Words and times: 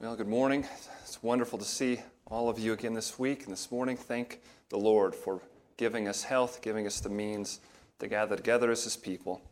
Well, 0.00 0.14
good 0.14 0.28
morning. 0.28 0.64
It's 1.02 1.20
wonderful 1.24 1.58
to 1.58 1.64
see 1.64 1.98
all 2.28 2.48
of 2.48 2.56
you 2.56 2.72
again 2.72 2.94
this 2.94 3.18
week 3.18 3.42
and 3.42 3.50
this 3.50 3.72
morning. 3.72 3.96
Thank 3.96 4.40
the 4.68 4.78
Lord 4.78 5.12
for 5.12 5.40
giving 5.76 6.06
us 6.06 6.22
health, 6.22 6.62
giving 6.62 6.86
us 6.86 7.00
the 7.00 7.08
means 7.08 7.58
to 7.98 8.06
gather 8.06 8.36
together 8.36 8.70
as 8.70 8.84
His 8.84 8.96
people. 8.96 9.42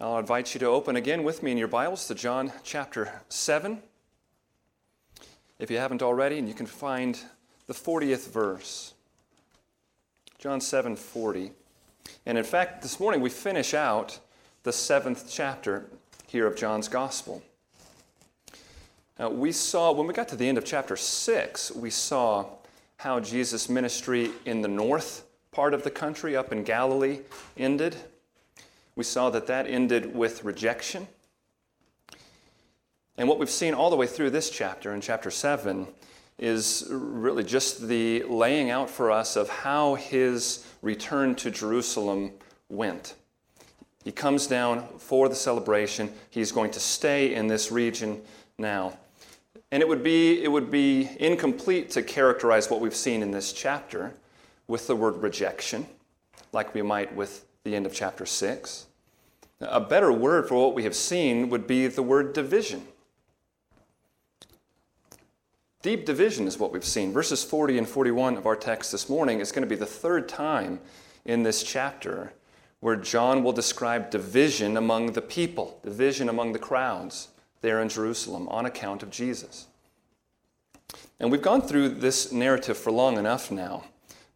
I'll 0.00 0.20
invite 0.20 0.54
you 0.54 0.60
to 0.60 0.66
open 0.66 0.94
again 0.94 1.24
with 1.24 1.42
me 1.42 1.50
in 1.50 1.58
your 1.58 1.66
Bibles 1.66 2.06
to 2.06 2.14
John 2.14 2.52
chapter 2.62 3.22
7. 3.28 3.82
If 5.58 5.68
you 5.68 5.78
haven't 5.78 6.00
already, 6.00 6.38
and 6.38 6.46
you 6.46 6.54
can 6.54 6.66
find 6.66 7.18
the 7.66 7.74
40th 7.74 8.30
verse. 8.30 8.94
John 10.38 10.60
7 10.60 10.94
40. 10.94 11.50
And 12.24 12.38
in 12.38 12.44
fact, 12.44 12.82
this 12.82 13.00
morning 13.00 13.20
we 13.20 13.30
finish 13.30 13.74
out 13.74 14.20
the 14.62 14.72
seventh 14.72 15.26
chapter 15.28 15.86
here 16.28 16.46
of 16.46 16.54
John's 16.54 16.86
Gospel. 16.86 17.42
Now, 19.20 19.28
we 19.28 19.52
saw, 19.52 19.92
when 19.92 20.06
we 20.06 20.14
got 20.14 20.28
to 20.28 20.36
the 20.36 20.48
end 20.48 20.56
of 20.56 20.64
chapter 20.64 20.96
6, 20.96 21.72
we 21.72 21.90
saw 21.90 22.46
how 22.96 23.20
Jesus' 23.20 23.68
ministry 23.68 24.30
in 24.46 24.62
the 24.62 24.68
north 24.68 25.26
part 25.52 25.74
of 25.74 25.84
the 25.84 25.90
country, 25.90 26.34
up 26.34 26.52
in 26.52 26.64
Galilee, 26.64 27.18
ended. 27.58 27.96
We 28.96 29.04
saw 29.04 29.28
that 29.28 29.46
that 29.48 29.66
ended 29.66 30.16
with 30.16 30.42
rejection. 30.42 31.06
And 33.18 33.28
what 33.28 33.38
we've 33.38 33.50
seen 33.50 33.74
all 33.74 33.90
the 33.90 33.96
way 33.96 34.06
through 34.06 34.30
this 34.30 34.48
chapter, 34.48 34.94
in 34.94 35.02
chapter 35.02 35.30
7, 35.30 35.86
is 36.38 36.86
really 36.88 37.44
just 37.44 37.88
the 37.88 38.22
laying 38.22 38.70
out 38.70 38.88
for 38.88 39.10
us 39.10 39.36
of 39.36 39.50
how 39.50 39.96
his 39.96 40.64
return 40.80 41.34
to 41.34 41.50
Jerusalem 41.50 42.30
went. 42.70 43.16
He 44.02 44.12
comes 44.12 44.46
down 44.46 44.88
for 44.96 45.28
the 45.28 45.34
celebration. 45.34 46.10
He's 46.30 46.52
going 46.52 46.70
to 46.70 46.80
stay 46.80 47.34
in 47.34 47.48
this 47.48 47.70
region 47.70 48.22
now. 48.56 48.94
And 49.72 49.82
it 49.82 49.88
would 49.88 50.02
be, 50.02 50.42
it 50.42 50.48
would 50.48 50.70
be 50.70 51.10
incomplete 51.20 51.90
to 51.90 52.02
characterize 52.02 52.70
what 52.70 52.80
we've 52.80 52.94
seen 52.94 53.22
in 53.22 53.30
this 53.30 53.52
chapter 53.52 54.14
with 54.66 54.86
the 54.86 54.96
word 54.96 55.22
rejection, 55.22 55.86
like 56.52 56.74
we 56.74 56.82
might 56.82 57.14
with 57.14 57.44
the 57.64 57.76
end 57.76 57.86
of 57.86 57.94
chapter 57.94 58.26
6. 58.26 58.86
A 59.60 59.80
better 59.80 60.12
word 60.12 60.48
for 60.48 60.56
what 60.56 60.74
we 60.74 60.84
have 60.84 60.96
seen 60.96 61.50
would 61.50 61.66
be 61.66 61.86
the 61.86 62.02
word 62.02 62.32
division. 62.32 62.86
Deep 65.82 66.04
division 66.04 66.46
is 66.46 66.58
what 66.58 66.72
we've 66.72 66.84
seen. 66.84 67.12
Verses 67.12 67.44
40 67.44 67.78
and 67.78 67.88
41 67.88 68.36
of 68.36 68.46
our 68.46 68.56
text 68.56 68.92
this 68.92 69.08
morning 69.08 69.40
is 69.40 69.52
going 69.52 69.62
to 69.62 69.68
be 69.68 69.76
the 69.76 69.86
third 69.86 70.28
time 70.28 70.80
in 71.24 71.42
this 71.42 71.62
chapter 71.62 72.32
where 72.80 72.96
John 72.96 73.42
will 73.42 73.52
describe 73.52 74.10
division 74.10 74.76
among 74.76 75.12
the 75.12 75.22
people, 75.22 75.78
division 75.82 76.28
among 76.28 76.52
the 76.52 76.58
crowds 76.58 77.28
there 77.60 77.80
in 77.80 77.88
Jerusalem 77.88 78.48
on 78.48 78.66
account 78.66 79.02
of 79.02 79.10
Jesus. 79.10 79.66
And 81.20 81.30
we've 81.30 81.42
gone 81.42 81.60
through 81.60 81.90
this 81.90 82.32
narrative 82.32 82.78
for 82.78 82.90
long 82.90 83.18
enough 83.18 83.50
now 83.50 83.84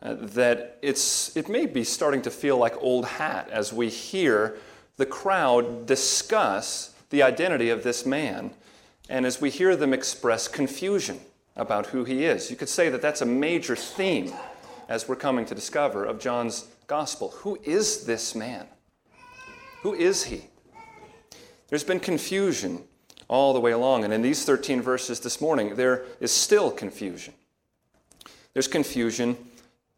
uh, 0.03 0.17
that 0.21 0.79
it's, 0.83 1.35
it 1.35 1.49
may 1.49 1.65
be 1.65 1.83
starting 1.83 2.21
to 2.23 2.31
feel 2.31 2.59
like 2.59 2.77
old 2.83 3.07
hat 3.07 3.49
as 3.51 3.73
we 3.73 3.89
hear 3.89 4.59
the 4.99 5.07
crowd 5.07 5.87
discuss 5.87 6.95
the 7.09 7.23
identity 7.23 7.71
of 7.71 7.83
this 7.83 8.05
man 8.05 8.51
and 9.09 9.25
as 9.25 9.41
we 9.41 9.49
hear 9.49 9.75
them 9.77 9.95
express 9.95 10.47
confusion 10.47 11.19
about 11.57 11.87
who 11.87 12.05
he 12.05 12.27
is. 12.27 12.51
You 12.51 12.57
could 12.57 12.69
say 12.69 12.91
that 12.91 13.01
that's 13.01 13.23
a 13.23 13.27
major 13.27 13.75
theme 13.75 14.31
as 14.87 15.09
we're 15.09 15.17
coming 15.17 15.47
to 15.47 15.55
discover 15.55 16.05
of 16.05 16.21
John's 16.21 16.67
gospel. 16.87 17.31
Who 17.39 17.59
is 17.65 18.05
this 18.05 18.35
man? 18.35 18.67
Who 19.83 19.95
is 19.95 20.25
he? 20.25 20.49
There's 21.69 21.85
been 21.85 22.01
confusion 22.01 22.85
all 23.29 23.53
the 23.53 23.61
way 23.61 23.73
along. 23.73 24.05
And 24.05 24.13
in 24.13 24.23
these 24.23 24.45
13 24.45 24.83
verses 24.83 25.21
this 25.21 25.41
morning, 25.41 25.77
there 25.77 26.05
is 26.21 26.33
still 26.33 26.71
confusion. 26.71 27.35
There's 28.53 28.69
confusion 28.69 29.37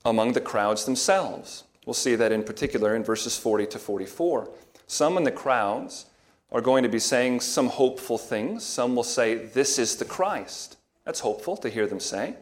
among 0.05 0.33
the 0.33 0.41
crowds 0.41 0.85
themselves. 0.85 1.65
We'll 1.85 1.95
see 1.95 2.15
that 2.17 2.33
in 2.33 2.43
particular 2.43 2.97
in 2.97 3.05
verses 3.05 3.39
40 3.39 3.67
to 3.67 3.79
44. 3.79 4.51
Some 4.87 5.17
in 5.17 5.25
the 5.25 5.31
crowds 5.31 6.07
are 6.53 6.61
going 6.61 6.83
to 6.83 6.89
be 6.89 6.99
saying 6.99 7.41
some 7.41 7.69
hopeful 7.69 8.19
things. 8.19 8.65
Some 8.65 8.97
will 8.97 9.05
say, 9.05 9.35
This 9.35 9.79
is 9.79 9.97
the 9.97 10.05
Christ. 10.05 10.77
That's 11.05 11.21
hopeful 11.21 11.57
to 11.59 11.69
hear 11.69 11.87
them 11.87 12.01
say. 12.01 12.35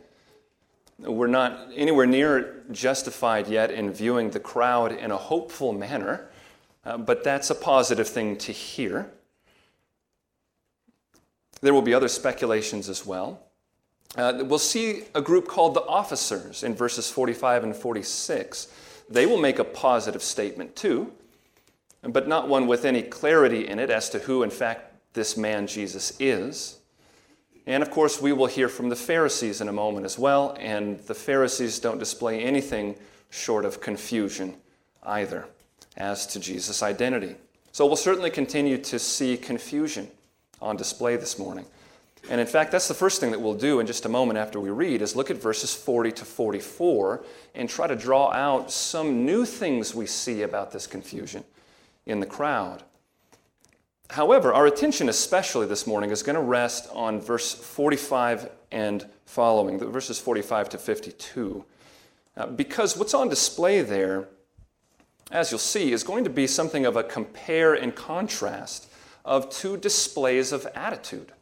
We're 0.99 1.27
not 1.27 1.69
anywhere 1.75 2.07
near 2.07 2.63
justified 2.71 3.49
yet 3.49 3.71
in 3.71 3.93
viewing 3.93 4.31
the 4.31 4.41
crowd 4.41 4.93
in 4.93 5.11
a 5.11 5.17
hopeful 5.17 5.73
manner, 5.73 6.31
uh, 6.85 6.99
but 6.99 7.25
that's 7.25 7.51
a 7.51 7.55
positive 7.55 8.09
thing 8.09 8.37
to 8.39 8.53
hear. 8.53 9.11
There 11.65 11.73
will 11.73 11.81
be 11.81 11.95
other 11.95 12.09
speculations 12.09 12.91
as 12.91 13.07
well. 13.07 13.41
Uh, 14.17 14.43
we'll 14.45 14.59
see 14.59 15.05
a 15.15 15.23
group 15.23 15.49
called 15.49 15.73
the 15.73 15.81
officers 15.87 16.63
in 16.63 16.75
verses 16.75 17.11
45 17.11 17.65
and 17.65 17.75
46. 17.75 18.69
They 19.09 19.25
will 19.25 19.39
make 19.39 19.59
a 19.59 19.65
positive 19.65 20.23
statement 20.23 20.77
too, 20.77 21.11
but 22.03 22.29
not 22.29 22.51
one 22.51 22.67
with 22.67 22.85
any 22.85 23.01
clarity 23.01 23.67
in 23.67 23.79
it 23.79 23.89
as 23.89 24.11
to 24.11 24.19
who, 24.19 24.43
in 24.43 24.51
fact, 24.51 24.93
this 25.15 25.39
man 25.39 25.67
Jesus 25.67 26.13
is. 26.21 26.81
And 27.67 27.83
of 27.83 27.91
course, 27.91 28.21
we 28.21 28.35
will 28.35 28.45
hear 28.45 28.69
from 28.69 28.91
the 28.91 28.95
Pharisees 28.97 29.63
in 29.63 29.69
a 29.69 29.73
moment 29.73 30.05
as 30.05 30.19
well, 30.19 30.55
and 30.61 30.99
the 31.07 31.15
Pharisees 31.15 31.79
don't 31.79 31.99
display 31.99 32.43
anything 32.43 32.95
short 33.31 33.65
of 33.65 33.81
confusion 33.81 34.57
either 35.03 35.47
as 35.97 36.27
to 36.27 36.41
Jesus' 36.41 36.83
identity. 36.83 37.37
So 37.73 37.87
we'll 37.87 37.97
certainly 37.97 38.31
continue 38.31 38.77
to 38.77 38.99
see 38.99 39.39
confusion 39.39 40.11
on 40.65 40.77
display 40.77 41.17
this 41.17 41.39
morning. 41.39 41.67
And 42.31 42.41
in 42.41 42.47
fact, 42.47 42.73
that's 42.73 42.89
the 42.89 42.95
first 42.95 43.21
thing 43.21 43.31
that 43.33 43.41
we'll 43.41 43.55
do 43.55 43.81
in 43.81 43.87
just 43.87 44.07
a 44.07 44.09
moment 44.09 44.39
after 44.39 44.59
we 44.59 44.71
read 44.71 45.03
is 45.03 45.15
look 45.15 45.31
at 45.31 45.37
verses 45.37 45.75
40 45.75 46.11
to 46.13 46.25
44 46.25 47.23
and 47.55 47.69
try 47.69 47.87
to 47.87 47.95
draw 47.95 48.33
out 48.33 48.71
some 48.73 49.27
new 49.27 49.45
things 49.45 49.95
we 49.95 50.07
see 50.07 50.41
about 50.41 50.73
this 50.73 50.87
confusion 50.87 51.45
in 52.07 52.21
the 52.21 52.27
crowd. 52.27 52.83
However, 54.11 54.55
our 54.55 54.67
attention 54.67 55.11
especially 55.11 55.67
this 55.67 55.87
morning 55.87 56.11
is 56.11 56.23
going 56.23 56.37
to 56.37 56.43
rest 56.43 56.89
on 56.93 57.21
verse 57.21 57.53
45 57.53 58.51
and 58.73 59.07
following, 59.27 59.79
the 59.79 59.87
verses 59.87 60.19
45 60.19 60.71
to 60.71 60.79
52. 60.79 61.65
Uh, 62.37 62.47
because 62.47 62.97
what's 62.97 63.15
on 63.15 63.29
display 63.29 63.83
there, 63.83 64.29
as 65.31 65.51
you'll 65.51 65.59
see, 65.59 65.93
is 65.93 66.03
going 66.03 66.25
to 66.25 66.31
be 66.31 66.47
something 66.47 66.87
of 66.87 66.97
a 66.97 67.03
compare 67.03 67.75
and 67.75 67.95
contrast 67.95 68.89
of 69.25 69.51
two 69.51 69.77
displays 69.77 70.53
of 70.53 70.67
attitude. 70.75 71.33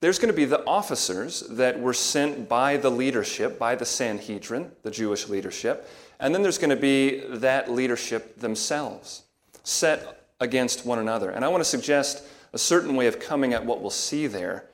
There's 0.00 0.18
going 0.18 0.28
to 0.28 0.36
be 0.36 0.44
the 0.44 0.64
officers 0.66 1.40
that 1.48 1.80
were 1.80 1.94
sent 1.94 2.48
by 2.48 2.76
the 2.76 2.90
leadership, 2.90 3.58
by 3.58 3.74
the 3.74 3.86
Sanhedrin, 3.86 4.70
the 4.82 4.90
Jewish 4.90 5.28
leadership, 5.28 5.88
and 6.20 6.34
then 6.34 6.42
there's 6.42 6.58
going 6.58 6.70
to 6.70 6.76
be 6.76 7.20
that 7.28 7.70
leadership 7.70 8.38
themselves, 8.38 9.22
set 9.62 10.26
against 10.40 10.84
one 10.84 10.98
another. 10.98 11.30
And 11.30 11.44
I 11.44 11.48
want 11.48 11.62
to 11.62 11.68
suggest 11.68 12.24
a 12.52 12.58
certain 12.58 12.96
way 12.96 13.06
of 13.06 13.18
coming 13.18 13.54
at 13.54 13.64
what 13.64 13.80
we'll 13.80 13.90
see 13.90 14.26
there. 14.26 14.66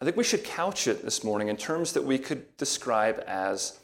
I 0.00 0.04
think 0.04 0.16
we 0.16 0.24
should 0.24 0.44
couch 0.44 0.86
it 0.86 1.04
this 1.04 1.24
morning 1.24 1.48
in 1.48 1.56
terms 1.56 1.92
that 1.92 2.04
we 2.04 2.18
could 2.18 2.56
describe 2.56 3.22
as 3.26 3.78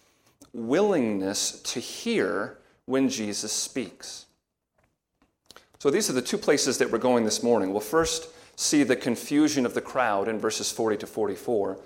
willingness 0.52 1.60
to 1.62 1.80
hear 1.80 2.58
when 2.86 3.08
Jesus 3.08 3.52
speaks. 3.52 4.25
So 5.86 5.90
these 5.92 6.10
are 6.10 6.14
the 6.14 6.20
two 6.20 6.36
places 6.36 6.78
that 6.78 6.90
we're 6.90 6.98
going 6.98 7.24
this 7.24 7.44
morning. 7.44 7.70
We'll 7.70 7.78
first 7.78 8.28
see 8.56 8.82
the 8.82 8.96
confusion 8.96 9.64
of 9.64 9.72
the 9.72 9.80
crowd 9.80 10.26
in 10.26 10.40
verses 10.40 10.72
40 10.72 10.96
to 10.96 11.06
44. 11.06 11.78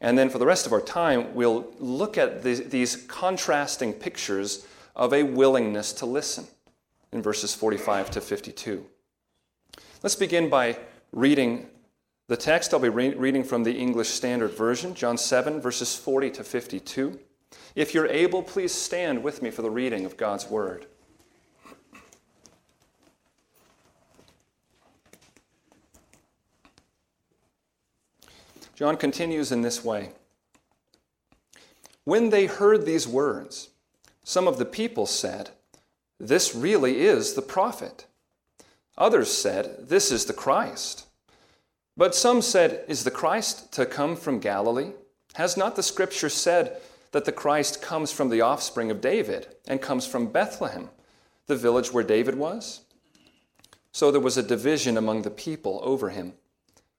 And 0.00 0.16
then 0.16 0.30
for 0.30 0.38
the 0.38 0.46
rest 0.46 0.64
of 0.64 0.72
our 0.72 0.80
time, 0.80 1.34
we'll 1.34 1.70
look 1.78 2.16
at 2.16 2.42
the, 2.42 2.54
these 2.54 2.96
contrasting 2.96 3.92
pictures 3.92 4.66
of 4.96 5.12
a 5.12 5.24
willingness 5.24 5.92
to 5.92 6.06
listen 6.06 6.46
in 7.12 7.20
verses 7.20 7.54
45 7.54 8.12
to 8.12 8.22
52. 8.22 8.86
Let's 10.02 10.16
begin 10.16 10.48
by 10.48 10.78
reading 11.12 11.66
the 12.28 12.38
text. 12.38 12.72
I'll 12.72 12.80
be 12.80 12.88
re- 12.88 13.12
reading 13.12 13.44
from 13.44 13.64
the 13.64 13.76
English 13.76 14.08
Standard 14.08 14.52
Version, 14.52 14.94
John 14.94 15.18
7, 15.18 15.60
verses 15.60 15.94
40 15.94 16.30
to 16.30 16.42
52. 16.42 17.20
If 17.74 17.92
you're 17.92 18.06
able, 18.06 18.42
please 18.42 18.72
stand 18.72 19.22
with 19.22 19.42
me 19.42 19.50
for 19.50 19.60
the 19.60 19.70
reading 19.70 20.06
of 20.06 20.16
God's 20.16 20.48
Word. 20.48 20.86
John 28.74 28.96
continues 28.96 29.52
in 29.52 29.62
this 29.62 29.84
way 29.84 30.10
When 32.04 32.30
they 32.30 32.46
heard 32.46 32.84
these 32.84 33.06
words, 33.06 33.70
some 34.24 34.46
of 34.46 34.58
the 34.58 34.64
people 34.64 35.06
said, 35.06 35.50
This 36.18 36.54
really 36.54 37.00
is 37.00 37.34
the 37.34 37.42
prophet. 37.42 38.06
Others 38.96 39.32
said, 39.32 39.88
This 39.88 40.10
is 40.10 40.26
the 40.26 40.32
Christ. 40.32 41.06
But 41.96 42.14
some 42.14 42.40
said, 42.40 42.84
Is 42.88 43.04
the 43.04 43.10
Christ 43.10 43.72
to 43.72 43.86
come 43.86 44.16
from 44.16 44.38
Galilee? 44.38 44.92
Has 45.34 45.56
not 45.56 45.76
the 45.76 45.82
scripture 45.82 46.28
said 46.28 46.80
that 47.12 47.24
the 47.24 47.32
Christ 47.32 47.82
comes 47.82 48.12
from 48.12 48.30
the 48.30 48.40
offspring 48.40 48.90
of 48.90 49.00
David 49.00 49.48
and 49.66 49.80
comes 49.80 50.06
from 50.06 50.26
Bethlehem, 50.26 50.88
the 51.46 51.56
village 51.56 51.92
where 51.92 52.04
David 52.04 52.34
was? 52.34 52.82
So 53.92 54.10
there 54.10 54.20
was 54.20 54.38
a 54.38 54.42
division 54.42 54.96
among 54.96 55.22
the 55.22 55.30
people 55.30 55.80
over 55.82 56.10
him. 56.10 56.34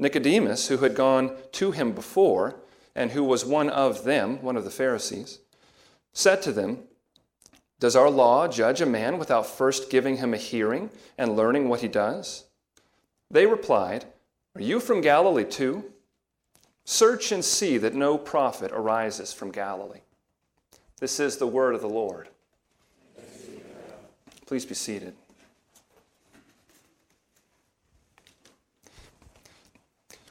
Nicodemus, 0.00 0.68
who 0.68 0.78
had 0.78 0.94
gone 0.94 1.36
to 1.52 1.72
him 1.72 1.92
before, 1.92 2.56
and 2.94 3.10
who 3.10 3.22
was 3.22 3.44
one 3.44 3.68
of 3.68 4.04
them, 4.04 4.42
one 4.42 4.56
of 4.56 4.64
the 4.64 4.70
Pharisees, 4.70 5.40
said 6.12 6.42
to 6.42 6.52
them, 6.52 6.84
Does 7.78 7.94
our 7.94 8.10
law 8.10 8.48
judge 8.48 8.80
a 8.80 8.86
man 8.86 9.18
without 9.18 9.46
first 9.46 9.90
giving 9.90 10.16
him 10.16 10.34
a 10.34 10.38
hearing 10.38 10.90
and 11.16 11.36
learning 11.36 11.68
what 11.68 11.80
he 11.80 11.88
does? 11.88 12.46
They 13.30 13.46
replied, 13.46 14.06
Are 14.56 14.62
you 14.62 14.80
from 14.80 15.00
Galilee 15.00 15.44
too? 15.44 15.84
Search 16.84 17.30
and 17.30 17.44
see 17.44 17.78
that 17.78 17.94
no 17.94 18.18
prophet 18.18 18.72
arises 18.72 19.32
from 19.32 19.52
Galilee. 19.52 20.00
This 20.98 21.20
is 21.20 21.36
the 21.36 21.46
word 21.46 21.74
of 21.74 21.80
the 21.80 21.88
Lord. 21.88 22.28
Please 24.46 24.66
be 24.66 24.74
seated. 24.74 25.14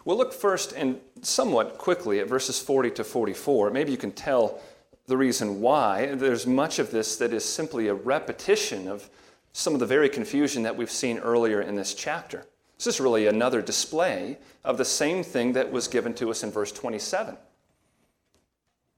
We'll 0.10 0.18
look 0.18 0.34
first 0.34 0.74
and 0.76 1.00
somewhat 1.22 1.78
quickly 1.78 2.20
at 2.20 2.28
verses 2.28 2.60
40 2.60 2.90
to 2.90 3.04
44. 3.04 3.70
Maybe 3.70 3.92
you 3.92 3.98
can 3.98 4.12
tell 4.12 4.60
the 5.06 5.16
reason 5.16 5.62
why. 5.62 6.16
There's 6.16 6.48
much 6.48 6.80
of 6.80 6.90
this 6.90 7.16
that 7.18 7.32
is 7.32 7.46
simply 7.46 7.90
a 7.90 7.94
repetition 7.94 8.88
of 8.88 9.08
some 9.54 9.76
of 9.76 9.80
the 9.80 9.86
very 9.86 10.10
confusion 10.10 10.64
that 10.64 10.76
we've 10.76 10.90
seen 10.90 11.20
earlier 11.20 11.62
in 11.62 11.76
this 11.76 11.94
chapter. 11.94 12.48
This 12.80 12.88
is 12.88 13.00
really 13.00 13.28
another 13.28 13.62
display 13.62 14.40
of 14.64 14.80
the 14.80 14.84
same 14.84 15.24
thing 15.24 15.54
that 15.54 15.72
was 15.72 15.88
given 15.88 16.16
to 16.16 16.32
us 16.32 16.42
in 16.42 16.50
verse 16.50 16.72
27. 16.72 17.38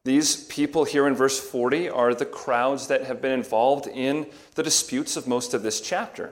These 0.06 0.46
people 0.46 0.86
here 0.86 1.08
in 1.08 1.14
verse 1.14 1.38
40 1.38 1.90
are 1.90 2.16
the 2.16 2.26
crowds 2.26 2.88
that 2.88 3.04
have 3.04 3.22
been 3.22 3.34
involved 3.34 3.86
in 3.86 4.28
the 4.56 4.64
disputes 4.64 5.18
of 5.18 5.28
most 5.28 5.54
of 5.54 5.62
this 5.62 5.82
chapter. 5.82 6.32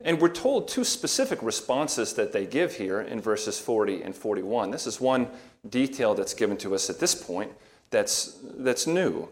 And 0.00 0.20
we're 0.20 0.28
told 0.28 0.68
two 0.68 0.84
specific 0.84 1.42
responses 1.42 2.14
that 2.14 2.32
they 2.32 2.46
give 2.46 2.76
here 2.76 3.00
in 3.00 3.20
verses 3.20 3.58
40 3.58 4.02
and 4.02 4.14
41. 4.14 4.70
This 4.70 4.86
is 4.86 5.00
one 5.00 5.28
detail 5.68 6.14
that's 6.14 6.34
given 6.34 6.56
to 6.58 6.74
us 6.74 6.90
at 6.90 6.98
this 6.98 7.14
point 7.14 7.52
that's, 7.90 8.38
that's 8.42 8.86
new. 8.86 9.28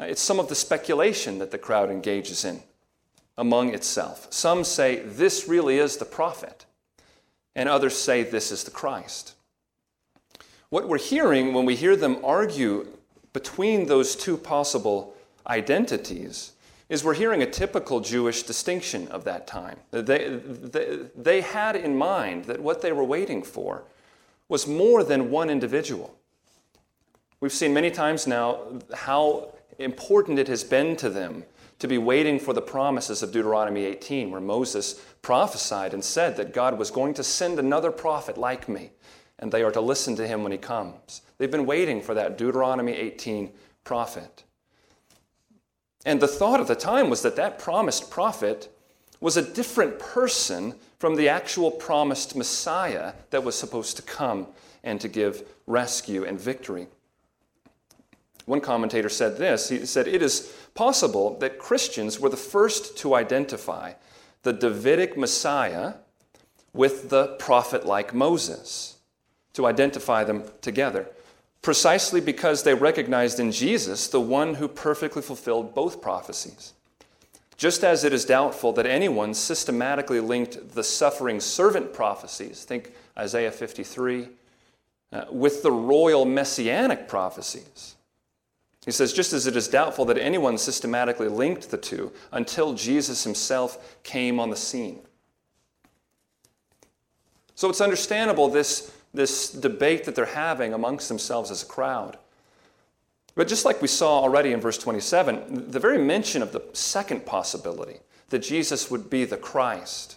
Uh, 0.00 0.04
it's 0.04 0.22
some 0.22 0.40
of 0.40 0.48
the 0.48 0.54
speculation 0.54 1.38
that 1.38 1.50
the 1.50 1.58
crowd 1.58 1.90
engages 1.90 2.44
in 2.44 2.62
among 3.36 3.74
itself. 3.74 4.26
Some 4.30 4.64
say 4.64 5.00
this 5.00 5.46
really 5.48 5.78
is 5.78 5.96
the 5.96 6.04
prophet, 6.04 6.66
and 7.54 7.68
others 7.68 7.96
say 7.96 8.22
this 8.22 8.50
is 8.50 8.64
the 8.64 8.70
Christ. 8.70 9.34
What 10.70 10.88
we're 10.88 10.98
hearing 10.98 11.54
when 11.54 11.64
we 11.64 11.76
hear 11.76 11.96
them 11.96 12.18
argue 12.24 12.88
between 13.32 13.86
those 13.86 14.16
two 14.16 14.36
possible 14.36 15.14
identities 15.46 16.52
is 16.88 17.04
we're 17.04 17.14
hearing 17.14 17.42
a 17.42 17.50
typical 17.50 18.00
Jewish 18.00 18.44
distinction 18.44 19.08
of 19.08 19.24
that 19.24 19.46
time. 19.46 19.78
They, 19.90 20.00
they, 20.28 20.98
they 21.14 21.40
had 21.42 21.76
in 21.76 21.96
mind 21.96 22.46
that 22.46 22.60
what 22.60 22.80
they 22.80 22.92
were 22.92 23.04
waiting 23.04 23.42
for 23.42 23.84
was 24.48 24.66
more 24.66 25.04
than 25.04 25.30
one 25.30 25.50
individual. 25.50 26.14
We've 27.40 27.52
seen 27.52 27.74
many 27.74 27.90
times 27.90 28.26
now 28.26 28.60
how 28.94 29.54
important 29.78 30.38
it 30.38 30.48
has 30.48 30.64
been 30.64 30.96
to 30.96 31.10
them 31.10 31.44
to 31.78 31.86
be 31.86 31.98
waiting 31.98 32.40
for 32.40 32.52
the 32.52 32.62
promises 32.62 33.22
of 33.22 33.30
Deuteronomy 33.30 33.84
18, 33.84 34.30
where 34.30 34.40
Moses 34.40 34.94
prophesied 35.22 35.94
and 35.94 36.02
said 36.02 36.36
that 36.36 36.52
God 36.52 36.76
was 36.78 36.90
going 36.90 37.14
to 37.14 37.22
send 37.22 37.58
another 37.58 37.92
prophet 37.92 38.36
like 38.36 38.68
me, 38.68 38.90
and 39.38 39.52
they 39.52 39.62
are 39.62 39.70
to 39.70 39.80
listen 39.80 40.16
to 40.16 40.26
him 40.26 40.42
when 40.42 40.50
he 40.50 40.58
comes. 40.58 41.22
They've 41.36 41.50
been 41.50 41.66
waiting 41.66 42.02
for 42.02 42.14
that 42.14 42.36
Deuteronomy 42.36 42.92
18 42.92 43.52
prophet. 43.84 44.42
And 46.04 46.20
the 46.20 46.28
thought 46.28 46.60
at 46.60 46.66
the 46.66 46.74
time 46.74 47.10
was 47.10 47.22
that 47.22 47.36
that 47.36 47.58
promised 47.58 48.10
prophet 48.10 48.72
was 49.20 49.36
a 49.36 49.42
different 49.42 49.98
person 49.98 50.74
from 50.98 51.16
the 51.16 51.28
actual 51.28 51.70
promised 51.70 52.36
Messiah 52.36 53.12
that 53.30 53.44
was 53.44 53.56
supposed 53.56 53.96
to 53.96 54.02
come 54.02 54.46
and 54.84 55.00
to 55.00 55.08
give 55.08 55.42
rescue 55.66 56.24
and 56.24 56.40
victory. 56.40 56.86
One 58.46 58.60
commentator 58.60 59.08
said 59.08 59.36
this 59.36 59.68
he 59.68 59.84
said, 59.84 60.08
It 60.08 60.22
is 60.22 60.54
possible 60.74 61.38
that 61.38 61.58
Christians 61.58 62.18
were 62.18 62.30
the 62.30 62.36
first 62.36 62.96
to 62.98 63.14
identify 63.14 63.94
the 64.42 64.52
Davidic 64.52 65.16
Messiah 65.16 65.94
with 66.72 67.10
the 67.10 67.36
prophet 67.38 67.84
like 67.84 68.14
Moses, 68.14 68.96
to 69.52 69.66
identify 69.66 70.24
them 70.24 70.44
together 70.60 71.08
precisely 71.62 72.20
because 72.20 72.62
they 72.62 72.74
recognized 72.74 73.40
in 73.40 73.52
Jesus 73.52 74.08
the 74.08 74.20
one 74.20 74.54
who 74.54 74.68
perfectly 74.68 75.22
fulfilled 75.22 75.74
both 75.74 76.00
prophecies. 76.00 76.74
Just 77.56 77.82
as 77.82 78.04
it 78.04 78.12
is 78.12 78.24
doubtful 78.24 78.72
that 78.74 78.86
anyone 78.86 79.34
systematically 79.34 80.20
linked 80.20 80.74
the 80.74 80.84
suffering 80.84 81.40
servant 81.40 81.92
prophecies, 81.92 82.64
think 82.64 82.92
Isaiah 83.18 83.50
53, 83.50 84.28
uh, 85.12 85.24
with 85.30 85.62
the 85.62 85.72
royal 85.72 86.24
messianic 86.24 87.08
prophecies. 87.08 87.96
He 88.84 88.92
says, 88.92 89.12
just 89.12 89.32
as 89.32 89.46
it 89.46 89.56
is 89.56 89.68
doubtful 89.68 90.04
that 90.06 90.18
anyone 90.18 90.56
systematically 90.56 91.28
linked 91.28 91.70
the 91.70 91.76
two 91.76 92.12
until 92.32 92.74
Jesus 92.74 93.24
himself 93.24 93.98
came 94.02 94.38
on 94.38 94.50
the 94.50 94.56
scene. 94.56 95.00
So 97.54 97.68
it's 97.68 97.80
understandable 97.80 98.48
this 98.48 98.92
this 99.12 99.50
debate 99.50 100.04
that 100.04 100.14
they're 100.14 100.26
having 100.26 100.72
amongst 100.72 101.08
themselves 101.08 101.50
as 101.50 101.62
a 101.62 101.66
crowd. 101.66 102.18
But 103.34 103.48
just 103.48 103.64
like 103.64 103.80
we 103.80 103.88
saw 103.88 104.20
already 104.20 104.52
in 104.52 104.60
verse 104.60 104.78
27, 104.78 105.70
the 105.70 105.80
very 105.80 105.98
mention 105.98 106.42
of 106.42 106.52
the 106.52 106.62
second 106.72 107.24
possibility, 107.24 108.00
that 108.30 108.40
Jesus 108.40 108.90
would 108.90 109.08
be 109.08 109.24
the 109.24 109.36
Christ, 109.36 110.16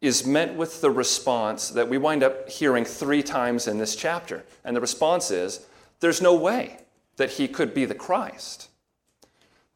is 0.00 0.26
met 0.26 0.54
with 0.54 0.80
the 0.80 0.90
response 0.90 1.68
that 1.70 1.88
we 1.88 1.98
wind 1.98 2.22
up 2.22 2.48
hearing 2.48 2.84
three 2.84 3.22
times 3.22 3.66
in 3.66 3.78
this 3.78 3.94
chapter. 3.94 4.44
And 4.64 4.74
the 4.74 4.80
response 4.80 5.30
is 5.30 5.66
there's 6.00 6.22
no 6.22 6.34
way 6.34 6.78
that 7.16 7.30
he 7.30 7.48
could 7.48 7.74
be 7.74 7.84
the 7.84 7.94
Christ 7.94 8.68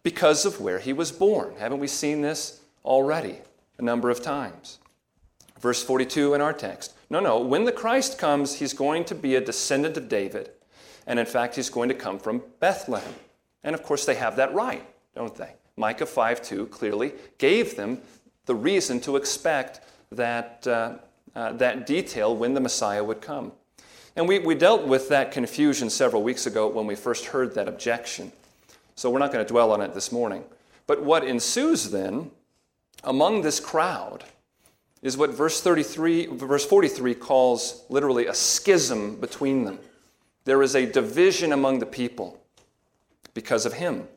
because 0.02 0.46
of 0.46 0.60
where 0.60 0.78
he 0.78 0.92
was 0.92 1.12
born. 1.12 1.54
Haven't 1.58 1.80
we 1.80 1.88
seen 1.88 2.22
this 2.22 2.60
already 2.84 3.38
a 3.78 3.82
number 3.82 4.10
of 4.10 4.22
times? 4.22 4.78
Verse 5.64 5.82
42 5.82 6.34
in 6.34 6.42
our 6.42 6.52
text 6.52 6.92
no, 7.08 7.20
no. 7.20 7.38
When 7.38 7.64
the 7.64 7.72
Christ 7.72 8.18
comes, 8.18 8.56
he's 8.56 8.74
going 8.74 9.06
to 9.06 9.14
be 9.14 9.34
a 9.34 9.40
descendant 9.40 9.96
of 9.96 10.10
David. 10.10 10.50
And 11.06 11.18
in 11.18 11.24
fact, 11.24 11.56
he's 11.56 11.70
going 11.70 11.88
to 11.88 11.94
come 11.94 12.18
from 12.18 12.42
Bethlehem. 12.60 13.14
And 13.62 13.74
of 13.74 13.82
course, 13.82 14.04
they 14.04 14.16
have 14.16 14.36
that 14.36 14.52
right, 14.52 14.86
don't 15.14 15.34
they? 15.34 15.54
Micah 15.76 16.04
5 16.04 16.42
2 16.42 16.66
clearly 16.66 17.12
gave 17.38 17.76
them 17.76 18.02
the 18.44 18.54
reason 18.54 19.00
to 19.00 19.16
expect 19.16 19.80
that, 20.12 20.66
uh, 20.66 20.96
uh, 21.34 21.52
that 21.54 21.86
detail 21.86 22.36
when 22.36 22.52
the 22.52 22.60
Messiah 22.60 23.02
would 23.02 23.22
come. 23.22 23.50
And 24.16 24.28
we, 24.28 24.40
we 24.40 24.54
dealt 24.54 24.86
with 24.86 25.08
that 25.08 25.32
confusion 25.32 25.88
several 25.88 26.22
weeks 26.22 26.44
ago 26.44 26.68
when 26.68 26.86
we 26.86 26.94
first 26.94 27.24
heard 27.24 27.54
that 27.54 27.68
objection. 27.68 28.32
So 28.96 29.08
we're 29.08 29.18
not 29.18 29.32
going 29.32 29.44
to 29.44 29.50
dwell 29.50 29.72
on 29.72 29.80
it 29.80 29.94
this 29.94 30.12
morning. 30.12 30.44
But 30.86 31.02
what 31.02 31.24
ensues 31.24 31.90
then 31.90 32.32
among 33.02 33.40
this 33.40 33.60
crowd 33.60 34.24
is 35.04 35.18
what 35.18 35.30
verse 35.30 35.60
33 35.60 36.26
verse 36.26 36.64
43 36.64 37.14
calls 37.14 37.84
literally 37.88 38.26
a 38.26 38.34
schism 38.34 39.20
between 39.20 39.64
them. 39.64 39.78
There 40.44 40.62
is 40.62 40.74
a 40.74 40.90
division 40.90 41.52
among 41.52 41.78
the 41.78 41.86
people 41.86 42.40
because 43.34 43.66
of 43.66 43.74
him. 43.74 44.08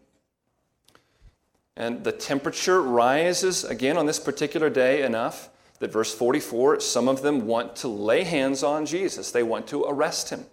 And 1.75 2.03
the 2.03 2.13
temperature 2.13 2.82
rises 2.82 3.65
again 3.65 3.98
on 3.98 4.08
this 4.08 4.20
particular 4.20 4.70
day 4.70 5.03
enough 5.03 5.50
that 5.79 5.91
verse 5.91 6.15
44 6.15 6.79
some 6.79 7.10
of 7.10 7.22
them 7.22 7.46
want 7.46 7.75
to 7.77 7.89
lay 7.89 8.24
hands 8.24 8.63
on 8.63 8.86
Jesus. 8.86 9.29
They 9.29 9.44
want 9.44 9.67
to 9.67 9.84
arrest 9.84 10.29
him. 10.29 10.46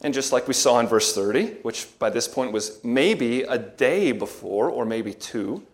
And 0.00 0.14
just 0.14 0.32
like 0.32 0.48
we 0.48 0.54
saw 0.54 0.80
in 0.80 0.86
verse 0.86 1.14
30, 1.14 1.58
which 1.62 1.86
by 1.98 2.08
this 2.08 2.28
point 2.28 2.52
was 2.52 2.82
maybe 2.82 3.42
a 3.42 3.58
day 3.58 4.12
before 4.12 4.70
or 4.70 4.86
maybe 4.86 5.12
two, 5.12 5.66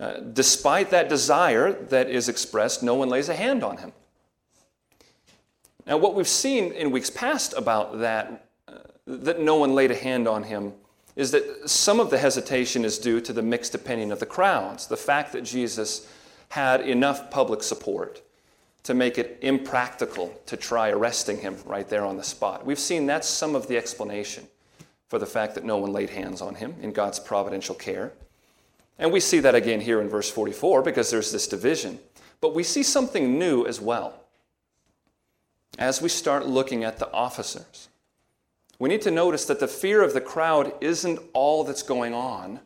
uh, 0.00 0.20
despite 0.32 0.90
that 0.90 1.08
desire 1.08 1.72
that 1.72 2.08
is 2.08 2.28
expressed, 2.28 2.82
no 2.82 2.94
one 2.94 3.08
lays 3.08 3.28
a 3.28 3.34
hand 3.34 3.62
on 3.62 3.76
him. 3.76 3.92
Now, 5.86 5.96
what 5.96 6.14
we've 6.14 6.28
seen 6.28 6.72
in 6.72 6.90
weeks 6.90 7.10
past 7.10 7.54
about 7.56 7.98
that, 8.00 8.46
uh, 8.68 8.78
that 9.06 9.40
no 9.40 9.56
one 9.56 9.74
laid 9.74 9.90
a 9.90 9.96
hand 9.96 10.28
on 10.28 10.44
him, 10.44 10.72
is 11.16 11.30
that 11.32 11.68
some 11.68 12.00
of 12.00 12.10
the 12.10 12.18
hesitation 12.18 12.84
is 12.84 12.98
due 12.98 13.20
to 13.20 13.32
the 13.32 13.42
mixed 13.42 13.74
opinion 13.74 14.12
of 14.12 14.20
the 14.20 14.26
crowds, 14.26 14.86
the 14.86 14.96
fact 14.96 15.32
that 15.32 15.42
Jesus 15.42 16.08
had 16.48 16.80
enough 16.82 17.30
public 17.30 17.62
support 17.62 18.22
to 18.82 18.94
make 18.94 19.18
it 19.18 19.38
impractical 19.42 20.34
to 20.46 20.56
try 20.56 20.90
arresting 20.90 21.38
him 21.38 21.56
right 21.64 21.88
there 21.88 22.04
on 22.04 22.16
the 22.16 22.24
spot. 22.24 22.66
We've 22.66 22.78
seen 22.78 23.06
that's 23.06 23.28
some 23.28 23.54
of 23.54 23.68
the 23.68 23.76
explanation 23.76 24.46
for 25.08 25.18
the 25.18 25.26
fact 25.26 25.54
that 25.54 25.64
no 25.64 25.76
one 25.76 25.92
laid 25.92 26.10
hands 26.10 26.40
on 26.40 26.54
him 26.54 26.74
in 26.80 26.92
God's 26.92 27.20
providential 27.20 27.74
care. 27.74 28.12
And 28.98 29.12
we 29.12 29.20
see 29.20 29.40
that 29.40 29.54
again 29.54 29.80
here 29.80 30.00
in 30.00 30.08
verse 30.08 30.30
44 30.30 30.82
because 30.82 31.10
there's 31.10 31.32
this 31.32 31.48
division. 31.48 31.98
But 32.40 32.54
we 32.54 32.62
see 32.62 32.82
something 32.82 33.38
new 33.38 33.64
as 33.66 33.80
well 33.80 34.14
as 35.78 36.02
we 36.02 36.08
start 36.08 36.46
looking 36.46 36.84
at 36.84 36.98
the 36.98 37.10
officers. 37.12 37.88
We 38.78 38.88
need 38.88 39.02
to 39.02 39.10
notice 39.10 39.44
that 39.46 39.60
the 39.60 39.68
fear 39.68 40.02
of 40.02 40.12
the 40.12 40.20
crowd 40.20 40.72
isn't 40.80 41.20
all 41.32 41.64
that's 41.64 41.82
going 41.82 42.14
on 42.14 42.60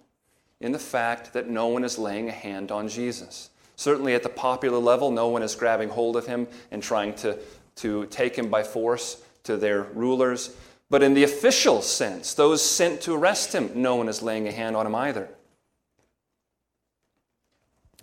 in 0.61 0.73
the 0.73 0.79
fact 0.79 1.33
that 1.35 1.49
no 1.49 1.67
one 1.67 1.85
is 1.85 1.99
laying 1.99 2.29
a 2.29 2.33
hand 2.33 2.73
on 2.73 2.89
Jesus. 2.89 3.51
Certainly 3.77 4.15
at 4.15 4.23
the 4.23 4.31
popular 4.31 4.79
level, 4.79 5.11
no 5.11 5.29
one 5.29 5.43
is 5.43 5.55
grabbing 5.55 5.91
hold 5.91 6.17
of 6.17 6.27
him 6.27 6.49
and 6.71 6.83
trying 6.83 7.15
to, 7.17 7.39
to 7.77 8.07
take 8.07 8.37
him 8.37 8.49
by 8.49 8.63
force 8.63 9.23
to 9.45 9.57
their 9.57 9.83
rulers. 9.83 10.57
But 10.89 11.03
in 11.03 11.15
the 11.15 11.25
official 11.25 11.83
sense, 11.83 12.33
those 12.33 12.63
sent 12.63 13.03
to 13.03 13.15
arrest 13.15 13.55
him, 13.55 13.71
no 13.75 13.97
one 13.97 14.09
is 14.09 14.23
laying 14.23 14.49
a 14.49 14.53
hand 14.53 14.77
on 14.77 14.87
him 14.87 14.95
either. 14.95 15.29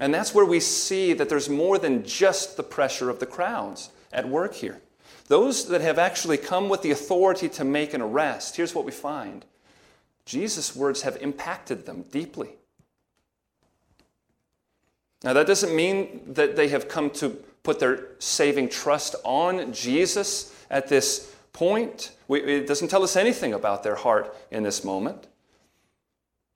And 0.03 0.13
that's 0.13 0.35
where 0.35 0.43
we 0.43 0.59
see 0.59 1.13
that 1.13 1.29
there's 1.29 1.47
more 1.47 1.77
than 1.77 2.03
just 2.03 2.57
the 2.57 2.63
pressure 2.63 3.09
of 3.09 3.19
the 3.19 3.25
crowds 3.25 3.89
at 4.11 4.27
work 4.27 4.53
here. 4.53 4.81
Those 5.29 5.69
that 5.69 5.79
have 5.79 5.97
actually 5.97 6.35
come 6.35 6.67
with 6.67 6.81
the 6.81 6.91
authority 6.91 7.47
to 7.47 7.63
make 7.63 7.93
an 7.93 8.01
arrest, 8.01 8.57
here's 8.57 8.75
what 8.75 8.83
we 8.83 8.91
find 8.91 9.45
Jesus' 10.25 10.75
words 10.75 11.03
have 11.03 11.15
impacted 11.21 11.85
them 11.85 12.03
deeply. 12.11 12.49
Now, 15.23 15.31
that 15.31 15.47
doesn't 15.47 15.73
mean 15.73 16.33
that 16.33 16.57
they 16.57 16.67
have 16.67 16.89
come 16.89 17.09
to 17.11 17.29
put 17.63 17.79
their 17.79 18.07
saving 18.19 18.67
trust 18.67 19.15
on 19.23 19.71
Jesus 19.71 20.53
at 20.69 20.89
this 20.89 21.33
point. 21.53 22.11
We, 22.27 22.41
it 22.41 22.67
doesn't 22.67 22.89
tell 22.89 23.03
us 23.03 23.15
anything 23.15 23.53
about 23.53 23.83
their 23.83 23.95
heart 23.95 24.35
in 24.51 24.63
this 24.63 24.83
moment. 24.83 25.27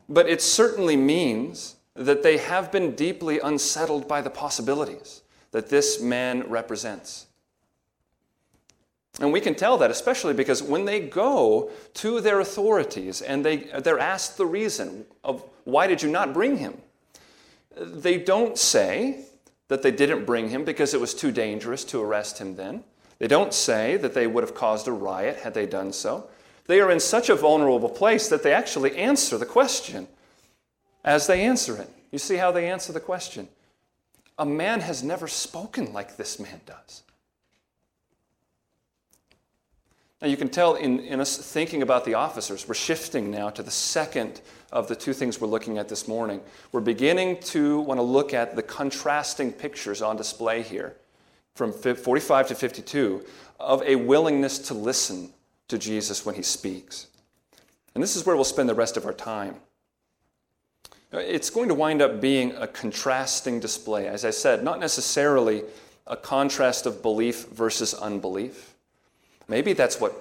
But 0.09 0.27
it 0.27 0.41
certainly 0.41 0.97
means 0.97 1.76
that 1.97 2.21
they 2.23 2.37
have 2.37 2.71
been 2.71 2.95
deeply 2.95 3.39
unsettled 3.39 4.07
by 4.07 4.21
the 4.21 4.29
possibilities 4.29 5.21
that 5.51 5.69
this 5.69 5.99
man 6.01 6.47
represents. 6.47 7.25
And 9.19 9.33
we 9.33 9.41
can 9.41 9.55
tell 9.55 9.79
that 9.79 9.89
especially 9.89 10.35
because 10.35 10.61
when 10.61 10.85
they 10.85 10.99
go 10.99 11.71
to 11.95 12.21
their 12.21 12.39
authorities 12.39 13.21
and 13.21 13.43
they, 13.43 13.57
they're 13.81 13.99
asked 13.99 14.37
the 14.37 14.45
reason 14.45 15.05
of 15.23 15.43
why 15.63 15.87
did 15.87 16.03
you 16.03 16.09
not 16.09 16.33
bring 16.33 16.57
him, 16.57 16.77
they 17.75 18.19
don't 18.19 18.57
say 18.57 19.25
that 19.69 19.81
they 19.81 19.91
didn't 19.91 20.25
bring 20.25 20.49
him 20.49 20.63
because 20.63 20.93
it 20.93 21.01
was 21.01 21.15
too 21.15 21.31
dangerous 21.31 21.83
to 21.85 22.01
arrest 22.01 22.37
him 22.37 22.55
then. 22.55 22.83
They 23.17 23.27
don't 23.27 23.53
say 23.53 23.97
that 23.97 24.13
they 24.13 24.27
would 24.27 24.43
have 24.43 24.53
caused 24.53 24.87
a 24.87 24.91
riot 24.91 25.37
had 25.37 25.55
they 25.55 25.65
done 25.65 25.91
so. 25.91 26.29
They 26.67 26.79
are 26.79 26.91
in 26.91 26.99
such 26.99 27.29
a 27.29 27.35
vulnerable 27.35 27.89
place 27.89 28.29
that 28.29 28.43
they 28.43 28.53
actually 28.53 28.95
answer 28.97 29.37
the 29.37 29.45
question 29.45 30.07
as 31.07 31.25
they 31.25 31.41
answer 31.41 31.77
it. 31.77 31.89
You 32.11 32.19
see 32.19 32.35
how 32.35 32.51
they 32.51 32.69
answer 32.69 32.91
the 32.91 32.99
question? 32.99 33.47
A 34.37 34.45
man 34.45 34.81
has 34.81 35.03
never 35.03 35.27
spoken 35.27 35.93
like 35.93 36.17
this 36.17 36.37
man 36.37 36.59
does. 36.65 37.03
Now, 40.21 40.27
you 40.27 40.35
can 40.35 40.49
tell 40.49 40.75
in, 40.75 40.99
in 40.99 41.21
us 41.21 41.37
thinking 41.37 41.81
about 41.81 42.03
the 42.03 42.15
officers, 42.15 42.67
we're 42.67 42.73
shifting 42.73 43.31
now 43.31 43.49
to 43.51 43.63
the 43.63 43.71
second 43.71 44.41
of 44.71 44.87
the 44.87 44.95
two 44.95 45.13
things 45.13 45.39
we're 45.39 45.47
looking 45.47 45.77
at 45.77 45.87
this 45.87 46.07
morning. 46.07 46.41
We're 46.71 46.81
beginning 46.81 47.39
to 47.41 47.79
want 47.81 47.99
to 47.99 48.03
look 48.03 48.33
at 48.33 48.55
the 48.55 48.63
contrasting 48.63 49.53
pictures 49.53 50.01
on 50.01 50.17
display 50.17 50.61
here 50.61 50.97
from 51.55 51.71
45 51.71 52.47
to 52.49 52.55
52 52.55 53.23
of 53.59 53.81
a 53.83 53.95
willingness 53.95 54.59
to 54.59 54.73
listen 54.73 55.31
to 55.69 55.77
Jesus 55.77 56.25
when 56.25 56.35
he 56.35 56.43
speaks. 56.43 57.07
And 57.95 58.03
this 58.03 58.15
is 58.15 58.25
where 58.25 58.35
we'll 58.35 58.43
spend 58.43 58.67
the 58.67 58.75
rest 58.75 58.97
of 58.97 59.05
our 59.05 59.13
time. 59.13 59.55
It's 61.11 61.49
going 61.49 61.69
to 61.69 61.73
wind 61.73 62.01
up 62.01 62.19
being 62.19 62.51
a 62.55 62.67
contrasting 62.67 63.59
display. 63.59 64.07
As 64.07 64.25
I 64.25 64.31
said, 64.31 64.63
not 64.63 64.79
necessarily 64.79 65.63
a 66.05 66.17
contrast 66.17 66.85
of 66.85 67.01
belief 67.01 67.47
versus 67.47 67.93
unbelief 67.93 68.75
Maybe 69.47 69.73
that's 69.73 69.99
what 69.99 70.13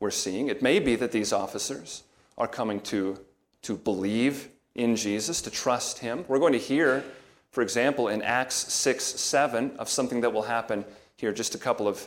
we're 0.00 0.10
seeing. 0.10 0.48
It 0.48 0.62
may 0.62 0.78
be 0.78 0.96
that 0.96 1.12
these 1.12 1.32
officers 1.32 2.02
are 2.36 2.46
coming 2.46 2.80
to, 2.80 3.18
to 3.62 3.76
believe 3.76 4.50
in 4.74 4.96
Jesus, 4.96 5.40
to 5.42 5.50
trust 5.50 5.98
him. 5.98 6.24
We're 6.28 6.38
going 6.38 6.52
to 6.52 6.58
hear, 6.58 7.02
for 7.50 7.62
example, 7.62 8.08
in 8.08 8.20
Acts 8.20 8.54
6 8.72 9.02
7, 9.02 9.76
of 9.78 9.88
something 9.88 10.20
that 10.20 10.32
will 10.32 10.42
happen 10.42 10.84
here 11.16 11.32
just 11.32 11.54
a 11.54 11.58
couple 11.58 11.88
of 11.88 12.06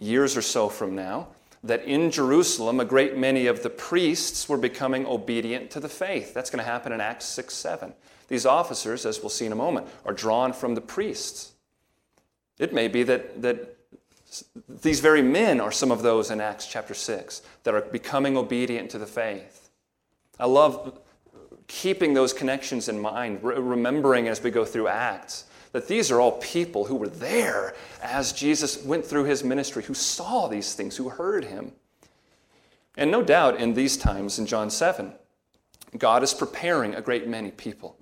years 0.00 0.36
or 0.36 0.42
so 0.42 0.68
from 0.68 0.96
now, 0.96 1.28
that 1.64 1.84
in 1.84 2.10
Jerusalem, 2.10 2.80
a 2.80 2.84
great 2.84 3.16
many 3.16 3.46
of 3.46 3.62
the 3.62 3.70
priests 3.70 4.48
were 4.48 4.56
becoming 4.56 5.06
obedient 5.06 5.70
to 5.72 5.80
the 5.80 5.88
faith. 5.88 6.34
That's 6.34 6.50
going 6.50 6.64
to 6.64 6.70
happen 6.70 6.92
in 6.92 7.00
Acts 7.00 7.26
6 7.26 7.52
7. 7.52 7.92
These 8.28 8.46
officers, 8.46 9.06
as 9.06 9.20
we'll 9.20 9.30
see 9.30 9.46
in 9.46 9.52
a 9.52 9.56
moment, 9.56 9.88
are 10.04 10.12
drawn 10.12 10.52
from 10.52 10.74
the 10.74 10.80
priests. 10.80 11.52
It 12.58 12.72
may 12.72 12.88
be 12.88 13.02
that, 13.04 13.40
that 13.42 13.76
these 14.68 15.00
very 15.00 15.22
men 15.22 15.60
are 15.60 15.72
some 15.72 15.90
of 15.90 16.02
those 16.02 16.30
in 16.30 16.40
Acts 16.40 16.66
chapter 16.66 16.94
6 16.94 17.42
that 17.64 17.74
are 17.74 17.80
becoming 17.80 18.36
obedient 18.36 18.90
to 18.90 18.98
the 18.98 19.06
faith. 19.06 19.70
I 20.38 20.46
love 20.46 21.00
keeping 21.66 22.14
those 22.14 22.32
connections 22.32 22.88
in 22.88 23.00
mind, 23.00 23.42
remembering 23.42 24.28
as 24.28 24.42
we 24.42 24.50
go 24.50 24.64
through 24.64 24.88
Acts 24.88 25.44
that 25.72 25.88
these 25.88 26.10
are 26.10 26.20
all 26.20 26.32
people 26.32 26.84
who 26.84 26.96
were 26.96 27.08
there 27.08 27.74
as 28.02 28.32
Jesus 28.32 28.82
went 28.84 29.04
through 29.04 29.24
his 29.24 29.44
ministry, 29.44 29.82
who 29.82 29.94
saw 29.94 30.48
these 30.48 30.74
things, 30.74 30.96
who 30.96 31.08
heard 31.08 31.44
him. 31.44 31.72
And 32.96 33.10
no 33.10 33.22
doubt 33.22 33.60
in 33.60 33.74
these 33.74 33.96
times 33.96 34.38
in 34.38 34.46
John 34.46 34.70
7, 34.70 35.12
God 35.96 36.22
is 36.22 36.34
preparing 36.34 36.94
a 36.94 37.00
great 37.00 37.28
many 37.28 37.50
people 37.50 37.96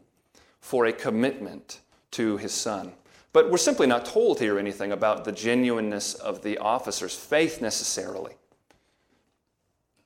for 0.61 0.87
a 0.87 0.93
commitment 0.93 1.81
to 2.13 2.37
his 2.37 2.53
Son. 2.53 2.93
But 3.33 3.51
we're 3.51 3.59
simply 3.59 3.87
not 3.87 4.07
told 4.07 4.41
here 4.41 4.59
anything 4.59 4.93
about 4.93 5.25
the 5.25 5.33
genuineness 5.33 6.15
of 6.15 6.43
the 6.43 6.57
officer's 6.59 7.15
faith 7.15 7.61
necessarily. 7.61 8.33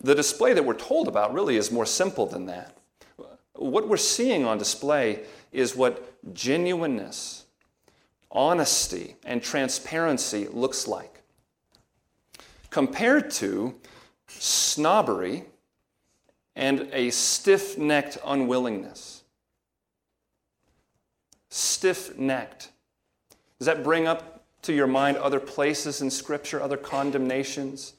The 0.01 0.15
display 0.15 0.53
that 0.55 0.65
we're 0.65 0.75
told 0.75 1.07
about 1.07 1.33
really 1.33 1.57
is 1.57 1.71
more 1.71 1.87
simple 1.87 2.27
than 2.27 2.47
that. 2.47 2.77
What 3.55 3.89
we're 3.89 3.99
seeing 3.99 4.45
on 4.45 4.59
display 4.59 5.25
is 5.53 5.77
what 5.77 6.13
genuineness, 6.35 7.40
honesty, 8.33 9.17
and 9.25 9.43
transparency 9.43 10.47
looks 10.49 10.87
like. 10.87 11.23
Compared 12.71 13.31
to 13.33 13.75
snobbery 14.29 15.45
and 16.55 16.89
a 16.93 17.11
stiff 17.11 17.77
necked 17.79 18.19
unwillingness. 18.25 19.23
Stiff 21.49 22.17
necked 22.17 22.71
does 23.61 23.67
that 23.67 23.85
bring 23.85 24.07
up 24.07 24.43
to 24.63 24.73
your 24.73 24.87
mind 24.87 25.19
other 25.19 25.39
places 25.39 26.01
in 26.01 26.11
Scripture, 26.11 26.63
other 26.63 26.79
condemnations? 26.79 27.93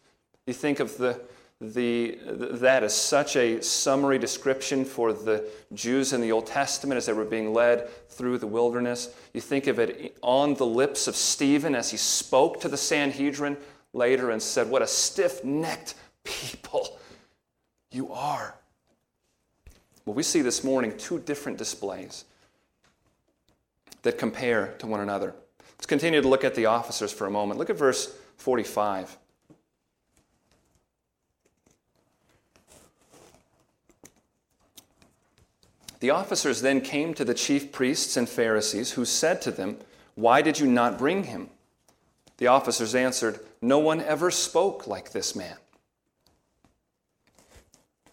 You 0.48 0.56
think 0.56 0.80
of 0.80 0.98
the, 0.98 1.22
the, 1.62 2.18
that 2.26 2.82
as 2.84 2.96
such 2.96 3.36
a 3.36 3.62
summary 3.62 4.18
description 4.18 4.84
for 4.84 5.14
the 5.14 5.48
Jews 5.76 6.12
in 6.12 6.20
the 6.20 6.32
Old 6.32 6.48
Testament 6.48 6.98
as 6.98 7.06
they 7.06 7.14
were 7.14 7.24
being 7.24 7.54
led 7.54 7.88
through 8.10 8.40
the 8.40 8.48
wilderness. 8.48 9.14
You 9.34 9.42
think 9.42 9.68
of 9.68 9.78
it 9.78 10.18
on 10.24 10.56
the 10.56 10.66
lips 10.66 11.08
of 11.08 11.16
Stephen 11.16 11.76
as 11.76 11.92
he 11.92 11.98
spoke 11.98 12.60
to 12.62 12.68
the 12.68 12.78
Sanhedrin 12.78 13.58
later 13.94 14.32
and 14.32 14.42
said, 14.42 14.70
What 14.70 14.82
a 14.82 14.88
stiff 14.88 15.44
necked 15.44 15.94
people 16.24 16.98
you 17.92 18.12
are. 18.12 18.56
Well, 20.06 20.16
we 20.16 20.24
see 20.24 20.42
this 20.42 20.64
morning 20.64 20.98
two 20.98 21.20
different 21.20 21.60
displays 21.60 22.26
that 24.02 24.18
compare 24.18 24.74
to 24.80 24.88
one 24.88 25.00
another. 25.00 25.36
Let's 25.78 25.86
continue 25.86 26.24
to 26.24 26.28
look 26.28 26.44
at 26.44 26.56
the 26.56 26.66
officers 26.66 27.14
for 27.14 27.28
a 27.28 27.32
moment. 27.32 27.60
Look 27.60 27.70
at 27.70 27.78
verse 27.78 28.16
45. 28.38 29.16
The 36.02 36.10
officers 36.10 36.62
then 36.62 36.82
came 36.82 37.14
to 37.14 37.24
the 37.24 37.36
chief 37.36 37.72
priests 37.72 38.18
and 38.18 38.28
Pharisees, 38.28 38.92
who 38.92 39.06
said 39.06 39.40
to 39.44 39.52
them, 39.52 39.78
Why 40.16 40.42
did 40.42 40.60
you 40.60 40.66
not 40.66 40.98
bring 40.98 41.26
him? 41.26 41.50
The 42.38 42.48
officers 42.48 42.96
answered, 42.96 43.40
No 43.62 43.78
one 43.78 44.02
ever 44.02 44.32
spoke 44.32 44.88
like 44.88 45.12
this 45.12 45.36
man. 45.36 45.56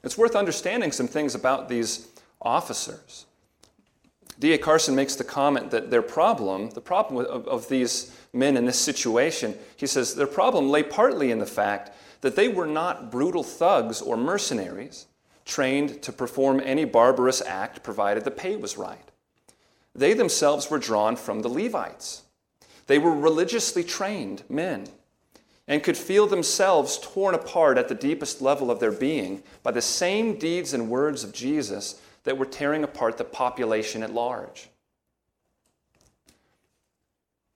It's 0.04 0.18
worth 0.18 0.36
understanding 0.36 0.92
some 0.92 1.08
things 1.08 1.34
about 1.34 1.70
these 1.70 2.08
officers. 2.42 3.24
D.A. 4.38 4.58
Carson 4.58 4.94
makes 4.94 5.16
the 5.16 5.24
comment 5.24 5.70
that 5.70 5.90
their 5.90 6.02
problem, 6.02 6.70
the 6.70 6.82
problem 6.82 7.24
of, 7.24 7.48
of 7.48 7.68
these 7.70 8.14
men 8.34 8.58
in 8.58 8.66
this 8.66 8.78
situation, 8.78 9.56
he 9.76 9.86
says 9.86 10.14
their 10.14 10.26
problem 10.26 10.68
lay 10.68 10.82
partly 10.82 11.30
in 11.30 11.38
the 11.38 11.46
fact 11.46 11.90
that 12.20 12.36
they 12.36 12.48
were 12.48 12.66
not 12.66 13.10
brutal 13.10 13.42
thugs 13.42 14.02
or 14.02 14.16
mercenaries 14.16 15.06
trained 15.48 16.02
to 16.02 16.12
perform 16.12 16.60
any 16.62 16.84
barbarous 16.84 17.40
act 17.40 17.82
provided 17.82 18.22
the 18.22 18.30
pay 18.30 18.54
was 18.54 18.76
right. 18.76 19.10
They 19.94 20.12
themselves 20.12 20.70
were 20.70 20.78
drawn 20.78 21.16
from 21.16 21.40
the 21.40 21.48
Levites. 21.48 22.22
They 22.86 22.98
were 22.98 23.14
religiously 23.14 23.82
trained 23.82 24.44
men 24.48 24.86
and 25.66 25.82
could 25.82 25.96
feel 25.96 26.26
themselves 26.26 26.98
torn 27.02 27.34
apart 27.34 27.78
at 27.78 27.88
the 27.88 27.94
deepest 27.94 28.40
level 28.40 28.70
of 28.70 28.78
their 28.78 28.92
being 28.92 29.42
by 29.62 29.72
the 29.72 29.82
same 29.82 30.38
deeds 30.38 30.72
and 30.72 30.88
words 30.88 31.24
of 31.24 31.32
Jesus 31.32 32.00
that 32.24 32.38
were 32.38 32.46
tearing 32.46 32.84
apart 32.84 33.16
the 33.16 33.24
population 33.24 34.02
at 34.02 34.14
large. 34.14 34.68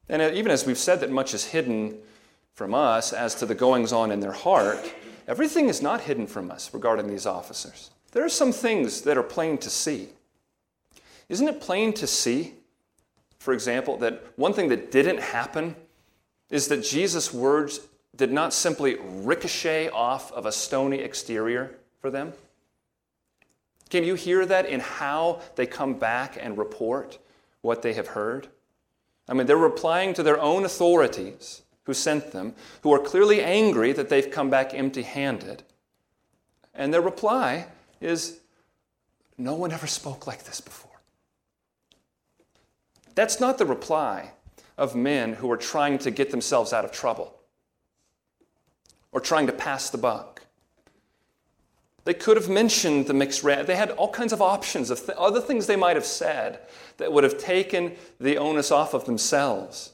And 0.08 0.20
even 0.34 0.50
as 0.50 0.66
we've 0.66 0.78
said 0.78 1.00
that 1.00 1.10
much 1.10 1.32
is 1.32 1.44
hidden 1.44 1.98
from 2.54 2.74
us 2.74 3.12
as 3.12 3.34
to 3.36 3.46
the 3.46 3.54
goings 3.54 3.92
on 3.92 4.10
in 4.10 4.20
their 4.20 4.32
heart, 4.32 4.92
everything 5.26 5.68
is 5.68 5.82
not 5.82 6.02
hidden 6.02 6.26
from 6.26 6.50
us 6.50 6.72
regarding 6.72 7.08
these 7.08 7.26
officers. 7.26 7.90
There 8.12 8.24
are 8.24 8.28
some 8.28 8.52
things 8.52 9.02
that 9.02 9.16
are 9.16 9.22
plain 9.22 9.58
to 9.58 9.70
see. 9.70 10.10
Isn't 11.28 11.48
it 11.48 11.60
plain 11.60 11.92
to 11.94 12.06
see, 12.06 12.54
for 13.38 13.54
example, 13.54 13.96
that 13.98 14.22
one 14.36 14.52
thing 14.52 14.68
that 14.68 14.90
didn't 14.90 15.20
happen 15.20 15.76
is 16.50 16.68
that 16.68 16.84
Jesus' 16.84 17.32
words 17.32 17.80
did 18.14 18.30
not 18.30 18.52
simply 18.52 18.96
ricochet 19.00 19.88
off 19.88 20.30
of 20.32 20.44
a 20.44 20.52
stony 20.52 20.98
exterior 20.98 21.74
for 22.00 22.10
them? 22.10 22.34
Can 23.88 24.04
you 24.04 24.14
hear 24.14 24.44
that 24.46 24.66
in 24.66 24.80
how 24.80 25.40
they 25.56 25.66
come 25.66 25.94
back 25.94 26.36
and 26.40 26.56
report 26.58 27.18
what 27.62 27.82
they 27.82 27.94
have 27.94 28.08
heard? 28.08 28.48
I 29.28 29.34
mean, 29.34 29.46
they're 29.46 29.56
replying 29.56 30.14
to 30.14 30.22
their 30.22 30.40
own 30.40 30.64
authorities 30.64 31.61
who 31.84 31.94
sent 31.94 32.32
them, 32.32 32.54
who 32.82 32.92
are 32.92 32.98
clearly 32.98 33.42
angry 33.42 33.92
that 33.92 34.08
they've 34.08 34.30
come 34.30 34.50
back 34.50 34.72
empty 34.74 35.02
handed. 35.02 35.62
And 36.74 36.92
their 36.92 37.00
reply 37.00 37.66
is, 38.00 38.40
No 39.36 39.54
one 39.54 39.72
ever 39.72 39.86
spoke 39.86 40.26
like 40.26 40.44
this 40.44 40.60
before. 40.60 40.90
That's 43.14 43.40
not 43.40 43.58
the 43.58 43.66
reply 43.66 44.32
of 44.78 44.94
men 44.94 45.34
who 45.34 45.50
are 45.50 45.56
trying 45.56 45.98
to 45.98 46.10
get 46.10 46.30
themselves 46.30 46.72
out 46.72 46.84
of 46.84 46.92
trouble 46.92 47.34
or 49.10 49.20
trying 49.20 49.46
to 49.46 49.52
pass 49.52 49.90
the 49.90 49.98
buck. 49.98 50.42
They 52.04 52.14
could 52.14 52.36
have 52.36 52.48
mentioned 52.48 53.06
the 53.06 53.14
mixed 53.14 53.44
race. 53.44 53.66
They 53.66 53.76
had 53.76 53.90
all 53.92 54.10
kinds 54.10 54.32
of 54.32 54.42
options 54.42 54.90
of 54.90 54.98
th- 55.04 55.16
other 55.16 55.40
things 55.40 55.66
they 55.66 55.76
might 55.76 55.94
have 55.94 56.06
said 56.06 56.60
that 56.96 57.12
would 57.12 57.22
have 57.22 57.38
taken 57.38 57.94
the 58.18 58.38
onus 58.38 58.72
off 58.72 58.92
of 58.92 59.04
themselves. 59.04 59.92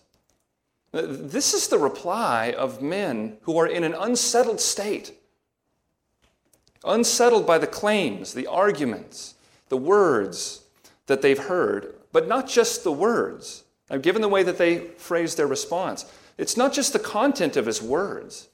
This 0.92 1.52
is 1.52 1.68
the 1.68 1.78
reply 1.78 2.54
of 2.56 2.80
men 2.80 3.36
who 3.42 3.58
are 3.58 3.66
in 3.66 3.84
an 3.84 3.94
unsettled 3.94 4.60
state, 4.60 5.12
unsettled 6.84 7.46
by 7.46 7.58
the 7.58 7.66
claims, 7.66 8.32
the 8.32 8.46
arguments, 8.46 9.34
the 9.68 9.76
words 9.76 10.62
that 11.06 11.20
they've 11.20 11.38
heard, 11.38 11.94
but 12.12 12.26
not 12.26 12.48
just 12.48 12.84
the 12.84 12.92
words. 12.92 13.64
Now, 13.90 13.98
given 13.98 14.22
the 14.22 14.28
way 14.28 14.42
that 14.42 14.58
they 14.58 14.78
phrase 14.78 15.34
their 15.34 15.46
response, 15.46 16.06
it's 16.38 16.56
not 16.56 16.72
just 16.72 16.92
the 16.92 16.98
content 16.98 17.56
of 17.56 17.66
his 17.66 17.82
words 17.82 18.48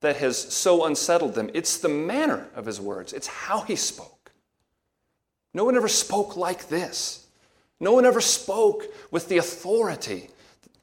that 0.00 0.16
has 0.16 0.36
so 0.36 0.84
unsettled 0.84 1.34
them, 1.34 1.50
it's 1.54 1.78
the 1.78 1.88
manner 1.88 2.48
of 2.54 2.66
his 2.66 2.80
words, 2.80 3.12
it's 3.12 3.26
how 3.26 3.60
he 3.62 3.76
spoke. 3.76 4.32
No 5.54 5.64
one 5.64 5.76
ever 5.76 5.88
spoke 5.88 6.36
like 6.36 6.68
this. 6.68 7.26
No 7.80 7.92
one 7.92 8.04
ever 8.04 8.20
spoke 8.20 8.84
with 9.10 9.28
the 9.28 9.38
authority 9.38 10.28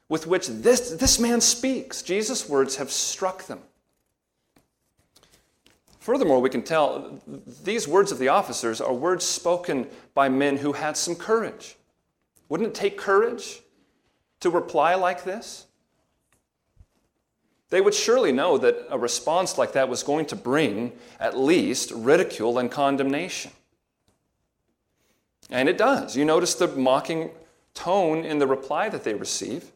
with 0.08 0.26
which 0.26 0.46
this, 0.48 0.92
this 0.92 1.18
man 1.18 1.40
speaks. 1.40 2.02
Jesus' 2.02 2.48
words 2.48 2.76
have 2.76 2.90
struck 2.90 3.44
them. 3.44 3.60
Furthermore, 6.00 6.40
we 6.40 6.48
can 6.48 6.62
tell 6.62 7.20
these 7.64 7.86
words 7.86 8.10
of 8.10 8.18
the 8.18 8.28
officers 8.28 8.80
are 8.80 8.94
words 8.94 9.26
spoken 9.26 9.86
by 10.14 10.28
men 10.28 10.56
who 10.56 10.72
had 10.72 10.96
some 10.96 11.14
courage. 11.14 11.76
Wouldn't 12.48 12.70
it 12.70 12.74
take 12.74 12.96
courage 12.96 13.60
to 14.40 14.48
reply 14.48 14.94
like 14.94 15.24
this? 15.24 15.66
They 17.68 17.82
would 17.82 17.92
surely 17.92 18.32
know 18.32 18.56
that 18.56 18.86
a 18.88 18.98
response 18.98 19.58
like 19.58 19.72
that 19.72 19.90
was 19.90 20.02
going 20.02 20.24
to 20.26 20.36
bring 20.36 20.92
at 21.20 21.36
least 21.36 21.90
ridicule 21.90 22.58
and 22.58 22.70
condemnation. 22.70 23.50
And 25.50 25.68
it 25.68 25.76
does. 25.76 26.16
You 26.16 26.24
notice 26.24 26.54
the 26.54 26.68
mocking 26.68 27.30
tone 27.74 28.24
in 28.24 28.38
the 28.38 28.46
reply 28.46 28.88
that 28.88 29.04
they 29.04 29.12
receive 29.12 29.70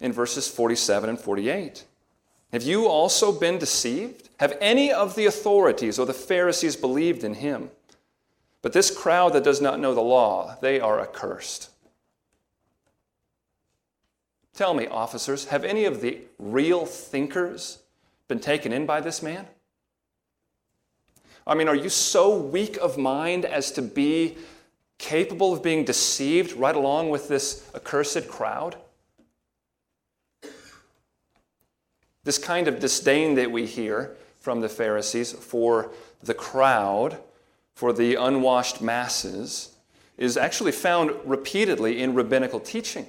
in 0.00 0.12
verses 0.12 0.48
47 0.48 1.10
and 1.10 1.18
48. 1.18 1.84
Have 2.52 2.62
you 2.62 2.88
also 2.88 3.30
been 3.30 3.58
deceived? 3.58 4.28
Have 4.38 4.56
any 4.60 4.92
of 4.92 5.14
the 5.14 5.26
authorities 5.26 5.98
or 5.98 6.06
the 6.06 6.14
Pharisees 6.14 6.76
believed 6.76 7.22
in 7.22 7.34
him? 7.34 7.70
But 8.62 8.72
this 8.72 8.90
crowd 8.90 9.32
that 9.34 9.44
does 9.44 9.60
not 9.60 9.80
know 9.80 9.94
the 9.94 10.00
law, 10.00 10.56
they 10.60 10.80
are 10.80 11.00
accursed. 11.00 11.70
Tell 14.54 14.74
me, 14.74 14.86
officers, 14.86 15.46
have 15.46 15.64
any 15.64 15.84
of 15.84 16.00
the 16.00 16.18
real 16.38 16.84
thinkers 16.84 17.78
been 18.28 18.40
taken 18.40 18.72
in 18.72 18.84
by 18.84 19.00
this 19.00 19.22
man? 19.22 19.46
I 21.46 21.54
mean, 21.54 21.68
are 21.68 21.74
you 21.74 21.88
so 21.88 22.36
weak 22.36 22.76
of 22.76 22.98
mind 22.98 23.44
as 23.44 23.72
to 23.72 23.82
be 23.82 24.36
capable 24.98 25.52
of 25.52 25.62
being 25.62 25.84
deceived 25.84 26.56
right 26.56 26.76
along 26.76 27.08
with 27.08 27.28
this 27.28 27.70
accursed 27.74 28.28
crowd? 28.28 28.76
This 32.24 32.38
kind 32.38 32.68
of 32.68 32.80
disdain 32.80 33.34
that 33.36 33.50
we 33.50 33.66
hear 33.66 34.16
from 34.40 34.60
the 34.60 34.68
Pharisees 34.68 35.32
for 35.32 35.90
the 36.22 36.34
crowd, 36.34 37.18
for 37.74 37.92
the 37.92 38.14
unwashed 38.14 38.82
masses, 38.82 39.76
is 40.18 40.36
actually 40.36 40.72
found 40.72 41.12
repeatedly 41.24 42.02
in 42.02 42.14
rabbinical 42.14 42.60
teaching. 42.60 43.06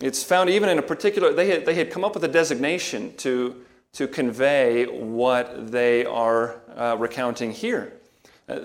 It's 0.00 0.22
found 0.22 0.50
even 0.50 0.68
in 0.68 0.78
a 0.78 0.82
particular, 0.82 1.32
they 1.32 1.48
had, 1.48 1.64
they 1.64 1.74
had 1.74 1.90
come 1.90 2.04
up 2.04 2.14
with 2.14 2.24
a 2.24 2.28
designation 2.28 3.16
to, 3.18 3.62
to 3.94 4.06
convey 4.06 4.84
what 4.86 5.70
they 5.70 6.04
are 6.04 6.60
uh, 6.76 6.96
recounting 6.98 7.50
here. 7.50 7.94
Uh, 8.48 8.58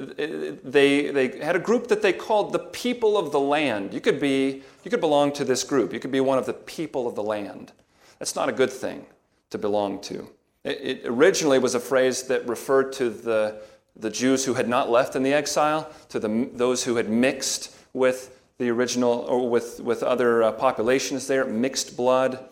they, 0.63 1.10
they 1.12 1.38
had 1.38 1.55
a 1.55 1.60
group 1.60 1.88
that 1.88 2.01
they 2.01 2.12
called 2.12 2.51
the 2.51 2.60
people 2.60 3.17
of 3.17 3.31
the 3.31 3.39
land. 3.39 3.93
You 3.93 4.01
could, 4.01 4.19
be, 4.19 4.63
you 4.83 4.91
could 4.91 4.99
belong 4.99 5.31
to 5.33 5.45
this 5.45 5.63
group. 5.63 5.93
You 5.93 5.99
could 5.99 6.12
be 6.12 6.19
one 6.19 6.38
of 6.38 6.45
the 6.45 6.53
people 6.53 7.07
of 7.07 7.15
the 7.15 7.23
land. 7.23 7.71
That's 8.19 8.36
not 8.36 8.49
a 8.49 8.51
good 8.51 8.71
thing 8.71 9.05
to 9.49 9.57
belong 9.57 10.01
to. 10.01 10.27
It, 10.63 11.01
originally 11.05 11.60
was 11.60 11.75
a 11.75 11.79
phrase 11.79 12.23
that 12.23 12.47
referred 12.47 12.91
to 12.93 13.10
the, 13.10 13.62
the 13.95 14.10
Jews 14.10 14.45
who 14.45 14.53
had 14.53 14.67
not 14.67 14.89
left 14.89 15.15
in 15.15 15.23
the 15.23 15.33
exile, 15.33 15.89
to 16.10 16.19
the, 16.19 16.49
those 16.53 16.83
who 16.83 16.95
had 16.97 17.10
mixed 17.10 17.75
with 17.93 18.39
the 18.57 18.69
original, 18.69 19.12
or 19.29 19.49
with, 19.49 19.79
with 19.79 20.03
other 20.03 20.43
uh, 20.43 20.51
populations 20.51 21.27
there, 21.27 21.45
mixed 21.45 21.95
blood. 21.95 22.49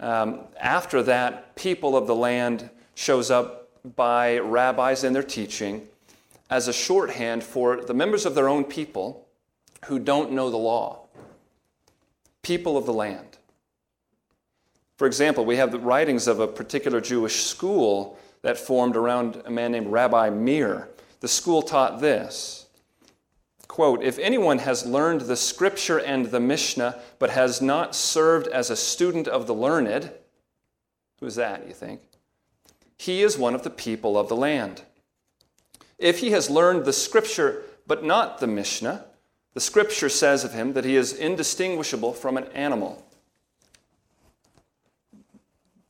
Um, 0.00 0.40
after 0.58 1.02
that, 1.02 1.56
people 1.56 1.96
of 1.96 2.06
the 2.06 2.14
land 2.14 2.70
shows 2.94 3.30
up 3.30 3.68
by 3.96 4.38
rabbis 4.38 5.04
in 5.04 5.12
their 5.12 5.22
teaching 5.22 5.86
as 6.50 6.68
a 6.68 6.72
shorthand 6.72 7.42
for 7.44 7.82
the 7.84 7.94
members 7.94 8.24
of 8.24 8.34
their 8.34 8.48
own 8.48 8.64
people 8.64 9.28
who 9.86 9.98
don't 9.98 10.32
know 10.32 10.50
the 10.50 10.56
law. 10.56 11.06
People 12.42 12.76
of 12.76 12.86
the 12.86 12.92
land. 12.92 13.27
For 14.98 15.06
example, 15.06 15.44
we 15.44 15.56
have 15.56 15.70
the 15.70 15.78
writings 15.78 16.26
of 16.26 16.40
a 16.40 16.48
particular 16.48 17.00
Jewish 17.00 17.44
school 17.44 18.18
that 18.42 18.58
formed 18.58 18.96
around 18.96 19.40
a 19.46 19.50
man 19.50 19.70
named 19.70 19.86
Rabbi 19.86 20.28
Meir. 20.30 20.88
The 21.20 21.28
school 21.28 21.62
taught 21.62 22.00
this 22.00 22.66
quote, 23.68 24.02
If 24.02 24.18
anyone 24.18 24.58
has 24.58 24.84
learned 24.84 25.22
the 25.22 25.36
scripture 25.36 25.98
and 25.98 26.26
the 26.26 26.40
Mishnah, 26.40 27.00
but 27.20 27.30
has 27.30 27.62
not 27.62 27.94
served 27.94 28.48
as 28.48 28.70
a 28.70 28.76
student 28.76 29.28
of 29.28 29.46
the 29.46 29.54
learned, 29.54 30.10
who's 31.20 31.36
that, 31.36 31.68
you 31.68 31.74
think? 31.74 32.00
He 32.96 33.22
is 33.22 33.38
one 33.38 33.54
of 33.54 33.62
the 33.62 33.70
people 33.70 34.18
of 34.18 34.28
the 34.28 34.34
land. 34.34 34.82
If 35.96 36.18
he 36.18 36.32
has 36.32 36.50
learned 36.50 36.84
the 36.84 36.92
scripture, 36.92 37.62
but 37.86 38.02
not 38.02 38.40
the 38.40 38.48
Mishnah, 38.48 39.04
the 39.54 39.60
scripture 39.60 40.08
says 40.08 40.42
of 40.42 40.54
him 40.54 40.72
that 40.72 40.84
he 40.84 40.96
is 40.96 41.12
indistinguishable 41.12 42.14
from 42.14 42.36
an 42.36 42.46
animal. 42.46 43.07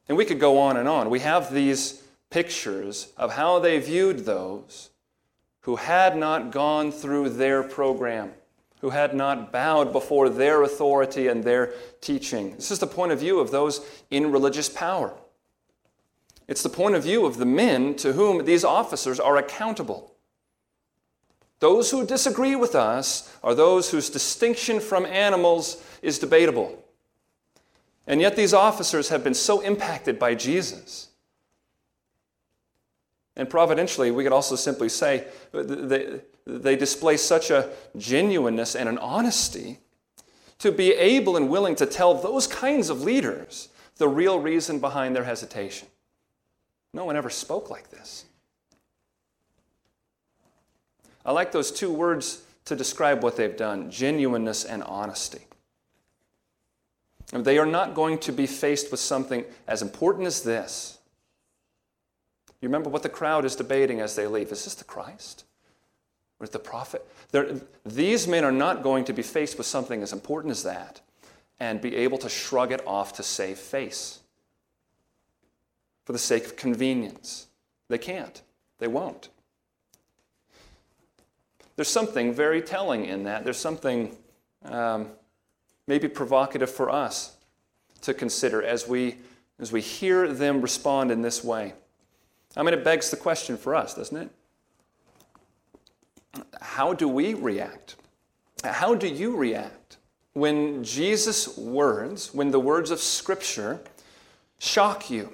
And 0.09 0.17
we 0.17 0.25
could 0.25 0.41
go 0.41 0.59
on 0.59 0.77
and 0.77 0.89
on. 0.89 1.11
We 1.11 1.21
have 1.21 1.53
these 1.53 2.03
pictures 2.31 3.13
of 3.17 3.35
how 3.35 3.59
they 3.59 3.79
viewed 3.79 4.21
those 4.21 4.91
who 5.63 5.77
had 5.77 6.17
not 6.17 6.51
gone 6.51 6.91
through 6.91 7.29
their 7.31 7.63
program, 7.63 8.33
who 8.81 8.91
had 8.91 9.15
not 9.15 9.53
bowed 9.53 9.93
before 9.93 10.29
their 10.29 10.63
authority 10.63 11.29
and 11.29 11.45
their 11.45 11.73
teaching. 12.01 12.55
This 12.55 12.71
is 12.71 12.79
the 12.79 12.87
point 12.87 13.13
of 13.13 13.21
view 13.21 13.39
of 13.39 13.51
those 13.51 13.85
in 14.11 14.33
religious 14.33 14.69
power. 14.69 15.15
It's 16.47 16.63
the 16.63 16.71
point 16.71 16.95
of 16.95 17.03
view 17.03 17.27
of 17.27 17.37
the 17.37 17.45
men 17.45 17.95
to 17.97 18.15
whom 18.15 18.47
these 18.47 18.65
officers 18.65 19.21
are 19.21 19.37
accountable. 19.37 20.15
Those 21.61 21.91
who 21.91 22.07
disagree 22.07 22.57
with 22.57 22.75
us 22.75 23.37
are 23.43 23.55
those 23.55 23.91
whose 23.91 24.09
distinction 24.09 24.81
from 24.81 25.05
animals 25.05 25.83
is 26.01 26.19
debatable. 26.19 26.83
And 28.09 28.21
yet, 28.21 28.35
these 28.35 28.53
officers 28.53 29.11
have 29.11 29.23
been 29.23 29.35
so 29.35 29.61
impacted 29.61 30.19
by 30.19 30.35
Jesus 30.35 31.09
and 33.39 33.49
providentially, 33.49 34.11
we 34.11 34.25
could 34.25 34.33
also 34.33 34.57
simply 34.57 34.89
say 34.89 35.25
they, 35.53 36.21
they 36.45 36.75
display 36.75 37.17
such 37.17 37.51
a 37.51 37.71
genuineness 37.97 38.75
and 38.75 38.89
an 38.89 38.99
honesty 38.99 39.79
to 40.59 40.73
be 40.73 40.93
able 40.93 41.37
and 41.37 41.49
willing 41.49 41.77
to 41.77 41.87
tell 41.87 42.15
those 42.15 42.49
kinds 42.49 42.91
of 42.91 43.03
leaders 43.03 43.69
the 43.97 44.09
real 44.09 44.41
reason 44.41 44.81
behind 44.81 45.15
their 45.15 45.23
hesitation. 45.23 45.87
No 46.93 47.05
one 47.05 47.17
ever 47.17 47.31
spoke 47.31 47.71
like 47.71 47.91
this. 47.91 48.25
I 51.25 51.31
like 51.31 51.53
those 51.53 51.71
two 51.71 51.93
words 51.93 52.43
to 52.65 52.75
describe 52.75 53.23
what 53.23 53.37
they've 53.37 53.57
done 53.57 53.89
genuineness 53.89 54.65
and 54.65 54.83
honesty. 54.83 55.43
They 57.33 57.59
are 57.59 57.67
not 57.67 57.95
going 57.95 58.19
to 58.21 58.33
be 58.33 58.47
faced 58.47 58.91
with 58.91 59.01
something 59.01 59.45
as 59.67 59.83
important 59.83 60.27
as 60.27 60.43
this. 60.43 60.99
You 62.61 62.69
remember 62.69 62.91
what 62.91 63.03
the 63.03 63.09
crowd 63.09 63.45
is 63.45 63.55
debating 63.55 64.01
as 64.01 64.17
they 64.17 64.27
leave. 64.27 64.51
Is 64.51 64.65
this 64.65 64.75
the 64.75 64.85
Christ? 64.85 65.45
Or 66.41 66.45
is 66.45 66.51
the 66.51 66.59
prophet? 66.59 67.07
They're, 67.31 67.61
these 67.85 68.27
men 68.27 68.45
are 68.45 68.53
not 68.53 68.83
going 68.83 69.05
to 69.05 69.13
be 69.13 69.23
faced 69.23 69.59
with 69.59 69.67
something 69.67 70.03
as 70.03 70.13
important 70.13 70.53
as 70.53 70.63
that 70.63 71.01
and 71.61 71.81
be 71.81 71.97
able 71.97 72.19
to 72.19 72.29
shrug 72.29 72.73
it 72.73 72.81
off 72.87 73.15
to 73.15 73.23
save 73.23 73.59
face 73.59 74.21
for 76.05 76.13
the 76.13 76.19
sake 76.19 76.47
of 76.47 76.57
convenience. 76.57 77.49
They 77.89 77.99
can't. 77.99 78.41
They 78.79 78.89
won't. 78.89 79.29
There's 81.77 81.89
something 81.89 82.33
very 82.33 82.63
telling 82.63 83.05
in 83.05 83.25
that. 83.25 83.45
There's 83.45 83.59
something 83.59 84.17
um, 84.65 85.11
maybe 85.89 86.07
provocative 86.07 86.71
for 86.71 86.91
us 86.91 87.35
to 88.03 88.15
consider 88.15 88.63
as 88.63 88.87
we, 88.87 89.17
as 89.59 89.73
we 89.73 89.81
hear 89.81 90.33
them 90.33 90.61
respond 90.61 91.11
in 91.11 91.23
this 91.23 91.43
way. 91.43 91.73
I 92.57 92.63
mean, 92.63 92.75
it 92.75 92.85
begs 92.85 93.11
the 93.11 93.17
question 93.17 93.57
for 93.57 93.75
us, 93.75 93.95
doesn't 93.95 94.17
it? 94.17 94.31
How 96.61 96.93
do 96.93 97.09
we 97.09 97.35
react? 97.35 97.97
How 98.63 98.95
do 98.95 99.09
you 99.09 99.37
react 99.37 99.97
when 100.35 100.85
Jesus' 100.85 101.57
words, 101.57 102.33
when 102.35 102.51
the 102.51 102.61
words 102.61 102.91
of 102.91 103.01
Scripture 103.01 103.81
shock 104.59 105.11
you? 105.11 105.33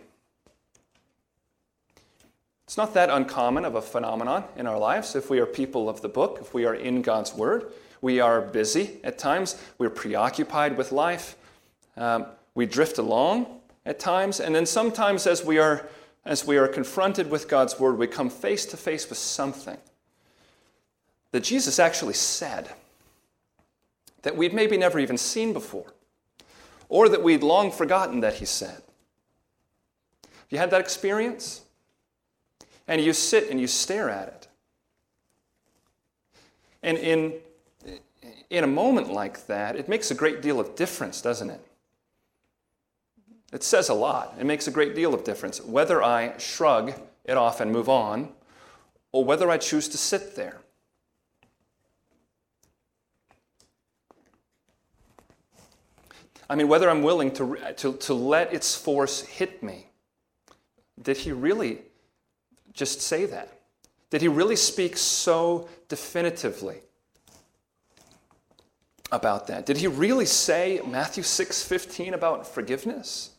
It's 2.64 2.76
not 2.76 2.94
that 2.94 3.10
uncommon 3.10 3.64
of 3.64 3.74
a 3.74 3.82
phenomenon 3.82 4.44
in 4.56 4.66
our 4.66 4.78
lives 4.78 5.14
if 5.14 5.28
we 5.30 5.38
are 5.38 5.46
people 5.46 5.88
of 5.88 6.00
the 6.00 6.08
book, 6.08 6.38
if 6.40 6.54
we 6.54 6.64
are 6.64 6.74
in 6.74 7.02
God's 7.02 7.34
Word. 7.34 7.70
We 8.04 8.20
are 8.20 8.42
busy 8.42 8.98
at 9.02 9.16
times, 9.16 9.58
we're 9.78 9.88
preoccupied 9.88 10.76
with 10.76 10.92
life, 10.92 11.36
um, 11.96 12.26
we 12.54 12.66
drift 12.66 12.98
along 12.98 13.46
at 13.86 13.98
times, 13.98 14.40
and 14.40 14.54
then 14.54 14.66
sometimes 14.66 15.26
as 15.26 15.42
we 15.42 15.56
are 15.56 15.88
as 16.26 16.46
we 16.46 16.58
are 16.58 16.68
confronted 16.68 17.30
with 17.30 17.48
God's 17.48 17.80
word, 17.80 17.96
we 17.96 18.06
come 18.06 18.28
face 18.28 18.66
to 18.66 18.76
face 18.76 19.08
with 19.08 19.16
something 19.16 19.78
that 21.30 21.44
Jesus 21.44 21.78
actually 21.78 22.12
said 22.12 22.68
that 24.20 24.36
we'd 24.36 24.52
maybe 24.52 24.76
never 24.76 24.98
even 24.98 25.16
seen 25.16 25.54
before, 25.54 25.94
or 26.90 27.08
that 27.08 27.22
we'd 27.22 27.42
long 27.42 27.70
forgotten 27.70 28.20
that 28.20 28.34
he 28.34 28.44
said. 28.44 28.82
Have 30.22 30.50
you 30.50 30.58
had 30.58 30.70
that 30.72 30.80
experience? 30.82 31.62
And 32.86 33.00
you 33.00 33.14
sit 33.14 33.48
and 33.48 33.58
you 33.58 33.66
stare 33.66 34.10
at 34.10 34.28
it. 34.28 34.48
And 36.82 36.98
in, 36.98 37.32
in 38.56 38.64
a 38.64 38.68
moment 38.68 39.12
like 39.12 39.46
that, 39.46 39.76
it 39.76 39.88
makes 39.88 40.10
a 40.10 40.14
great 40.14 40.42
deal 40.42 40.60
of 40.60 40.74
difference, 40.74 41.20
doesn't 41.20 41.50
it? 41.50 41.60
It 43.52 43.62
says 43.62 43.88
a 43.88 43.94
lot. 43.94 44.34
It 44.38 44.46
makes 44.46 44.66
a 44.66 44.70
great 44.70 44.94
deal 44.94 45.14
of 45.14 45.24
difference 45.24 45.60
whether 45.60 46.02
I 46.02 46.36
shrug 46.38 46.94
it 47.24 47.36
off 47.36 47.60
and 47.60 47.70
move 47.70 47.88
on, 47.88 48.30
or 49.12 49.24
whether 49.24 49.50
I 49.50 49.58
choose 49.58 49.88
to 49.88 49.98
sit 49.98 50.34
there. 50.34 50.60
I 56.50 56.56
mean, 56.56 56.68
whether 56.68 56.90
I'm 56.90 57.02
willing 57.02 57.30
to, 57.32 57.56
to, 57.76 57.94
to 57.94 58.14
let 58.14 58.52
its 58.52 58.74
force 58.74 59.22
hit 59.22 59.62
me. 59.62 59.86
Did 61.00 61.16
he 61.16 61.32
really 61.32 61.82
just 62.72 63.00
say 63.00 63.24
that? 63.26 63.60
Did 64.10 64.20
he 64.20 64.28
really 64.28 64.56
speak 64.56 64.96
so 64.96 65.68
definitively 65.88 66.80
about 69.14 69.46
that? 69.46 69.66
Did 69.66 69.78
he 69.78 69.86
really 69.86 70.26
say 70.26 70.80
Matthew 70.86 71.22
6:15 71.22 72.14
about 72.14 72.46
forgiveness? 72.46 73.30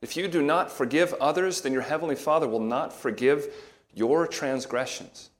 If 0.00 0.16
you 0.16 0.28
do 0.28 0.42
not 0.42 0.70
forgive 0.70 1.14
others, 1.14 1.62
then 1.62 1.72
your 1.72 1.82
heavenly 1.82 2.16
Father 2.16 2.46
will 2.46 2.60
not 2.60 2.92
forgive 2.92 3.52
your 3.94 4.26
transgressions. 4.26 5.30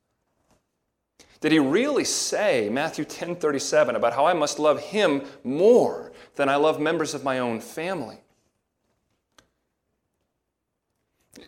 Did 1.40 1.52
he 1.52 1.58
really 1.58 2.04
say 2.04 2.68
Matthew 2.70 3.04
10:37 3.04 3.94
about 3.94 4.14
how 4.14 4.26
I 4.26 4.32
must 4.32 4.58
love 4.58 4.80
him 4.80 5.24
more 5.44 6.12
than 6.36 6.48
I 6.48 6.56
love 6.56 6.80
members 6.80 7.14
of 7.14 7.24
my 7.24 7.38
own 7.38 7.60
family? 7.60 8.20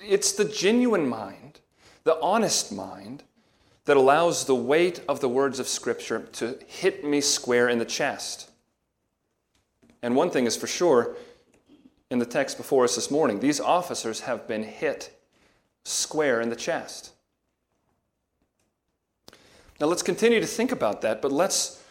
It's 0.03 0.33
the 0.33 0.45
genuine 0.45 1.09
mind, 1.09 1.61
the 2.05 2.21
honest 2.21 2.71
mind 2.71 3.25
that 3.89 3.97
allows 3.97 4.45
the 4.45 4.55
weight 4.55 5.01
of 5.09 5.21
the 5.21 5.29
words 5.31 5.59
of 5.59 5.67
scripture 5.67 6.29
to 6.31 6.59
hit 6.67 7.07
me 7.07 7.23
square 7.23 7.71
in 7.71 7.79
the 7.79 7.87
chest. 7.87 8.51
And 10.03 10.15
one 10.15 10.29
thing 10.29 10.45
is 10.45 10.59
for 10.59 10.67
sure, 10.67 11.17
in 12.11 12.19
the 12.19 12.27
text 12.27 12.59
before 12.59 12.85
us 12.85 12.97
this 12.97 13.11
morning. 13.11 13.41
These 13.41 13.61
officers 13.61 14.21
have 14.21 14.47
been 14.47 14.63
hit 14.63 15.19
square 15.87 16.43
in 16.43 16.51
the 16.51 16.55
chest. 16.57 17.13
Now 19.81 19.87
let's 19.87 20.03
continue 20.03 20.41
to 20.41 20.47
think 20.47 20.71
about 20.71 21.01
that, 21.01 21.23
but 21.23 21.33
let's 21.33 21.83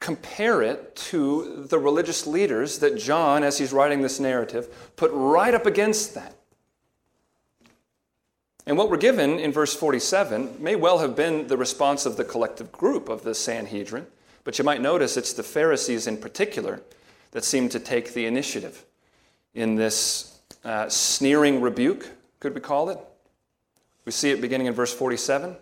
compare 0.00 0.60
it 0.60 0.94
to 0.96 1.64
the 1.66 1.78
religious 1.78 2.26
leaders 2.26 2.78
that 2.80 2.98
John, 2.98 3.42
as 3.42 3.56
he's 3.56 3.72
writing 3.72 4.02
this 4.02 4.20
narrative, 4.20 4.92
put 4.96 5.10
right 5.14 5.54
up 5.54 5.64
against 5.64 6.14
that. 6.14 6.37
And 8.68 8.76
what 8.76 8.90
we're 8.90 8.98
given 8.98 9.38
in 9.38 9.50
verse 9.50 9.72
47 9.72 10.56
may 10.62 10.76
well 10.76 10.98
have 10.98 11.16
been 11.16 11.46
the 11.46 11.56
response 11.56 12.04
of 12.04 12.18
the 12.18 12.24
collective 12.24 12.70
group 12.70 13.08
of 13.08 13.22
the 13.22 13.34
Sanhedrin, 13.34 14.06
but 14.44 14.58
you 14.58 14.64
might 14.64 14.82
notice 14.82 15.16
it's 15.16 15.32
the 15.32 15.42
Pharisees 15.42 16.06
in 16.06 16.18
particular 16.18 16.82
that 17.30 17.44
seem 17.44 17.70
to 17.70 17.80
take 17.80 18.12
the 18.12 18.26
initiative 18.26 18.84
in 19.54 19.76
this 19.76 20.38
uh, 20.64 20.86
sneering 20.86 21.62
rebuke, 21.62 22.10
could 22.40 22.54
we 22.54 22.60
call 22.60 22.90
it? 22.90 22.98
We 24.04 24.12
see 24.12 24.32
it 24.32 24.42
beginning 24.42 24.66
in 24.66 24.74
verse 24.74 24.92
47. 24.92 25.56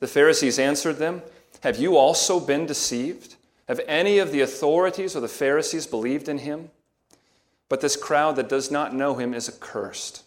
The 0.00 0.08
Pharisees 0.08 0.58
answered 0.58 0.96
them, 0.96 1.22
Have 1.60 1.76
you 1.76 1.96
also 1.96 2.40
been 2.40 2.66
deceived? 2.66 3.36
Have 3.68 3.80
any 3.86 4.18
of 4.18 4.32
the 4.32 4.40
authorities 4.40 5.14
or 5.14 5.20
the 5.20 5.28
Pharisees 5.28 5.86
believed 5.86 6.28
in 6.28 6.38
him? 6.38 6.70
But 7.68 7.82
this 7.82 7.94
crowd 7.94 8.34
that 8.34 8.48
does 8.48 8.68
not 8.68 8.92
know 8.92 9.14
him 9.14 9.32
is 9.32 9.48
accursed. 9.48 10.24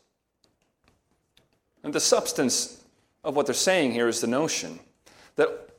And 1.83 1.93
the 1.93 1.99
substance 1.99 2.83
of 3.23 3.35
what 3.35 3.45
they're 3.45 3.55
saying 3.55 3.91
here 3.91 4.07
is 4.07 4.21
the 4.21 4.27
notion 4.27 4.79
that 5.35 5.69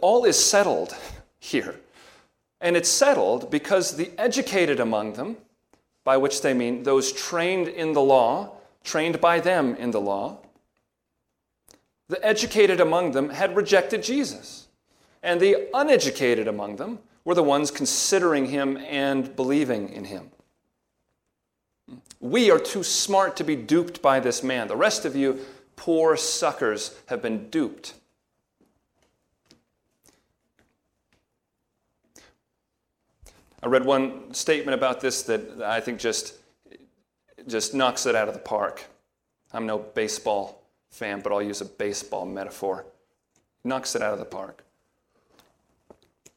all 0.00 0.24
is 0.24 0.42
settled 0.42 0.94
here. 1.38 1.76
And 2.60 2.76
it's 2.76 2.88
settled 2.88 3.50
because 3.50 3.96
the 3.96 4.10
educated 4.18 4.80
among 4.80 5.14
them, 5.14 5.36
by 6.04 6.16
which 6.16 6.42
they 6.42 6.54
mean 6.54 6.82
those 6.82 7.12
trained 7.12 7.68
in 7.68 7.92
the 7.92 8.00
law, 8.00 8.52
trained 8.82 9.20
by 9.20 9.40
them 9.40 9.74
in 9.76 9.90
the 9.90 10.00
law. 10.00 10.38
The 12.08 12.24
educated 12.24 12.80
among 12.80 13.12
them 13.12 13.30
had 13.30 13.56
rejected 13.56 14.02
Jesus, 14.02 14.68
and 15.22 15.40
the 15.40 15.68
uneducated 15.72 16.46
among 16.46 16.76
them 16.76 16.98
were 17.24 17.34
the 17.34 17.42
ones 17.42 17.70
considering 17.70 18.46
him 18.46 18.76
and 18.76 19.34
believing 19.34 19.88
in 19.88 20.04
him. 20.04 20.30
We 22.24 22.50
are 22.50 22.58
too 22.58 22.82
smart 22.82 23.36
to 23.36 23.44
be 23.44 23.54
duped 23.54 24.00
by 24.00 24.18
this 24.18 24.42
man. 24.42 24.66
The 24.66 24.76
rest 24.76 25.04
of 25.04 25.14
you, 25.14 25.40
poor 25.76 26.16
suckers, 26.16 26.98
have 27.08 27.20
been 27.20 27.50
duped. 27.50 27.92
I 33.62 33.66
read 33.66 33.84
one 33.84 34.32
statement 34.32 34.74
about 34.74 35.02
this 35.02 35.22
that 35.24 35.60
I 35.62 35.80
think 35.80 36.00
just, 36.00 36.38
just 37.46 37.74
knocks 37.74 38.06
it 38.06 38.14
out 38.14 38.28
of 38.28 38.32
the 38.32 38.40
park. 38.40 38.86
I'm 39.52 39.66
no 39.66 39.76
baseball 39.76 40.62
fan, 40.88 41.20
but 41.20 41.30
I'll 41.30 41.42
use 41.42 41.60
a 41.60 41.66
baseball 41.66 42.24
metaphor. 42.24 42.86
Knocks 43.64 43.94
it 43.94 44.00
out 44.00 44.14
of 44.14 44.18
the 44.18 44.24
park. 44.24 44.64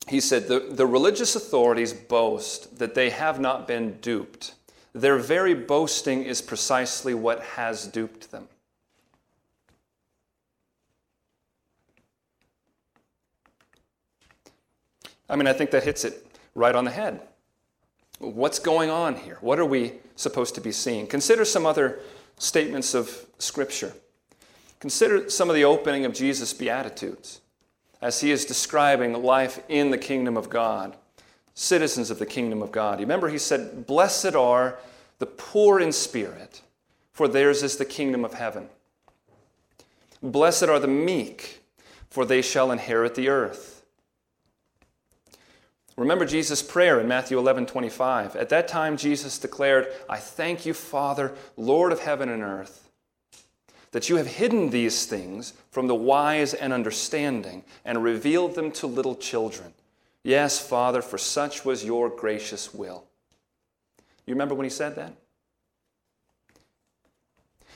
He 0.10 0.19
said, 0.19 0.50
the, 0.50 0.60
the 0.60 0.86
religious 0.86 1.38
authorities 1.38 1.93
boast 1.93 2.78
that 2.80 2.93
they 2.93 3.10
have 3.10 3.39
not 3.39 3.69
been 3.69 3.93
duped. 4.02 4.54
Their 4.98 5.20
very 5.20 5.54
boasting 5.54 6.24
is 6.24 6.42
precisely 6.42 7.14
what 7.14 7.40
has 7.42 7.86
duped 7.86 8.32
them. 8.32 8.48
I 15.30 15.36
mean, 15.36 15.46
I 15.46 15.54
think 15.54 15.70
that 15.70 15.84
hits 15.84 16.04
it 16.04 16.26
right 16.56 16.74
on 16.74 16.84
the 16.84 16.90
head. 16.90 17.22
What's 18.18 18.58
going 18.58 18.90
on 18.90 19.18
here? 19.18 19.38
What 19.42 19.60
are 19.60 19.66
we 19.66 19.94
supposed 20.16 20.56
to 20.56 20.62
be 20.62 20.72
seeing? 20.72 21.06
Consider 21.06 21.46
some 21.46 21.68
other 21.68 22.00
statements 22.40 22.96
of 22.96 23.28
Scripture. 23.38 23.94
Consider 24.80 25.30
some 25.30 25.48
of 25.48 25.56
the 25.56 25.64
opening 25.64 26.06
of 26.06 26.14
Jesus' 26.14 26.54
Beatitudes 26.54 27.42
as 28.02 28.22
he 28.22 28.32
is 28.32 28.46
describing 28.46 29.14
life 29.22 29.62
in 29.70 29.92
the 29.92 29.98
kingdom 30.00 30.38
of 30.38 30.50
God. 30.50 30.96
Citizens 31.58 32.12
of 32.12 32.20
the 32.20 32.26
kingdom 32.26 32.62
of 32.62 32.72
God. 32.72 33.00
You 33.00 33.06
remember 33.06 33.30
he 33.30 33.39
said, 33.39 33.88
Blessed 33.88 34.36
are 34.36 34.78
the 35.17 35.26
poor 35.26 35.80
in 35.80 35.91
spirit, 35.91 36.62
for 37.12 37.28
theirs 37.28 37.63
is 37.63 37.78
the 37.78 37.86
kingdom 37.86 38.24
of 38.24 38.36
heaven. 38.36 38.70
Blessed 40.22 40.65
are 40.65 40.80
the 40.80 40.88
meek, 40.88 41.63
for 42.12 42.26
they 42.26 42.43
shall 42.43 42.72
inherit 42.72 43.15
the 43.15 43.30
earth. 43.30 43.84
Remember 45.96 46.26
Jesus' 46.26 46.62
prayer 46.62 47.00
in 47.00 47.08
Matthew 47.08 47.39
11 47.39 47.65
25. 47.65 48.36
At 48.36 48.50
that 48.50 48.67
time, 48.67 48.96
Jesus 48.96 49.39
declared, 49.39 49.88
I 50.08 50.17
thank 50.17 50.63
you, 50.63 50.76
Father, 50.76 51.34
Lord 51.56 51.91
of 51.91 52.02
heaven 52.02 52.30
and 52.30 52.43
earth, 52.43 52.88
that 53.93 54.10
you 54.10 54.17
have 54.17 54.28
hidden 54.28 54.70
these 54.70 55.08
things 55.08 55.54
from 55.72 55.88
the 55.88 55.96
wise 55.96 56.54
and 56.54 56.72
understanding 56.72 57.63
and 57.84 58.04
revealed 58.04 58.54
them 58.54 58.72
to 58.74 58.86
little 58.86 59.15
children. 59.15 59.74
Yes, 60.28 60.60
Father, 60.60 61.02
for 61.02 61.18
such 61.18 61.63
was 61.63 61.86
your 61.86 62.10
gracious 62.10 62.74
will. 62.74 63.06
You 64.26 64.34
remember 64.34 64.56
when 64.56 64.66
he 64.66 64.70
said 64.70 64.98
that? 64.98 65.13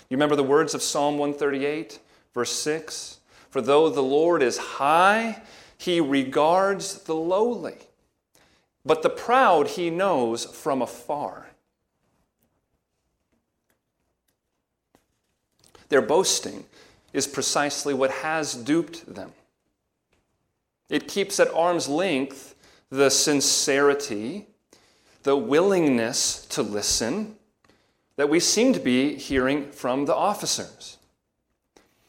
You 0.10 0.18
remember 0.18 0.36
the 0.36 0.44
words 0.44 0.74
of 0.74 0.82
Psalm 0.82 1.18
138, 1.18 2.00
verse 2.34 2.52
6? 2.52 3.20
For 3.50 3.62
though 3.62 3.88
the 3.88 4.04
Lord 4.04 4.44
is 4.44 4.58
high, 4.58 5.42
he 5.78 6.02
regards 6.02 7.04
the 7.04 7.16
lowly, 7.16 7.78
but 8.86 9.02
the 9.02 9.10
proud 9.10 9.70
he 9.70 9.90
knows 9.90 10.44
from 10.44 10.82
afar. 10.82 11.52
Their 15.88 16.02
boasting 16.02 16.66
is 17.14 17.28
precisely 17.28 17.94
what 17.94 18.12
has 18.12 18.56
duped 18.56 19.16
them. 19.16 19.32
It 20.92 21.08
keeps 21.08 21.40
at 21.40 21.52
arm's 21.54 21.88
length 21.88 22.54
the 22.90 23.10
sincerity, 23.10 24.46
the 25.24 25.38
willingness 25.38 26.46
to 26.48 26.62
listen 26.62 27.38
that 28.18 28.28
we 28.28 28.42
seem 28.42 28.74
to 28.74 28.80
be 28.80 29.16
hearing 29.16 29.72
from 29.72 30.06
the 30.06 30.14
officers. 30.14 30.98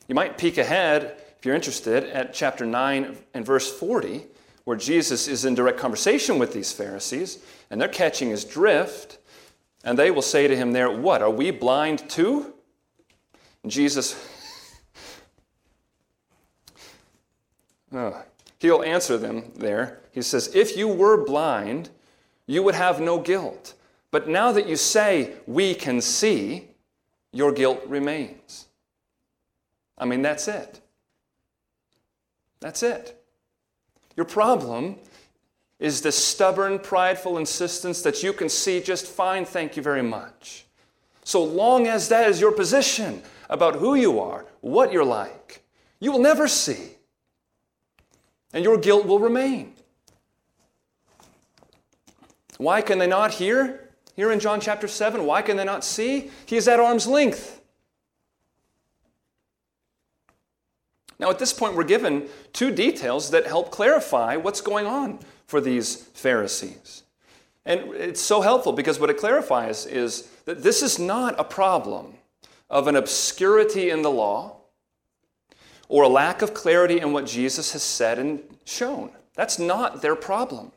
You 0.08 0.16
might 0.16 0.36
peek 0.36 0.58
ahead, 0.58 1.16
if 1.38 1.46
you're 1.46 1.54
interested, 1.54 2.04
at 2.04 2.34
chapter 2.34 2.66
9 2.66 3.16
and 3.32 3.46
verse 3.46 3.72
40, 3.72 4.24
where 4.64 4.76
Jesus 4.76 5.28
is 5.28 5.44
in 5.44 5.54
direct 5.54 5.78
conversation 5.78 6.40
with 6.40 6.52
these 6.52 6.72
Pharisees, 6.72 7.38
and 7.70 7.80
they're 7.80 7.88
catching 7.88 8.30
his 8.30 8.44
drift, 8.44 9.18
and 9.84 9.96
they 9.96 10.10
will 10.10 10.22
say 10.22 10.48
to 10.48 10.56
him 10.56 10.72
there, 10.72 10.90
What, 10.90 11.22
are 11.22 11.30
we 11.30 11.52
blind 11.52 12.10
too? 12.10 12.52
And 13.62 13.70
Jesus, 13.70 14.16
oh, 17.92 18.24
he'll 18.62 18.83
answer 18.83 19.18
them 19.18 19.53
there. 19.57 19.98
He 20.12 20.22
says, 20.22 20.55
If 20.55 20.77
you 20.77 20.88
were 20.88 21.25
blind, 21.25 21.90
you 22.46 22.62
would 22.62 22.77
have 22.77 23.01
no 23.01 23.18
guilt. 23.18 23.75
But 24.11 24.29
now 24.29 24.53
that 24.53 24.68
you 24.68 24.77
say, 24.77 25.35
we 25.46 25.75
can 25.75 26.01
see, 26.01 26.68
your 27.33 27.53
guilt 27.53 27.83
remains. 27.87 28.66
I 29.98 30.05
mean, 30.05 30.22
that's 30.22 30.48
it. 30.48 30.81
That's 32.61 32.83
it. 32.83 33.20
Your 34.16 34.27
problem 34.27 34.96
is 35.81 36.01
the 36.01 36.12
stubborn, 36.12 36.79
prideful 36.79 37.38
insistence 37.38 38.03
that 38.03 38.22
you 38.22 38.33
can 38.33 38.48
see 38.48 38.81
just 38.81 39.07
fine, 39.07 39.44
thank 39.44 39.77
you 39.77 39.83
very 39.83 40.03
much. 40.03 40.66
So 41.25 41.42
long 41.42 41.88
as 41.88 42.09
that 42.11 42.29
is 42.29 42.40
your 42.40 42.53
position 42.53 43.22
about 43.48 43.77
who 43.77 43.94
you 43.94 44.20
are, 44.20 44.46
what 44.61 44.92
you're 44.92 45.05
like, 45.05 45.62
you 45.98 46.12
will 46.12 46.20
never 46.20 46.46
see 46.46 46.91
and 48.52 48.64
your 48.64 48.78
guilt 48.78 49.06
will 49.06 49.18
remain. 49.18 49.74
Why 52.58 52.80
can 52.80 52.98
they 52.98 53.06
not 53.06 53.32
hear? 53.32 53.90
Here 54.14 54.30
in 54.30 54.40
John 54.40 54.60
chapter 54.60 54.86
7, 54.86 55.24
why 55.24 55.42
can 55.42 55.56
they 55.56 55.64
not 55.64 55.84
see? 55.84 56.30
He 56.46 56.56
is 56.56 56.68
at 56.68 56.78
arm's 56.78 57.06
length. 57.06 57.60
Now, 61.18 61.30
at 61.30 61.38
this 61.38 61.52
point, 61.52 61.76
we're 61.76 61.84
given 61.84 62.28
two 62.52 62.72
details 62.72 63.30
that 63.30 63.46
help 63.46 63.70
clarify 63.70 64.36
what's 64.36 64.60
going 64.60 64.86
on 64.86 65.20
for 65.46 65.60
these 65.60 65.96
Pharisees. 65.96 67.04
And 67.64 67.94
it's 67.94 68.20
so 68.20 68.40
helpful 68.40 68.72
because 68.72 68.98
what 68.98 69.08
it 69.08 69.18
clarifies 69.18 69.86
is 69.86 70.28
that 70.46 70.62
this 70.62 70.82
is 70.82 70.98
not 70.98 71.38
a 71.38 71.44
problem 71.44 72.14
of 72.68 72.88
an 72.88 72.96
obscurity 72.96 73.90
in 73.90 74.02
the 74.02 74.10
law 74.10 74.62
or 75.92 76.05
a 76.05 76.09
lack 76.09 76.40
of 76.40 76.55
clarity 76.55 77.00
in 77.00 77.12
what 77.12 77.26
Jesus 77.26 77.74
has 77.74 77.83
said 77.83 78.18
and 78.18 78.42
shown. 78.64 79.11
That's 79.35 79.59
not 79.59 80.00
their 80.00 80.16
problem. 80.16 80.72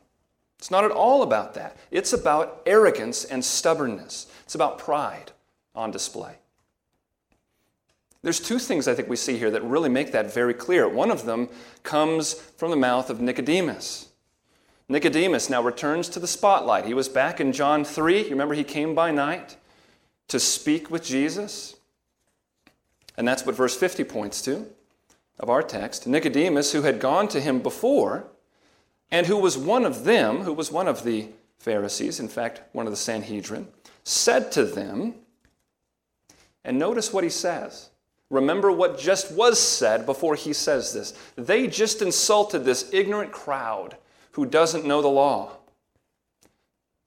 It's 0.58 0.70
not 0.70 0.84
at 0.84 0.90
all 0.90 1.22
about 1.22 1.54
that. 1.54 1.74
It's 1.90 2.12
about 2.12 2.60
arrogance 2.66 3.24
and 3.24 3.42
stubbornness, 3.42 4.26
it's 4.44 4.54
about 4.54 4.78
pride 4.78 5.32
on 5.74 5.90
display. 5.90 6.34
There's 8.22 8.40
two 8.40 8.58
things 8.58 8.86
I 8.86 8.94
think 8.94 9.08
we 9.08 9.16
see 9.16 9.38
here 9.38 9.50
that 9.52 9.64
really 9.64 9.88
make 9.88 10.12
that 10.12 10.34
very 10.34 10.52
clear. 10.52 10.86
One 10.86 11.10
of 11.10 11.24
them 11.24 11.48
comes 11.82 12.34
from 12.34 12.70
the 12.70 12.76
mouth 12.76 13.08
of 13.08 13.18
Nicodemus. 13.18 14.10
Nicodemus 14.86 15.48
now 15.48 15.62
returns 15.62 16.10
to 16.10 16.20
the 16.20 16.26
spotlight. 16.26 16.84
He 16.84 16.92
was 16.92 17.08
back 17.08 17.40
in 17.40 17.52
John 17.52 17.86
3. 17.86 18.24
You 18.24 18.30
remember 18.30 18.52
he 18.52 18.64
came 18.64 18.94
by 18.94 19.12
night 19.12 19.56
to 20.28 20.38
speak 20.38 20.90
with 20.90 21.02
Jesus? 21.02 21.76
And 23.16 23.26
that's 23.26 23.46
what 23.46 23.54
verse 23.54 23.74
50 23.74 24.04
points 24.04 24.42
to 24.42 24.66
of 25.38 25.50
our 25.50 25.62
text, 25.62 26.06
Nicodemus, 26.06 26.72
who 26.72 26.82
had 26.82 27.00
gone 27.00 27.28
to 27.28 27.40
him 27.40 27.60
before, 27.60 28.28
and 29.10 29.26
who 29.26 29.36
was 29.36 29.56
one 29.56 29.84
of 29.84 30.04
them, 30.04 30.42
who 30.42 30.52
was 30.52 30.72
one 30.72 30.88
of 30.88 31.04
the 31.04 31.28
Pharisees, 31.58 32.20
in 32.20 32.28
fact, 32.28 32.62
one 32.72 32.86
of 32.86 32.92
the 32.92 32.96
Sanhedrin, 32.96 33.68
said 34.04 34.50
to 34.52 34.64
them, 34.64 35.14
and 36.64 36.78
notice 36.78 37.12
what 37.12 37.24
he 37.24 37.30
says. 37.30 37.90
Remember 38.28 38.72
what 38.72 38.98
just 38.98 39.30
was 39.30 39.60
said 39.60 40.04
before 40.04 40.34
he 40.34 40.52
says 40.52 40.92
this. 40.92 41.14
They 41.36 41.68
just 41.68 42.02
insulted 42.02 42.64
this 42.64 42.92
ignorant 42.92 43.30
crowd 43.30 43.96
who 44.32 44.46
doesn't 44.46 44.84
know 44.84 45.00
the 45.00 45.08
law. 45.08 45.52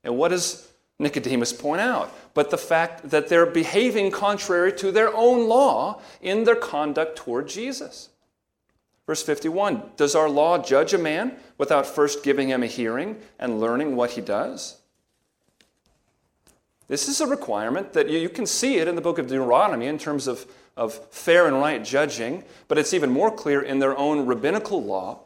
And 0.04 0.18
what 0.18 0.30
does 0.30 0.70
Nicodemus 0.98 1.52
point 1.52 1.82
out? 1.82 2.14
But 2.34 2.52
the 2.52 2.58
fact 2.58 3.10
that 3.10 3.28
they're 3.28 3.46
behaving 3.46 4.12
contrary 4.12 4.72
to 4.74 4.92
their 4.92 5.14
own 5.14 5.50
law 5.50 6.02
in 6.22 6.46
their 6.46 6.56
conduct 6.56 7.18
toward 7.18 7.50
Jesus. 7.50 8.10
Verse 9.10 9.24
51 9.24 9.94
Does 9.98 10.14
our 10.14 10.30
law 10.30 10.60
judge 10.60 10.94
a 10.94 11.00
man 11.00 11.36
without 11.58 11.88
first 11.88 12.24
giving 12.24 12.50
him 12.50 12.62
a 12.62 12.68
hearing 12.68 13.18
and 13.40 13.60
learning 13.60 13.96
what 13.96 14.12
he 14.12 14.22
does? 14.22 14.78
This 16.88 17.08
is 17.08 17.20
a 17.20 17.26
requirement 17.26 17.94
that 17.94 18.08
you, 18.08 18.30
can 18.30 18.46
see 18.46 18.78
it 18.78 18.88
in 18.88 18.94
the 18.94 19.02
book 19.02 19.18
of 19.18 19.26
Deuteronomy 19.26 19.88
in 19.88 19.98
terms 19.98 20.28
of, 20.28 20.46
of 20.78 20.94
fair 21.10 21.48
and 21.48 21.56
right 21.56 21.84
judging, 21.84 22.44
but 22.68 22.78
it's 22.78 22.94
even 22.94 23.10
more 23.10 23.32
clear 23.32 23.64
in 23.64 23.80
their 23.80 23.98
own 23.98 24.28
rabbinical 24.28 24.84
law 24.84 25.22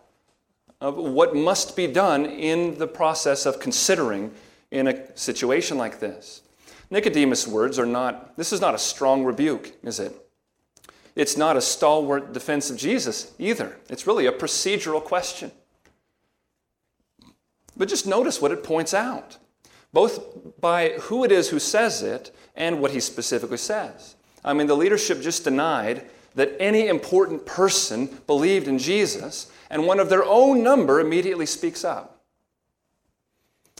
of 0.79 0.95
what 0.95 1.35
must 1.35 1.75
be 1.75 1.85
done 1.85 2.25
in 2.25 2.77
the 2.77 2.87
process 2.87 3.45
of 3.45 3.59
considering 3.59 4.31
in 4.71 4.87
a 4.87 5.17
situation 5.17 5.77
like 5.77 5.99
this. 5.99 6.41
Nicodemus' 6.89 7.45
words 7.45 7.77
are 7.77 7.85
not, 7.85 8.37
this 8.37 8.53
is 8.53 8.61
not 8.61 8.75
a 8.75 8.79
strong 8.79 9.25
rebuke, 9.25 9.73
is 9.83 9.99
it? 9.99 10.22
It's 11.15 11.37
not 11.37 11.57
a 11.57 11.61
stalwart 11.61 12.33
defense 12.33 12.69
of 12.69 12.77
Jesus 12.77 13.33
either. 13.37 13.77
It's 13.89 14.07
really 14.07 14.25
a 14.25 14.31
procedural 14.31 15.03
question. 15.03 15.51
But 17.77 17.89
just 17.89 18.07
notice 18.07 18.41
what 18.41 18.51
it 18.51 18.63
points 18.63 18.93
out, 18.93 19.37
both 19.91 20.59
by 20.59 20.89
who 21.01 21.23
it 21.23 21.31
is 21.31 21.49
who 21.49 21.59
says 21.59 22.01
it 22.01 22.35
and 22.55 22.81
what 22.81 22.91
he 22.91 22.99
specifically 22.99 23.57
says. 23.57 24.15
I 24.43 24.53
mean, 24.53 24.67
the 24.67 24.75
leadership 24.75 25.21
just 25.21 25.43
denied 25.43 26.05
that 26.35 26.55
any 26.59 26.87
important 26.87 27.45
person 27.45 28.09
believed 28.27 28.67
in 28.67 28.79
Jesus, 28.79 29.51
and 29.69 29.85
one 29.85 29.99
of 29.99 30.09
their 30.09 30.23
own 30.23 30.63
number 30.63 30.99
immediately 30.99 31.45
speaks 31.45 31.83
up. 31.83 32.21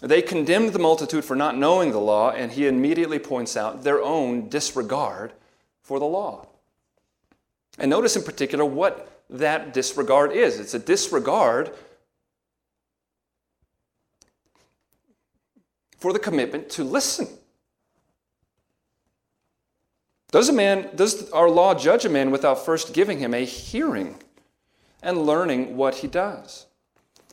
They 0.01 0.21
condemned 0.21 0.73
the 0.73 0.79
multitude 0.79 1.25
for 1.25 1.35
not 1.35 1.57
knowing 1.57 1.91
the 1.91 1.99
law, 1.99 2.31
and 2.31 2.51
he 2.51 2.67
immediately 2.67 3.19
points 3.19 3.57
out 3.57 3.83
their 3.83 4.01
own 4.01 4.49
disregard 4.49 5.33
for 5.81 5.99
the 5.99 6.05
law. 6.05 6.47
And 7.77 7.89
notice 7.89 8.15
in 8.15 8.23
particular 8.23 8.65
what 8.65 9.09
that 9.29 9.73
disregard 9.73 10.31
is 10.31 10.59
it's 10.59 10.73
a 10.73 10.79
disregard 10.79 11.71
for 15.97 16.13
the 16.13 16.19
commitment 16.19 16.69
to 16.71 16.83
listen. 16.83 17.27
Does 20.31 20.49
a 20.49 20.53
man 20.53 20.89
does 20.95 21.31
our 21.31 21.49
law 21.49 21.73
judge 21.73 22.05
a 22.05 22.09
man 22.09 22.31
without 22.31 22.65
first 22.65 22.93
giving 22.93 23.19
him 23.19 23.33
a 23.33 23.45
hearing 23.45 24.15
and 25.01 25.25
learning 25.25 25.77
what 25.77 25.95
he 25.95 26.07
does? 26.07 26.65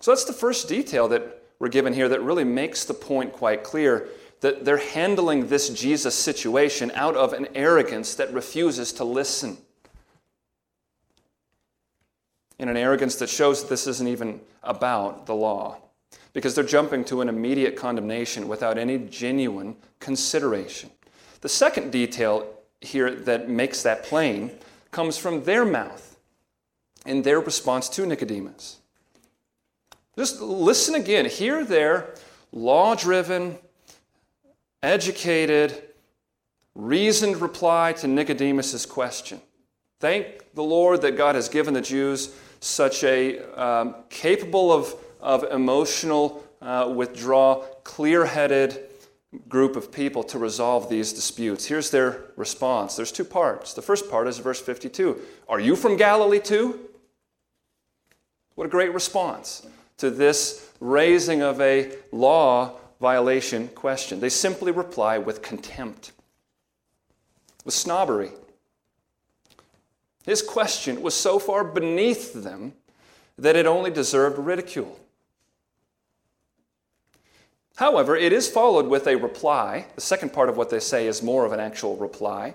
So 0.01 0.11
that's 0.11 0.25
the 0.25 0.33
first 0.33 0.69
detail 0.69 1.09
that 1.09 1.43
we're 1.59 1.69
given 1.69 1.93
here 1.93 2.09
that 2.09 2.23
really 2.23 2.45
makes 2.45 2.85
the 2.85 2.95
point 2.95 3.33
quite 3.33 3.63
clear 3.63 4.09
that 4.41 4.65
they're 4.65 4.79
handling 4.79 5.49
this 5.49 5.69
Jesus 5.69 6.15
situation 6.15 6.91
out 6.95 7.17
of 7.17 7.35
an 7.35 7.49
arrogance 7.55 8.15
that 8.15 8.33
refuses 8.33 8.93
to 8.95 9.05
listen 9.05 9.59
in 12.61 12.69
an 12.69 12.77
arrogance 12.77 13.17
that 13.17 13.31
shows 13.31 13.63
that 13.63 13.71
this 13.71 13.87
isn't 13.87 14.07
even 14.07 14.41
about 14.63 15.27
the 15.27 15.35
law. 15.35 15.79
because 16.33 16.55
they're 16.55 16.65
jumping 16.65 17.05
to 17.05 17.21
an 17.21 17.29
immediate 17.29 17.77
condemnation 17.77 18.47
without 18.47 18.79
any 18.79 18.99
genuine 18.99 19.77
consideration. 19.99 20.91
The 21.41 21.49
second 21.49 21.91
detail 21.91 22.47
here 22.81 23.13
that 23.13 23.49
makes 23.49 23.83
that 23.83 24.05
plain 24.05 24.53
comes 24.91 25.19
from 25.19 25.45
their 25.45 25.65
mouth 25.65 26.17
in 27.05 27.23
their 27.23 27.41
response 27.41 27.89
to 27.91 28.07
Nicodemus. 28.07 28.79
Just 30.17 30.41
listen 30.41 30.95
again. 30.95 31.25
Hear 31.25 31.65
their 31.65 32.15
law 32.53 32.95
driven, 32.95 33.59
educated, 34.83 35.83
reasoned 36.75 37.41
reply 37.41 37.93
to 37.95 38.07
Nicodemus' 38.07 38.87
question. 38.87 39.41
Thank 40.01 40.55
the 40.55 40.63
Lord 40.63 41.03
that 41.03 41.19
God 41.19 41.35
has 41.35 41.51
given 41.51 41.75
the 41.75 41.83
Jews 41.83 42.35
such 42.61 43.05
a 43.05 43.39
um, 43.61 43.97
capable 44.09 44.73
of, 44.73 44.95
of 45.21 45.45
emotional 45.53 46.43
uh, 46.63 46.91
withdrawal, 46.95 47.67
clear 47.85 48.25
headed 48.25 48.89
group 49.49 49.77
of 49.77 49.93
people 49.93 50.23
to 50.25 50.39
resolve 50.39 50.89
these 50.89 51.13
disputes. 51.13 51.67
Here's 51.67 51.91
their 51.91 52.25
response. 52.37 52.97
There's 52.97 53.13
two 53.13 53.25
parts. 53.25 53.75
The 53.75 53.83
first 53.83 54.11
part 54.11 54.27
is 54.27 54.39
verse 54.39 54.61
52 54.61 55.21
Are 55.49 55.61
you 55.61 55.77
from 55.77 55.99
Galilee 55.99 56.41
too? 56.41 56.81
What 58.55 58.67
a 58.67 58.71
great 58.71 58.95
response 58.95 59.67
to 59.99 60.11
this 60.11 60.71
raising 60.81 61.43
of 61.43 61.61
a 61.61 61.95
law 62.11 62.73
violation 63.03 63.69
question. 63.69 64.21
They 64.21 64.31
simply 64.31 64.73
reply 64.73 65.19
with 65.19 65.43
contempt, 65.43 66.13
with 67.67 67.75
snobbery. 67.75 68.31
His 70.25 70.43
question 70.43 71.03
was 71.03 71.15
so 71.15 71.39
far 71.39 71.65
beneath 71.65 72.33
them 72.33 72.75
that 73.39 73.57
it 73.57 73.67
only 73.67 73.91
deserved 73.91 74.39
ridicule. 74.39 74.99
However, 77.77 78.15
it 78.15 78.33
is 78.33 78.47
followed 78.47 78.87
with 78.87 79.07
a 79.07 79.17
reply. 79.17 79.87
The 79.95 80.03
second 80.03 80.35
part 80.35 80.51
of 80.51 80.57
what 80.59 80.69
they 80.69 80.81
say 80.81 81.07
is 81.07 81.23
more 81.23 81.47
of 81.47 81.53
an 81.53 81.61
actual 81.61 81.97
reply. 81.97 82.55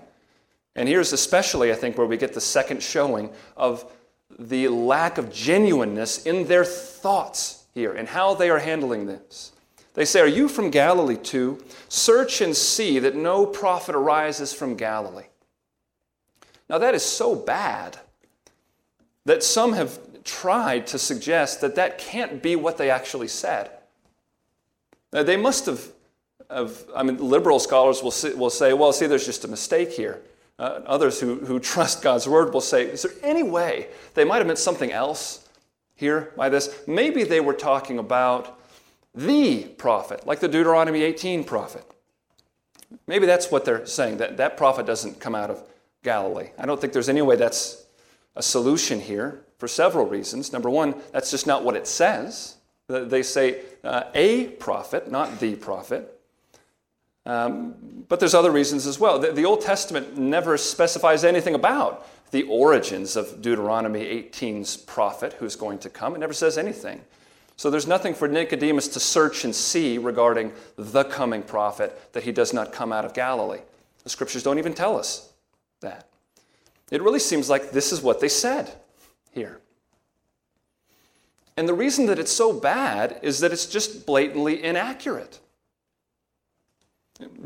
And 0.76 0.88
here's 0.88 1.12
especially, 1.12 1.72
I 1.72 1.74
think, 1.74 1.98
where 1.98 2.06
we 2.06 2.16
get 2.16 2.32
the 2.32 2.40
second 2.40 2.82
showing 2.82 3.30
of 3.56 3.90
the 4.38 4.68
lack 4.68 5.18
of 5.18 5.32
genuineness 5.32 6.26
in 6.26 6.46
their 6.46 6.64
thoughts 6.64 7.64
here 7.74 7.92
and 7.92 8.06
how 8.06 8.34
they 8.34 8.50
are 8.50 8.58
handling 8.58 9.06
this. 9.06 9.52
They 9.94 10.04
say, 10.04 10.20
Are 10.20 10.28
you 10.28 10.48
from 10.48 10.70
Galilee 10.70 11.16
too? 11.16 11.64
Search 11.88 12.40
and 12.40 12.54
see 12.54 12.98
that 13.00 13.16
no 13.16 13.46
prophet 13.46 13.96
arises 13.96 14.52
from 14.52 14.76
Galilee. 14.76 15.24
Now, 16.68 16.78
that 16.78 16.94
is 16.94 17.04
so 17.04 17.34
bad 17.34 17.98
that 19.24 19.42
some 19.42 19.72
have 19.74 19.98
tried 20.24 20.86
to 20.88 20.98
suggest 20.98 21.60
that 21.60 21.76
that 21.76 21.98
can't 21.98 22.42
be 22.42 22.56
what 22.56 22.78
they 22.78 22.90
actually 22.90 23.28
said. 23.28 23.70
Now, 25.12 25.22
they 25.22 25.36
must 25.36 25.66
have, 25.66 25.88
have, 26.50 26.84
I 26.94 27.02
mean, 27.02 27.18
liberal 27.18 27.58
scholars 27.58 28.02
will, 28.02 28.10
say, 28.10 28.34
will 28.34 28.50
say, 28.50 28.72
well, 28.72 28.92
see, 28.92 29.06
there's 29.06 29.26
just 29.26 29.44
a 29.44 29.48
mistake 29.48 29.92
here. 29.92 30.20
Uh, 30.58 30.80
others 30.86 31.20
who, 31.20 31.36
who 31.36 31.60
trust 31.60 32.02
God's 32.02 32.28
word 32.28 32.52
will 32.52 32.60
say, 32.60 32.84
is 32.84 33.02
there 33.02 33.12
any 33.22 33.42
way 33.42 33.88
they 34.14 34.24
might 34.24 34.38
have 34.38 34.46
meant 34.46 34.58
something 34.58 34.90
else 34.90 35.46
here 35.94 36.32
by 36.36 36.48
this? 36.48 36.82
Maybe 36.86 37.24
they 37.24 37.40
were 37.40 37.54
talking 37.54 37.98
about 37.98 38.58
the 39.14 39.64
prophet, 39.64 40.26
like 40.26 40.40
the 40.40 40.48
Deuteronomy 40.48 41.02
18 41.02 41.44
prophet. 41.44 41.84
Maybe 43.06 43.26
that's 43.26 43.50
what 43.50 43.64
they're 43.64 43.86
saying, 43.86 44.18
that 44.18 44.36
that 44.38 44.56
prophet 44.56 44.86
doesn't 44.86 45.20
come 45.20 45.34
out 45.34 45.50
of 45.50 45.62
Galilee. 46.06 46.50
I 46.56 46.66
don't 46.66 46.80
think 46.80 46.92
there's 46.92 47.08
any 47.08 47.20
way 47.20 47.34
that's 47.34 47.84
a 48.36 48.42
solution 48.42 49.00
here 49.00 49.42
for 49.58 49.66
several 49.66 50.06
reasons. 50.06 50.52
Number 50.52 50.70
one, 50.70 50.94
that's 51.12 51.32
just 51.32 51.46
not 51.46 51.64
what 51.64 51.74
it 51.74 51.86
says. 51.86 52.56
They 52.86 53.24
say 53.24 53.62
uh, 53.82 54.04
a 54.14 54.46
prophet, 54.46 55.10
not 55.10 55.40
the 55.40 55.56
prophet. 55.56 56.12
Um, 57.26 57.74
but 58.08 58.20
there's 58.20 58.34
other 58.34 58.52
reasons 58.52 58.86
as 58.86 59.00
well. 59.00 59.18
The, 59.18 59.32
the, 59.32 59.44
Old 59.44 59.62
Testament 59.62 60.16
never 60.16 60.56
specifies 60.56 61.24
anything 61.24 61.56
about 61.56 62.06
the 62.30 62.44
origins 62.44 63.16
of 63.16 63.42
Deuteronomy 63.42 64.04
18's 64.04 64.76
prophet 64.76 65.32
who's 65.32 65.56
going 65.56 65.80
to 65.80 65.90
come. 65.90 66.14
It 66.14 66.18
never 66.18 66.32
says 66.32 66.56
anything. 66.56 67.00
So 67.56 67.68
there's 67.68 67.88
nothing 67.88 68.14
for 68.14 68.28
Nicodemus 68.28 68.86
to 68.88 69.00
search 69.00 69.44
and 69.44 69.52
see 69.52 69.98
regarding 69.98 70.52
the 70.76 71.02
coming 71.02 71.42
prophet 71.42 72.12
that 72.12 72.22
he 72.22 72.30
does 72.30 72.52
not 72.52 72.72
come 72.72 72.92
out 72.92 73.04
of 73.04 73.12
Galilee. 73.12 73.62
The 74.04 74.10
scriptures 74.10 74.44
don't 74.44 74.58
even 74.58 74.74
tell 74.74 74.96
us 74.96 75.32
that. 75.80 76.08
It 76.90 77.02
really 77.02 77.18
seems 77.18 77.50
like 77.50 77.72
this 77.72 77.92
is 77.92 78.00
what 78.00 78.20
they 78.20 78.28
said 78.28 78.72
here. 79.32 79.60
And 81.56 81.68
the 81.68 81.74
reason 81.74 82.06
that 82.06 82.18
it's 82.18 82.32
so 82.32 82.52
bad 82.52 83.18
is 83.22 83.40
that 83.40 83.52
it's 83.52 83.66
just 83.66 84.06
blatantly 84.06 84.62
inaccurate. 84.62 85.40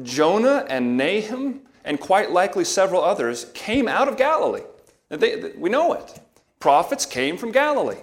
Jonah 0.03 0.67
and 0.69 0.97
Nahum, 0.97 1.61
and 1.85 2.01
quite 2.01 2.31
likely 2.31 2.65
several 2.65 3.03
others, 3.03 3.47
came 3.55 3.87
out 3.87 4.09
of 4.09 4.17
Galilee. 4.17 4.65
They, 5.09 5.53
we 5.57 5.71
know 5.71 5.93
it. 5.93 6.21
Prophets 6.59 7.07
came 7.07 7.37
from 7.37 7.53
Galilee. 7.53 8.01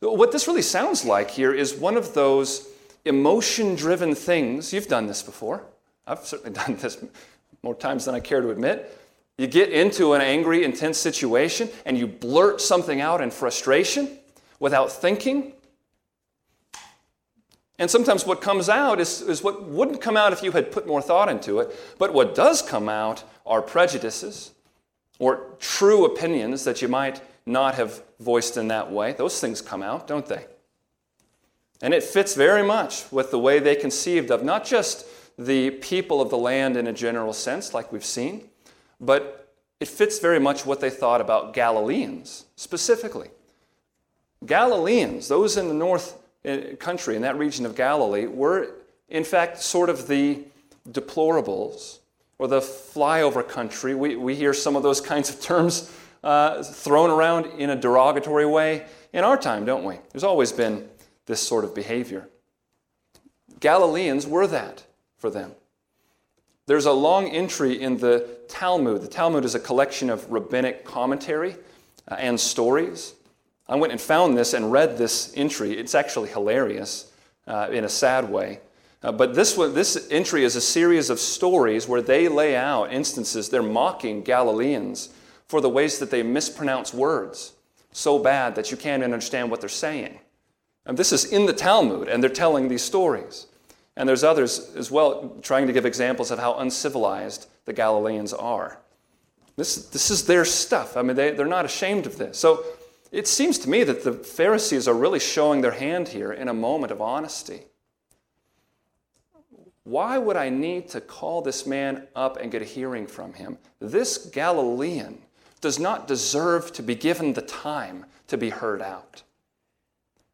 What 0.00 0.30
this 0.30 0.46
really 0.46 0.62
sounds 0.62 1.04
like 1.04 1.30
here 1.30 1.52
is 1.52 1.74
one 1.74 1.96
of 1.96 2.14
those 2.14 2.68
emotion 3.04 3.74
driven 3.74 4.14
things. 4.14 4.72
You've 4.72 4.86
done 4.86 5.06
this 5.08 5.22
before. 5.22 5.64
I've 6.06 6.20
certainly 6.20 6.52
done 6.66 6.76
this 6.76 7.02
more 7.62 7.74
times 7.74 8.04
than 8.04 8.14
I 8.14 8.20
care 8.20 8.40
to 8.40 8.50
admit. 8.50 8.98
You 9.36 9.46
get 9.46 9.70
into 9.70 10.14
an 10.14 10.20
angry, 10.20 10.64
intense 10.64 10.98
situation 10.98 11.68
and 11.86 11.96
you 11.96 12.06
blurt 12.06 12.60
something 12.60 13.00
out 13.00 13.20
in 13.20 13.30
frustration 13.30 14.18
without 14.58 14.90
thinking. 14.90 15.52
And 17.78 17.88
sometimes 17.88 18.26
what 18.26 18.40
comes 18.40 18.68
out 18.68 18.98
is, 18.98 19.20
is 19.22 19.42
what 19.42 19.62
wouldn't 19.62 20.00
come 20.00 20.16
out 20.16 20.32
if 20.32 20.42
you 20.42 20.50
had 20.50 20.72
put 20.72 20.86
more 20.86 21.00
thought 21.00 21.28
into 21.28 21.60
it. 21.60 21.74
But 21.98 22.12
what 22.12 22.34
does 22.34 22.60
come 22.62 22.88
out 22.88 23.22
are 23.46 23.62
prejudices 23.62 24.52
or 25.20 25.46
true 25.60 26.04
opinions 26.04 26.64
that 26.64 26.82
you 26.82 26.88
might 26.88 27.22
not 27.46 27.76
have 27.76 28.02
voiced 28.20 28.56
in 28.56 28.68
that 28.68 28.90
way. 28.90 29.12
Those 29.12 29.40
things 29.40 29.60
come 29.62 29.82
out, 29.82 30.06
don't 30.06 30.26
they? 30.26 30.46
And 31.80 31.94
it 31.94 32.02
fits 32.02 32.34
very 32.34 32.62
much 32.62 33.10
with 33.12 33.30
the 33.30 33.38
way 33.38 33.58
they 33.58 33.76
conceived 33.76 34.30
of 34.30 34.42
not 34.42 34.64
just 34.64 35.06
the 35.38 35.70
people 35.70 36.20
of 36.20 36.30
the 36.30 36.38
land 36.38 36.76
in 36.76 36.88
a 36.88 36.92
general 36.92 37.32
sense, 37.32 37.72
like 37.72 37.92
we've 37.92 38.04
seen, 38.04 38.48
but 39.00 39.54
it 39.78 39.86
fits 39.86 40.18
very 40.18 40.40
much 40.40 40.66
what 40.66 40.80
they 40.80 40.90
thought 40.90 41.20
about 41.20 41.54
Galileans 41.54 42.46
specifically. 42.56 43.28
Galileans, 44.44 45.28
those 45.28 45.56
in 45.56 45.68
the 45.68 45.74
north 45.74 46.18
eh, 46.44 46.74
country, 46.74 47.14
in 47.14 47.22
that 47.22 47.38
region 47.38 47.64
of 47.64 47.76
Galilee, 47.76 48.26
were 48.26 48.70
in 49.08 49.24
fact 49.24 49.62
sort 49.62 49.88
of 49.88 50.08
the 50.08 50.40
deplorables 50.90 51.98
or 52.38 52.48
the 52.48 52.60
flyover 52.60 53.46
country. 53.46 53.94
We, 53.94 54.16
we 54.16 54.34
hear 54.34 54.52
some 54.52 54.74
of 54.74 54.82
those 54.82 55.00
kinds 55.12 55.30
of 55.30 55.40
terms 55.40 55.92
uh, 56.24 56.64
thrown 56.64 57.10
around 57.10 57.46
in 57.58 57.70
a 57.70 57.76
derogatory 57.76 58.46
way 58.46 58.86
in 59.12 59.22
our 59.22 59.36
time, 59.36 59.64
don't 59.64 59.84
we? 59.84 59.96
There's 60.10 60.24
always 60.24 60.50
been 60.50 60.88
this 61.26 61.40
sort 61.40 61.64
of 61.64 61.74
behavior. 61.74 62.28
Galileans 63.60 64.26
were 64.26 64.46
that 64.48 64.84
for 65.18 65.30
them. 65.30 65.52
There's 66.66 66.86
a 66.86 66.92
long 66.92 67.28
entry 67.28 67.80
in 67.80 67.98
the 67.98 68.28
Talmud. 68.48 69.02
The 69.02 69.08
Talmud 69.08 69.44
is 69.44 69.54
a 69.54 69.60
collection 69.60 70.10
of 70.10 70.30
rabbinic 70.30 70.84
commentary 70.84 71.56
uh, 72.10 72.16
and 72.18 72.38
stories. 72.38 73.14
I 73.68 73.76
went 73.76 73.92
and 73.92 74.00
found 74.00 74.36
this 74.36 74.54
and 74.54 74.72
read 74.72 74.96
this 74.96 75.32
entry. 75.36 75.72
It's 75.78 75.94
actually 75.94 76.28
hilarious 76.28 77.12
uh, 77.46 77.68
in 77.70 77.84
a 77.84 77.88
sad 77.88 78.28
way. 78.28 78.60
Uh, 79.02 79.12
but 79.12 79.34
this, 79.34 79.56
one, 79.56 79.74
this 79.74 80.08
entry 80.10 80.44
is 80.44 80.56
a 80.56 80.60
series 80.60 81.08
of 81.10 81.18
stories 81.20 81.86
where 81.86 82.02
they 82.02 82.28
lay 82.28 82.56
out 82.56 82.92
instances, 82.92 83.48
they're 83.48 83.62
mocking 83.62 84.22
Galileans 84.22 85.10
for 85.46 85.60
the 85.60 85.68
ways 85.68 85.98
that 85.98 86.10
they 86.10 86.22
mispronounce 86.22 86.92
words 86.92 87.54
so 87.92 88.18
bad 88.18 88.54
that 88.54 88.70
you 88.70 88.76
can't 88.76 89.02
understand 89.02 89.50
what 89.50 89.60
they're 89.60 89.68
saying. 89.68 90.18
And 90.84 90.98
this 90.98 91.12
is 91.12 91.26
in 91.26 91.46
the 91.46 91.52
Talmud, 91.52 92.08
and 92.08 92.22
they're 92.22 92.30
telling 92.30 92.68
these 92.68 92.82
stories. 92.82 93.46
And 93.98 94.08
there's 94.08 94.22
others 94.22 94.74
as 94.76 94.92
well 94.92 95.36
trying 95.42 95.66
to 95.66 95.72
give 95.72 95.84
examples 95.84 96.30
of 96.30 96.38
how 96.38 96.54
uncivilized 96.54 97.48
the 97.64 97.72
Galileans 97.72 98.32
are. 98.32 98.78
This, 99.56 99.86
this 99.88 100.08
is 100.12 100.24
their 100.24 100.44
stuff. 100.44 100.96
I 100.96 101.02
mean, 101.02 101.16
they, 101.16 101.32
they're 101.32 101.46
not 101.46 101.64
ashamed 101.64 102.06
of 102.06 102.16
this. 102.16 102.38
So 102.38 102.64
it 103.10 103.26
seems 103.26 103.58
to 103.58 103.68
me 103.68 103.82
that 103.82 104.04
the 104.04 104.12
Pharisees 104.12 104.86
are 104.86 104.94
really 104.94 105.18
showing 105.18 105.62
their 105.62 105.72
hand 105.72 106.08
here 106.08 106.32
in 106.32 106.46
a 106.46 106.54
moment 106.54 106.92
of 106.92 107.00
honesty. 107.00 107.62
Why 109.82 110.16
would 110.16 110.36
I 110.36 110.48
need 110.48 110.88
to 110.90 111.00
call 111.00 111.42
this 111.42 111.66
man 111.66 112.06
up 112.14 112.36
and 112.36 112.52
get 112.52 112.62
a 112.62 112.66
hearing 112.66 113.06
from 113.06 113.32
him? 113.32 113.58
This 113.80 114.16
Galilean 114.16 115.18
does 115.60 115.80
not 115.80 116.06
deserve 116.06 116.72
to 116.74 116.84
be 116.84 116.94
given 116.94 117.32
the 117.32 117.42
time 117.42 118.06
to 118.28 118.38
be 118.38 118.50
heard 118.50 118.80
out. 118.80 119.24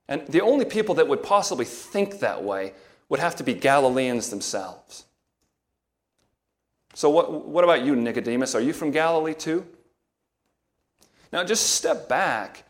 And 0.06 0.26
the 0.26 0.42
only 0.42 0.66
people 0.66 0.94
that 0.96 1.08
would 1.08 1.22
possibly 1.22 1.64
think 1.64 2.18
that 2.18 2.44
way 2.44 2.74
would 3.08 3.20
have 3.20 3.36
to 3.36 3.44
be 3.44 3.54
Galileans 3.54 4.30
themselves. 4.30 5.04
So, 6.94 7.10
what, 7.10 7.46
what 7.46 7.64
about 7.64 7.84
you, 7.84 7.96
Nicodemus? 7.96 8.54
Are 8.54 8.60
you 8.60 8.72
from 8.72 8.90
Galilee 8.90 9.34
too? 9.34 9.66
Now, 11.32 11.42
just 11.42 11.74
step 11.74 12.08
back 12.08 12.62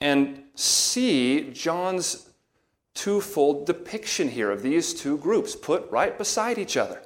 and 0.00 0.42
see 0.54 1.50
John's 1.52 2.28
twofold 2.94 3.66
depiction 3.66 4.28
here 4.28 4.50
of 4.50 4.62
these 4.62 4.92
two 4.92 5.16
groups 5.18 5.56
put 5.56 5.90
right 5.90 6.16
beside 6.18 6.58
each 6.58 6.76
other. 6.76 7.00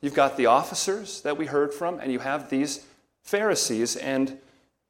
You've 0.00 0.14
got 0.14 0.36
the 0.36 0.46
officers 0.46 1.20
that 1.22 1.38
we 1.38 1.46
heard 1.46 1.72
from, 1.72 2.00
and 2.00 2.10
you 2.12 2.18
have 2.18 2.50
these 2.50 2.84
Pharisees 3.22 3.96
and, 3.96 4.38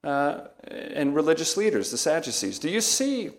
uh, 0.02 0.46
and 0.66 1.14
religious 1.14 1.56
leaders, 1.56 1.90
the 1.90 1.98
Sadducees. 1.98 2.58
Do 2.58 2.70
you 2.70 2.80
see 2.80 3.30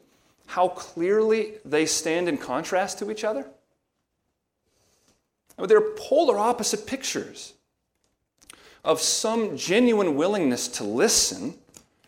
how 0.46 0.70
clearly 0.70 1.56
they 1.64 1.86
stand 1.86 2.30
in 2.30 2.38
contrast 2.38 3.00
to 3.00 3.12
each 3.12 3.24
other? 3.24 3.46
I 5.58 5.62
mean, 5.62 5.70
they're 5.70 5.92
polar 5.96 6.38
opposite 6.38 6.86
pictures 6.86 7.54
of 8.84 9.02
some 9.02 9.58
genuine 9.58 10.16
willingness 10.16 10.68
to 10.68 10.84
listen 10.84 11.56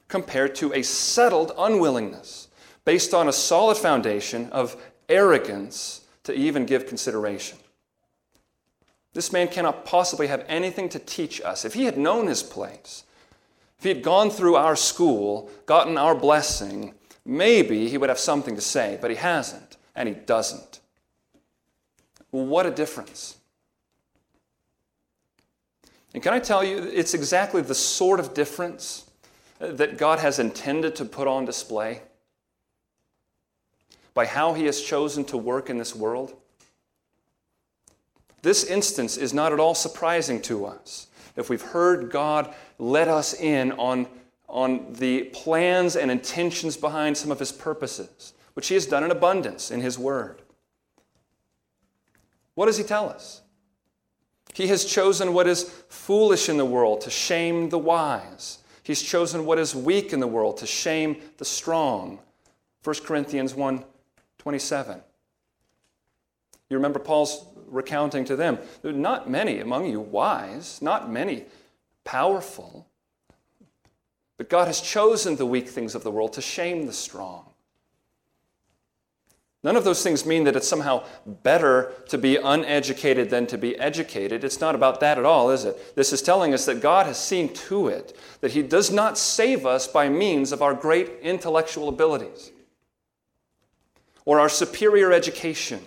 compared 0.07 0.55
to 0.55 0.73
a 0.73 0.83
settled 0.83 1.51
unwillingness 1.57 2.47
based 2.85 3.13
on 3.13 3.27
a 3.27 3.33
solid 3.33 3.77
foundation 3.77 4.49
of 4.51 4.75
arrogance 5.09 6.01
to 6.23 6.33
even 6.33 6.65
give 6.65 6.88
consideration. 6.88 7.57
This 9.13 9.33
man 9.33 9.47
cannot 9.47 9.83
possibly 9.83 10.27
have 10.27 10.45
anything 10.47 10.89
to 10.89 10.99
teach 10.99 11.41
us. 11.41 11.65
If 11.65 11.73
he 11.73 11.85
had 11.85 11.97
known 11.97 12.27
his 12.27 12.43
place, 12.43 13.03
if 13.77 13.83
he 13.83 13.89
had 13.89 14.03
gone 14.03 14.29
through 14.29 14.55
our 14.55 14.75
school, 14.75 15.49
gotten 15.65 15.97
our 15.97 16.13
blessing, 16.13 16.93
maybe 17.28 17.88
he 17.89 17.97
would 17.97 18.09
have 18.09 18.17
something 18.17 18.55
to 18.55 18.61
say, 18.61 18.97
but 18.99 19.11
he 19.11 19.17
hasn't, 19.17 19.78
and 19.95 20.09
he 20.09 20.15
doesn't. 20.15 20.80
What 22.32 22.65
a 22.65 22.71
difference. 22.71 23.38
And 26.13 26.23
can 26.23 26.34
I 26.34 26.39
tell 26.39 26.63
you, 26.63 26.78
it's 26.78 27.13
exactly 27.13 27.61
the 27.61 27.75
sort 27.75 28.19
of 28.19 28.34
difference 28.34 29.05
that 29.59 29.97
God 29.97 30.19
has 30.19 30.39
intended 30.39 30.95
to 30.95 31.05
put 31.05 31.28
on 31.28 31.45
display 31.45 32.01
by 34.13 34.25
how 34.25 34.53
He 34.53 34.65
has 34.65 34.82
chosen 34.82 35.25
to 35.25 35.38
work 35.38 35.69
in 35.69 35.78
this 35.78 35.95
world. 35.95 36.34
This 38.41 38.63
instance 38.63 39.17
is 39.17 39.34
not 39.34 39.53
at 39.53 39.59
all 39.59 39.75
surprising 39.75 40.41
to 40.43 40.65
us. 40.65 41.07
If 41.36 41.49
we've 41.49 41.61
heard 41.61 42.11
God 42.11 42.53
let 42.80 43.07
us 43.07 43.34
in 43.36 43.73
on, 43.73 44.07
on 44.48 44.93
the 44.93 45.24
plans 45.26 45.95
and 45.95 46.10
intentions 46.10 46.78
behind 46.78 47.18
some 47.18 47.32
of 47.32 47.39
His 47.39 47.52
purposes, 47.52 48.34
which 48.54 48.68
He 48.68 48.74
has 48.74 48.86
done 48.86 49.04
in 49.04 49.12
abundance 49.12 49.72
in 49.72 49.82
His 49.82 50.00
Word. 50.00 50.41
What 52.56 52.68
does 52.68 52.78
He 52.78 52.84
tell 52.84 53.10
us? 53.10 53.41
He 54.54 54.68
has 54.68 54.86
chosen 54.86 55.34
what 55.34 55.48
is 55.48 55.64
foolish 55.89 56.50
in 56.50 56.58
the 56.58 56.66
world 56.66 57.02
to 57.02 57.12
shame 57.12 57.70
the 57.70 57.78
wise. 57.78 58.60
He's 58.82 59.02
chosen 59.02 59.45
what 59.45 59.60
is 59.60 59.76
weak 59.76 60.14
in 60.14 60.20
the 60.20 60.28
world 60.28 60.58
to 60.58 60.66
shame 60.66 61.18
the 61.38 61.45
strong. 61.45 62.20
1 62.84 62.95
Corinthians 63.04 63.54
1 63.54 63.84
27. 64.38 65.02
You 66.70 66.78
remember 66.78 67.00
Paul's 67.00 67.45
recounting 67.68 68.24
to 68.26 68.36
them 68.36 68.58
there 68.82 68.91
are 68.91 68.95
not 68.95 69.30
many 69.30 69.60
among 69.60 69.88
you 69.88 70.00
wise, 70.00 70.82
not 70.82 71.12
many 71.12 71.45
powerful, 72.04 72.88
but 74.38 74.49
God 74.49 74.67
has 74.67 74.81
chosen 74.81 75.35
the 75.35 75.45
weak 75.45 75.67
things 75.67 75.95
of 75.95 76.03
the 76.03 76.11
world 76.11 76.33
to 76.33 76.41
shame 76.41 76.85
the 76.85 76.93
strong. 76.93 77.45
None 79.63 79.75
of 79.75 79.83
those 79.83 80.03
things 80.03 80.25
mean 80.25 80.43
that 80.43 80.55
it's 80.55 80.67
somehow 80.67 81.03
better 81.25 81.91
to 82.09 82.17
be 82.17 82.38
uneducated 82.38 83.29
than 83.29 83.47
to 83.47 83.57
be 83.57 83.77
educated. 83.77 84.43
It's 84.43 84.61
not 84.61 84.75
about 84.75 84.99
that 84.99 85.17
at 85.17 85.25
all, 85.25 85.49
is 85.49 85.65
it? 85.65 85.95
This 85.95 86.13
is 86.13 86.21
telling 86.21 86.53
us 86.53 86.65
that 86.67 86.79
God 86.79 87.07
has 87.07 87.17
seen 87.17 87.51
to 87.53 87.88
it 87.88 88.15
that 88.41 88.51
He 88.51 88.61
does 88.61 88.91
not 88.91 89.17
save 89.17 89.65
us 89.65 89.88
by 89.88 90.09
means 90.09 90.51
of 90.51 90.61
our 90.61 90.73
great 90.73 91.19
intellectual 91.21 91.89
abilities 91.89 92.51
or 94.25 94.39
our 94.39 94.49
superior 94.49 95.11
education 95.11 95.81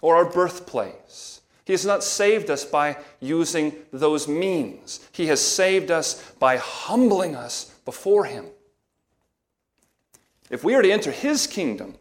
or 0.00 0.14
our 0.16 0.24
birthplace. 0.24 1.37
He 1.68 1.74
has 1.74 1.84
not 1.84 2.02
saved 2.02 2.48
us 2.48 2.64
by 2.64 2.96
using 3.20 3.74
those 3.92 4.26
means. 4.26 5.06
He 5.12 5.26
has 5.26 5.38
saved 5.38 5.90
us 5.90 6.32
by 6.38 6.56
humbling 6.56 7.36
us 7.36 7.66
before 7.84 8.24
Him. 8.24 8.46
If 10.48 10.64
we 10.64 10.74
are 10.74 10.80
to 10.80 10.90
enter 10.90 11.10
His 11.10 11.46
kingdom, 11.46 11.96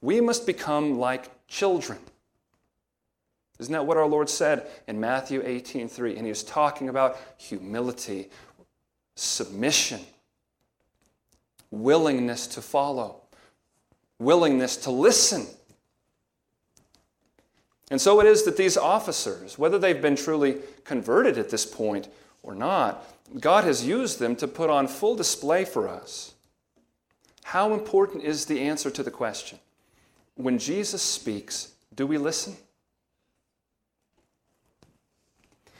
we 0.00 0.20
must 0.20 0.44
become 0.44 0.98
like 0.98 1.46
children. 1.46 2.00
Isn't 3.60 3.72
that 3.72 3.86
what 3.86 3.96
our 3.96 4.08
Lord 4.08 4.28
said 4.28 4.66
in 4.88 4.98
Matthew 4.98 5.40
18 5.44 5.88
3? 5.88 6.16
And 6.16 6.26
he 6.26 6.30
was 6.30 6.42
talking 6.42 6.88
about 6.88 7.16
humility, 7.38 8.28
submission, 9.14 10.00
willingness 11.70 12.48
to 12.48 12.60
follow, 12.60 13.20
willingness 14.18 14.78
to 14.78 14.90
listen. 14.90 15.46
And 17.90 18.00
so 18.00 18.20
it 18.20 18.26
is 18.26 18.44
that 18.44 18.56
these 18.56 18.76
officers, 18.76 19.58
whether 19.58 19.78
they've 19.78 20.00
been 20.00 20.16
truly 20.16 20.58
converted 20.84 21.36
at 21.36 21.50
this 21.50 21.66
point 21.66 22.08
or 22.42 22.54
not, 22.54 23.04
God 23.38 23.64
has 23.64 23.84
used 23.84 24.18
them 24.18 24.36
to 24.36 24.48
put 24.48 24.70
on 24.70 24.86
full 24.86 25.16
display 25.16 25.64
for 25.64 25.88
us. 25.88 26.34
How 27.42 27.74
important 27.74 28.22
is 28.22 28.46
the 28.46 28.60
answer 28.60 28.90
to 28.90 29.02
the 29.02 29.10
question? 29.10 29.58
when 30.42 30.58
Jesus 30.58 31.02
speaks, 31.02 31.72
do 31.94 32.06
we 32.06 32.18
listen? 32.18 32.56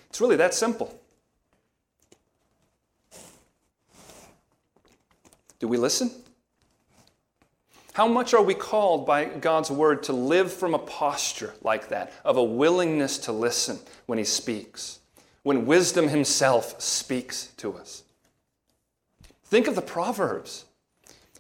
It's 0.09 0.21
really 0.21 0.37
that 0.37 0.55
simple. 0.55 0.99
Do 5.59 5.69
we 5.69 5.77
listen? 5.77 6.11
How 7.93 8.07
much 8.07 8.35
are 8.35 8.43
we 8.43 8.55
called 8.55 9.05
by 9.05 9.25
God's 9.25 9.71
word 9.71 10.05
to 10.05 10.13
live 10.13 10.53
from 10.53 10.75
a 10.75 10.79
posture 10.79 11.55
like 11.63 11.89
that, 11.89 12.13
of 12.25 12.37
a 12.37 12.43
willingness 12.43 13.19
to 13.19 13.33
listen 13.33 13.79
when 14.07 14.19
He 14.19 14.25
speaks, 14.25 15.01
when 15.43 15.67
wisdom 15.67 16.09
Himself 16.09 16.81
speaks 16.81 17.49
to 17.57 17.75
us? 17.75 18.05
Think 19.45 19.67
of 19.67 19.75
the 19.75 19.83
Proverbs. 19.83 20.67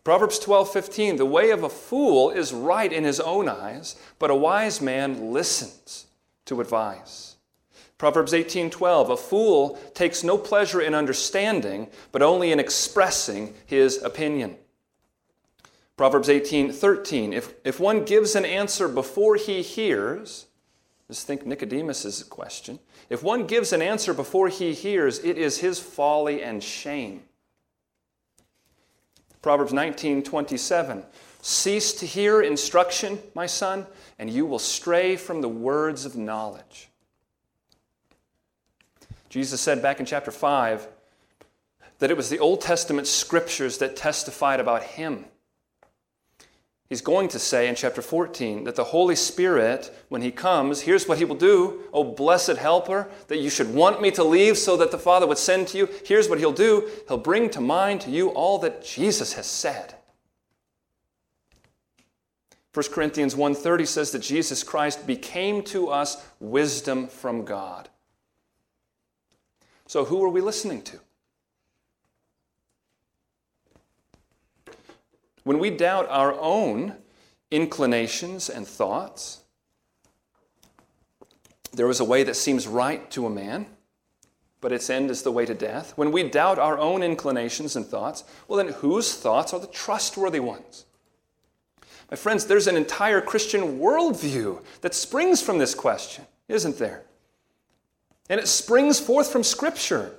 Proverbs 0.03 0.40
12:15 0.40 1.18
The 1.18 1.26
way 1.26 1.51
of 1.51 1.62
a 1.62 1.68
fool 1.68 2.30
is 2.30 2.53
right 2.53 2.92
in 2.92 3.05
his 3.05 3.20
own 3.20 3.48
eyes, 3.48 3.96
but 4.18 4.30
a 4.30 4.34
wise 4.34 4.80
man 4.80 5.32
listens 5.32 6.07
to 6.46 6.61
advice. 6.61 7.36
Proverbs 7.98 8.32
18:12 8.32 9.11
A 9.11 9.16
fool 9.16 9.78
takes 9.94 10.24
no 10.24 10.38
pleasure 10.38 10.80
in 10.80 10.94
understanding, 10.94 11.88
but 12.11 12.22
only 12.22 12.51
in 12.51 12.59
expressing 12.59 13.55
his 13.66 14.03
opinion. 14.03 14.57
Proverbs 16.01 16.28
18:13 16.28 17.34
if, 17.34 17.53
if 17.62 17.78
one 17.78 18.07
gives 18.07 18.34
an 18.34 18.46
answer 18.46 18.88
before 18.88 19.36
he 19.36 19.61
hears, 19.61 20.46
just 21.09 21.26
think 21.26 21.44
Nicodemus' 21.44 22.22
question. 22.22 22.78
If 23.11 23.22
one 23.22 23.46
gives 23.46 23.70
an 23.74 23.82
answer 23.82 24.14
before 24.14 24.48
he 24.48 24.72
hears, 24.72 25.18
it 25.18 25.36
is 25.36 25.59
his 25.59 25.78
folly 25.78 26.42
and 26.42 26.64
shame. 26.64 27.24
Proverbs 29.42 29.74
19 29.74 30.22
27. 30.22 31.05
Cease 31.42 31.92
to 31.92 32.07
hear 32.07 32.40
instruction, 32.40 33.18
my 33.34 33.44
son, 33.44 33.86
and 34.18 34.30
you 34.30 34.46
will 34.46 34.59
stray 34.59 35.16
from 35.16 35.42
the 35.42 35.51
words 35.51 36.07
of 36.07 36.16
knowledge. 36.16 36.88
Jesus 39.28 39.61
said 39.61 39.82
back 39.82 40.01
in 40.01 40.07
chapter 40.07 40.30
5 40.30 40.88
that 41.98 42.11
it 42.11 42.16
was 42.16 42.30
the 42.30 42.38
Old 42.38 42.62
Testament 42.62 43.07
scriptures 43.07 43.76
that 43.76 43.96
testified 43.96 44.61
about 44.61 44.82
him. 44.82 45.26
He's 46.91 47.01
going 47.01 47.28
to 47.28 47.38
say 47.38 47.68
in 47.68 47.76
chapter 47.76 48.03
14 48.03 48.64
that 48.64 48.74
the 48.74 48.82
Holy 48.82 49.14
Spirit, 49.14 49.95
when 50.09 50.22
He 50.22 50.32
comes, 50.32 50.80
here's 50.80 51.07
what 51.07 51.18
He 51.18 51.24
will 51.24 51.36
do. 51.36 51.84
Oh, 51.93 52.03
blessed 52.03 52.57
helper, 52.57 53.09
that 53.28 53.38
you 53.38 53.49
should 53.49 53.72
want 53.72 54.03
me 54.03 54.11
to 54.11 54.24
leave 54.24 54.59
so 54.59 54.76
that 54.76 54.91
the 54.91 54.99
Father 54.99 55.24
would 55.28 55.38
send 55.38 55.68
to 55.68 55.78
you. 55.78 55.88
Here's 56.05 56.28
what 56.28 56.41
He'll 56.41 56.51
do 56.51 56.91
He'll 57.07 57.16
bring 57.16 57.49
to 57.51 57.61
mind 57.61 58.01
to 58.03 58.11
you 58.11 58.30
all 58.30 58.59
that 58.59 58.84
Jesus 58.84 59.34
has 59.34 59.47
said. 59.47 59.95
1 62.74 62.86
Corinthians 62.93 63.36
1:30 63.36 63.86
says 63.86 64.11
that 64.11 64.18
Jesus 64.18 64.64
Christ 64.64 65.07
became 65.07 65.62
to 65.64 65.91
us 65.91 66.24
wisdom 66.41 67.07
from 67.07 67.45
God. 67.45 67.88
So 69.86 70.05
who 70.05 70.24
are 70.24 70.28
we 70.28 70.41
listening 70.41 70.82
to? 70.82 70.99
When 75.45 75.59
we 75.59 75.70
doubt 75.70 76.07
our 76.09 76.38
own 76.38 76.97
inclinations 77.51 78.49
and 78.49 78.66
thoughts, 78.66 79.41
there 81.72 81.88
is 81.88 82.01
a 82.01 82.05
way 82.05 82.22
that 82.24 82.36
seems 82.36 82.66
right 82.66 83.11
to 83.12 83.26
a 83.26 83.30
man, 83.30 83.66
but 84.61 84.72
its 84.72 84.91
end 84.91 85.11
is 85.11 85.22
the 85.22 85.32
way 85.32 85.47
to 85.47 85.55
death. 85.55 85.93
When 85.97 86.12
we 86.12 86.28
doubt 86.28 86.59
our 86.59 86.78
own 86.78 87.03
inclinations 87.03 87.76
and 87.76 87.86
thoughts, 87.86 88.24
well, 88.49 88.59
then 88.59 88.74
whose 88.74 89.14
thoughts 89.14 89.55
are 89.55 89.61
the 89.61 89.66
trustworthy 89.66 90.41
ones? 90.41 90.84
My 92.11 92.16
friends, 92.16 92.45
there's 92.45 92.66
an 92.66 92.76
entire 92.76 93.20
Christian 93.20 93.78
worldview 93.78 94.62
that 94.80 94.95
springs 94.95 95.41
from 95.41 95.59
this 95.59 95.74
question, 95.74 96.26
isn't 96.49 96.78
there? 96.78 97.05
And 98.28 98.41
it 98.41 98.49
springs 98.49 98.99
forth 98.99 99.30
from 99.30 99.45
Scripture. 99.45 100.14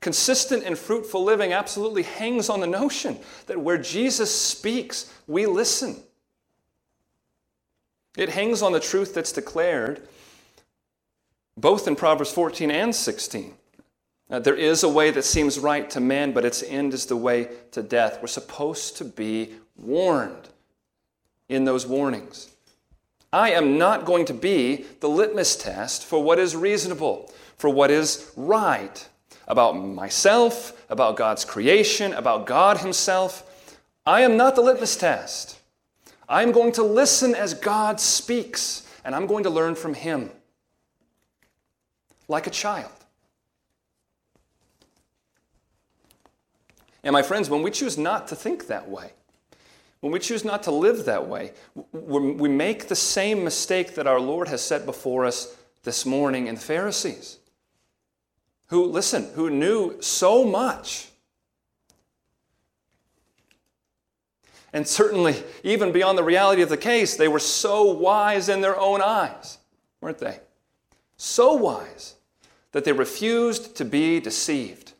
Consistent 0.00 0.64
and 0.64 0.78
fruitful 0.78 1.22
living 1.22 1.52
absolutely 1.52 2.02
hangs 2.02 2.48
on 2.48 2.60
the 2.60 2.66
notion 2.66 3.18
that 3.46 3.60
where 3.60 3.76
Jesus 3.76 4.34
speaks, 4.34 5.12
we 5.26 5.46
listen. 5.46 6.02
It 8.16 8.30
hangs 8.30 8.62
on 8.62 8.72
the 8.72 8.80
truth 8.80 9.14
that's 9.14 9.32
declared 9.32 10.06
both 11.56 11.86
in 11.86 11.96
Proverbs 11.96 12.32
14 12.32 12.70
and 12.70 12.94
16. 12.94 13.54
Uh, 14.30 14.38
there 14.38 14.56
is 14.56 14.82
a 14.82 14.88
way 14.88 15.10
that 15.10 15.24
seems 15.24 15.58
right 15.58 15.90
to 15.90 16.00
man, 16.00 16.32
but 16.32 16.44
its 16.44 16.62
end 16.62 16.94
is 16.94 17.06
the 17.06 17.16
way 17.16 17.48
to 17.72 17.82
death. 17.82 18.18
We're 18.22 18.28
supposed 18.28 18.96
to 18.98 19.04
be 19.04 19.54
warned 19.76 20.48
in 21.48 21.64
those 21.64 21.86
warnings. 21.86 22.50
I 23.32 23.50
am 23.50 23.76
not 23.76 24.04
going 24.04 24.24
to 24.26 24.34
be 24.34 24.86
the 25.00 25.08
litmus 25.08 25.56
test 25.56 26.04
for 26.04 26.22
what 26.22 26.38
is 26.38 26.56
reasonable, 26.56 27.32
for 27.56 27.68
what 27.68 27.90
is 27.90 28.32
right 28.36 29.06
about 29.50 29.72
myself, 29.72 30.80
about 30.88 31.16
God's 31.16 31.44
creation, 31.44 32.14
about 32.14 32.46
God 32.46 32.78
Himself. 32.78 33.76
I 34.06 34.20
am 34.20 34.36
not 34.36 34.54
the 34.54 34.60
litmus 34.60 34.94
test. 34.94 35.58
I'm 36.28 36.52
going 36.52 36.70
to 36.72 36.84
listen 36.84 37.34
as 37.34 37.52
God 37.52 37.98
speaks, 37.98 38.86
and 39.04 39.12
I'm 39.12 39.26
going 39.26 39.42
to 39.42 39.50
learn 39.50 39.74
from 39.74 39.94
Him 39.94 40.30
like 42.28 42.46
a 42.46 42.50
child. 42.50 42.92
And 47.02 47.12
my 47.12 47.22
friends, 47.22 47.50
when 47.50 47.62
we 47.62 47.72
choose 47.72 47.98
not 47.98 48.28
to 48.28 48.36
think 48.36 48.68
that 48.68 48.88
way, 48.88 49.10
when 49.98 50.12
we 50.12 50.20
choose 50.20 50.44
not 50.44 50.62
to 50.62 50.70
live 50.70 51.06
that 51.06 51.26
way, 51.26 51.54
we 51.92 52.48
make 52.48 52.86
the 52.86 52.94
same 52.94 53.42
mistake 53.42 53.96
that 53.96 54.06
our 54.06 54.20
Lord 54.20 54.46
has 54.46 54.62
set 54.62 54.86
before 54.86 55.26
us 55.26 55.56
this 55.82 56.06
morning 56.06 56.46
in 56.46 56.54
the 56.54 56.60
Pharisees, 56.60 57.39
who, 58.70 58.84
listen, 58.84 59.28
who 59.34 59.50
knew 59.50 60.00
so 60.00 60.44
much. 60.44 61.08
And 64.72 64.86
certainly, 64.86 65.42
even 65.64 65.90
beyond 65.90 66.16
the 66.16 66.22
reality 66.22 66.62
of 66.62 66.68
the 66.68 66.76
case, 66.76 67.16
they 67.16 67.26
were 67.26 67.40
so 67.40 67.92
wise 67.92 68.48
in 68.48 68.60
their 68.60 68.78
own 68.78 69.02
eyes, 69.02 69.58
weren't 70.00 70.18
they? 70.18 70.38
So 71.16 71.54
wise 71.54 72.14
that 72.70 72.84
they 72.84 72.92
refused 72.92 73.74
to 73.76 73.84
be 73.84 74.20
deceived. 74.20 74.92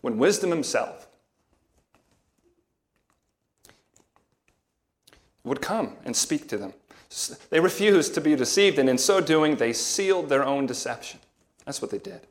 When 0.00 0.16
wisdom 0.16 0.48
himself 0.48 1.08
would 5.44 5.60
come 5.60 5.98
and 6.06 6.16
speak 6.16 6.48
to 6.48 6.56
them, 6.56 6.72
they 7.50 7.60
refused 7.60 8.14
to 8.14 8.20
be 8.20 8.36
deceived, 8.36 8.78
and 8.78 8.88
in 8.88 8.98
so 8.98 9.20
doing, 9.20 9.56
they 9.56 9.72
sealed 9.72 10.28
their 10.28 10.44
own 10.44 10.66
deception. 10.66 11.18
That's 11.64 11.82
what 11.82 11.90
they 11.90 11.98
did. 11.98 12.26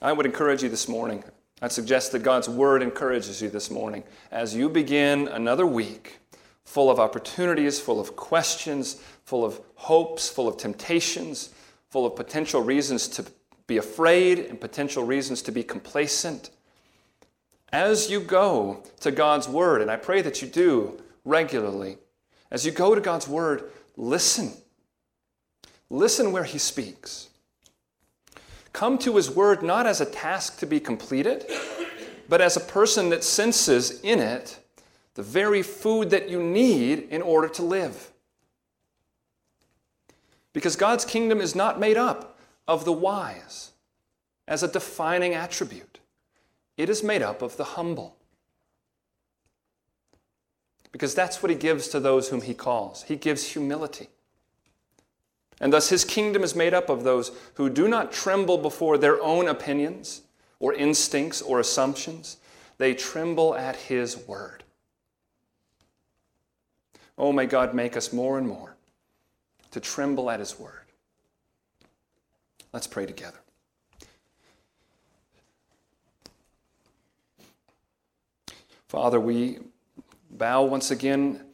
I 0.00 0.12
would 0.12 0.26
encourage 0.26 0.62
you 0.62 0.68
this 0.68 0.88
morning. 0.88 1.22
I'd 1.60 1.70
suggest 1.70 2.10
that 2.12 2.24
God's 2.24 2.48
word 2.48 2.82
encourages 2.82 3.40
you 3.40 3.48
this 3.48 3.70
morning 3.70 4.02
as 4.32 4.54
you 4.54 4.68
begin 4.68 5.28
another 5.28 5.66
week 5.66 6.18
full 6.64 6.90
of 6.90 6.98
opportunities, 6.98 7.78
full 7.78 8.00
of 8.00 8.16
questions, 8.16 9.00
full 9.24 9.44
of 9.44 9.60
hopes, 9.74 10.28
full 10.28 10.48
of 10.48 10.56
temptations, 10.56 11.50
full 11.90 12.06
of 12.06 12.16
potential 12.16 12.62
reasons 12.62 13.06
to 13.08 13.24
be 13.66 13.76
afraid 13.76 14.38
and 14.38 14.60
potential 14.60 15.04
reasons 15.04 15.42
to 15.42 15.52
be 15.52 15.62
complacent. 15.62 16.50
As 17.72 18.10
you 18.10 18.20
go 18.20 18.82
to 19.00 19.10
God's 19.10 19.48
Word, 19.48 19.80
and 19.80 19.90
I 19.90 19.96
pray 19.96 20.20
that 20.22 20.42
you 20.42 20.48
do 20.48 21.00
regularly, 21.24 21.96
as 22.50 22.66
you 22.66 22.72
go 22.72 22.94
to 22.94 23.00
God's 23.00 23.26
Word, 23.26 23.70
listen. 23.96 24.52
Listen 25.88 26.32
where 26.32 26.44
He 26.44 26.58
speaks. 26.58 27.28
Come 28.72 28.98
to 28.98 29.16
His 29.16 29.30
Word 29.30 29.62
not 29.62 29.86
as 29.86 30.00
a 30.00 30.06
task 30.06 30.58
to 30.58 30.66
be 30.66 30.80
completed, 30.80 31.46
but 32.28 32.40
as 32.40 32.56
a 32.56 32.60
person 32.60 33.10
that 33.10 33.24
senses 33.24 34.00
in 34.02 34.18
it 34.20 34.58
the 35.14 35.22
very 35.22 35.62
food 35.62 36.10
that 36.10 36.28
you 36.28 36.42
need 36.42 37.00
in 37.10 37.20
order 37.22 37.48
to 37.48 37.62
live. 37.62 38.10
Because 40.52 40.76
God's 40.76 41.04
kingdom 41.04 41.40
is 41.40 41.54
not 41.54 41.80
made 41.80 41.96
up 41.96 42.38
of 42.68 42.84
the 42.84 42.92
wise 42.92 43.72
as 44.46 44.62
a 44.62 44.68
defining 44.68 45.34
attribute, 45.34 45.98
it 46.76 46.88
is 46.88 47.02
made 47.02 47.22
up 47.22 47.42
of 47.42 47.56
the 47.56 47.64
humble. 47.64 48.16
Because 50.90 51.14
that's 51.14 51.42
what 51.42 51.50
He 51.50 51.56
gives 51.56 51.88
to 51.88 52.00
those 52.00 52.28
whom 52.28 52.42
He 52.42 52.54
calls. 52.54 53.04
He 53.04 53.16
gives 53.16 53.52
humility. 53.52 54.08
And 55.60 55.72
thus, 55.72 55.88
His 55.88 56.04
kingdom 56.04 56.42
is 56.42 56.54
made 56.54 56.74
up 56.74 56.88
of 56.88 57.04
those 57.04 57.32
who 57.54 57.70
do 57.70 57.88
not 57.88 58.12
tremble 58.12 58.58
before 58.58 58.98
their 58.98 59.22
own 59.22 59.48
opinions 59.48 60.22
or 60.60 60.72
instincts 60.74 61.42
or 61.42 61.60
assumptions, 61.60 62.36
they 62.78 62.94
tremble 62.94 63.54
at 63.54 63.76
His 63.76 64.16
word. 64.28 64.64
Oh, 67.18 67.32
may 67.32 67.46
God 67.46 67.74
make 67.74 67.96
us 67.96 68.12
more 68.12 68.38
and 68.38 68.46
more 68.46 68.76
to 69.72 69.80
tremble 69.80 70.30
at 70.30 70.40
His 70.40 70.58
word. 70.58 70.82
Let's 72.72 72.86
pray 72.86 73.06
together. 73.06 73.38
Father, 78.92 79.18
we 79.18 79.58
bow 80.32 80.64
once 80.64 80.90
again 80.90 81.46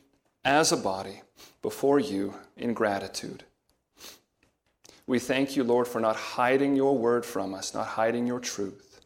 as 0.44 0.72
a 0.72 0.76
body 0.76 1.22
before 1.62 2.00
you 2.00 2.34
in 2.56 2.74
gratitude. 2.74 3.44
We 5.06 5.20
thank 5.20 5.54
you, 5.54 5.62
Lord, 5.62 5.86
for 5.86 6.00
not 6.00 6.16
hiding 6.16 6.74
your 6.74 6.98
word 6.98 7.24
from 7.24 7.54
us, 7.54 7.74
not 7.74 7.86
hiding 7.86 8.26
your 8.26 8.40
truth. 8.40 9.02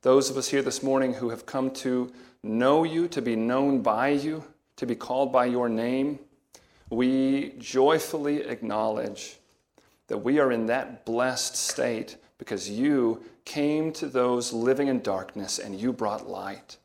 Those 0.00 0.30
of 0.30 0.38
us 0.38 0.48
here 0.48 0.62
this 0.62 0.82
morning 0.82 1.12
who 1.12 1.28
have 1.28 1.44
come 1.44 1.70
to 1.72 2.10
know 2.42 2.82
you, 2.82 3.08
to 3.08 3.20
be 3.20 3.36
known 3.36 3.82
by 3.82 4.08
you, 4.08 4.42
to 4.76 4.86
be 4.86 4.94
called 4.94 5.30
by 5.30 5.44
your 5.44 5.68
name, 5.68 6.18
we 6.88 7.52
joyfully 7.58 8.40
acknowledge 8.40 9.36
that 10.06 10.16
we 10.16 10.38
are 10.38 10.50
in 10.50 10.64
that 10.64 11.04
blessed 11.04 11.56
state 11.56 12.16
because 12.38 12.70
you 12.70 13.22
came 13.44 13.92
to 13.92 14.06
those 14.06 14.54
living 14.54 14.88
in 14.88 15.02
darkness 15.02 15.58
and 15.58 15.78
you 15.78 15.92
brought 15.92 16.26
light. 16.26 16.78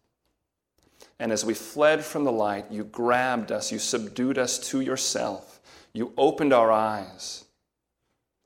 And 1.22 1.32
as 1.32 1.46
we 1.46 1.54
fled 1.54 2.04
from 2.04 2.26
the 2.26 2.34
light, 2.34 2.66
you 2.70 2.84
grabbed 2.84 3.54
us, 3.54 3.72
you 3.72 3.80
subdued 3.80 4.38
us 4.38 4.60
to 4.70 4.82
yourself, 4.82 5.62
you 5.94 6.12
opened 6.18 6.52
our 6.52 6.72
eyes 6.72 7.46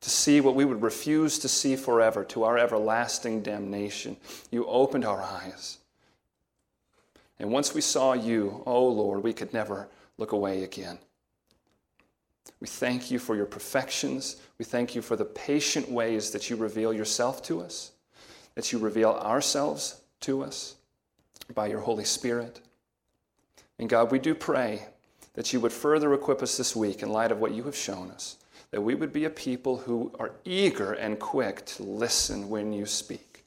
to 0.02 0.10
see 0.12 0.40
what 0.40 0.54
we 0.54 0.66
would 0.66 0.84
refuse 0.84 1.40
to 1.40 1.48
see 1.48 1.76
forever, 1.76 2.24
to 2.26 2.44
our 2.44 2.60
everlasting 2.60 3.42
damnation. 3.42 4.18
You 4.52 4.66
opened 4.68 5.06
our 5.06 5.24
eyes 5.24 5.80
and 7.40 7.52
once 7.52 7.74
we 7.74 7.82
saw 7.82 8.14
you, 8.14 8.64
oh 8.66 8.88
Lord, 8.88 9.24
we 9.24 9.34
could 9.34 9.54
never 9.54 9.90
look 10.18 10.32
away 10.32 10.64
again. 10.64 10.98
We 12.62 12.68
thank 12.68 13.12
you 13.12 13.20
for 13.20 13.36
your 13.36 13.46
perfections. 13.46 14.38
We 14.58 14.66
thank 14.66 14.96
you 14.96 15.02
for 15.02 15.16
the 15.16 15.26
patient 15.26 15.90
ways 15.92 16.32
that 16.32 16.50
you 16.50 16.56
reveal 16.56 16.94
yourself 16.94 17.44
to 17.44 17.62
us, 17.62 17.92
that 18.56 18.72
you 18.72 18.80
reveal 18.80 19.12
ourselves 19.12 20.02
to 20.22 20.44
us 20.44 20.76
by 21.54 21.68
your 21.68 21.82
Holy 21.82 22.06
Spirit. 22.06 22.62
And 23.80 23.90
God, 23.90 24.12
we 24.12 24.20
do 24.20 24.34
pray 24.34 24.88
that 25.34 25.52
you 25.52 25.60
would 25.60 25.74
further 25.74 26.14
equip 26.14 26.42
us 26.42 26.58
this 26.58 26.76
week 26.76 27.04
in 27.04 27.10
light 27.10 27.32
of 27.32 27.40
what 27.40 27.54
you 27.54 27.64
have 27.64 27.76
shown 27.76 28.10
us, 28.12 28.38
that 28.72 28.82
we 28.82 28.96
would 28.96 29.12
be 29.12 29.26
a 29.26 29.30
people 29.30 29.78
who 29.78 30.12
are 30.20 30.32
eager 30.46 30.94
and 30.94 31.20
quick 31.20 31.66
to 31.66 31.84
listen 31.84 32.50
when 32.50 32.72
you 32.72 32.86
speak. 32.86 33.44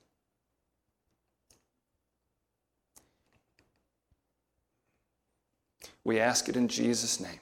We 6.04 6.20
ask 6.20 6.48
it 6.48 6.56
in 6.56 6.68
Jesus' 6.68 7.20
name. 7.20 7.40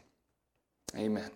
Amen. 0.97 1.31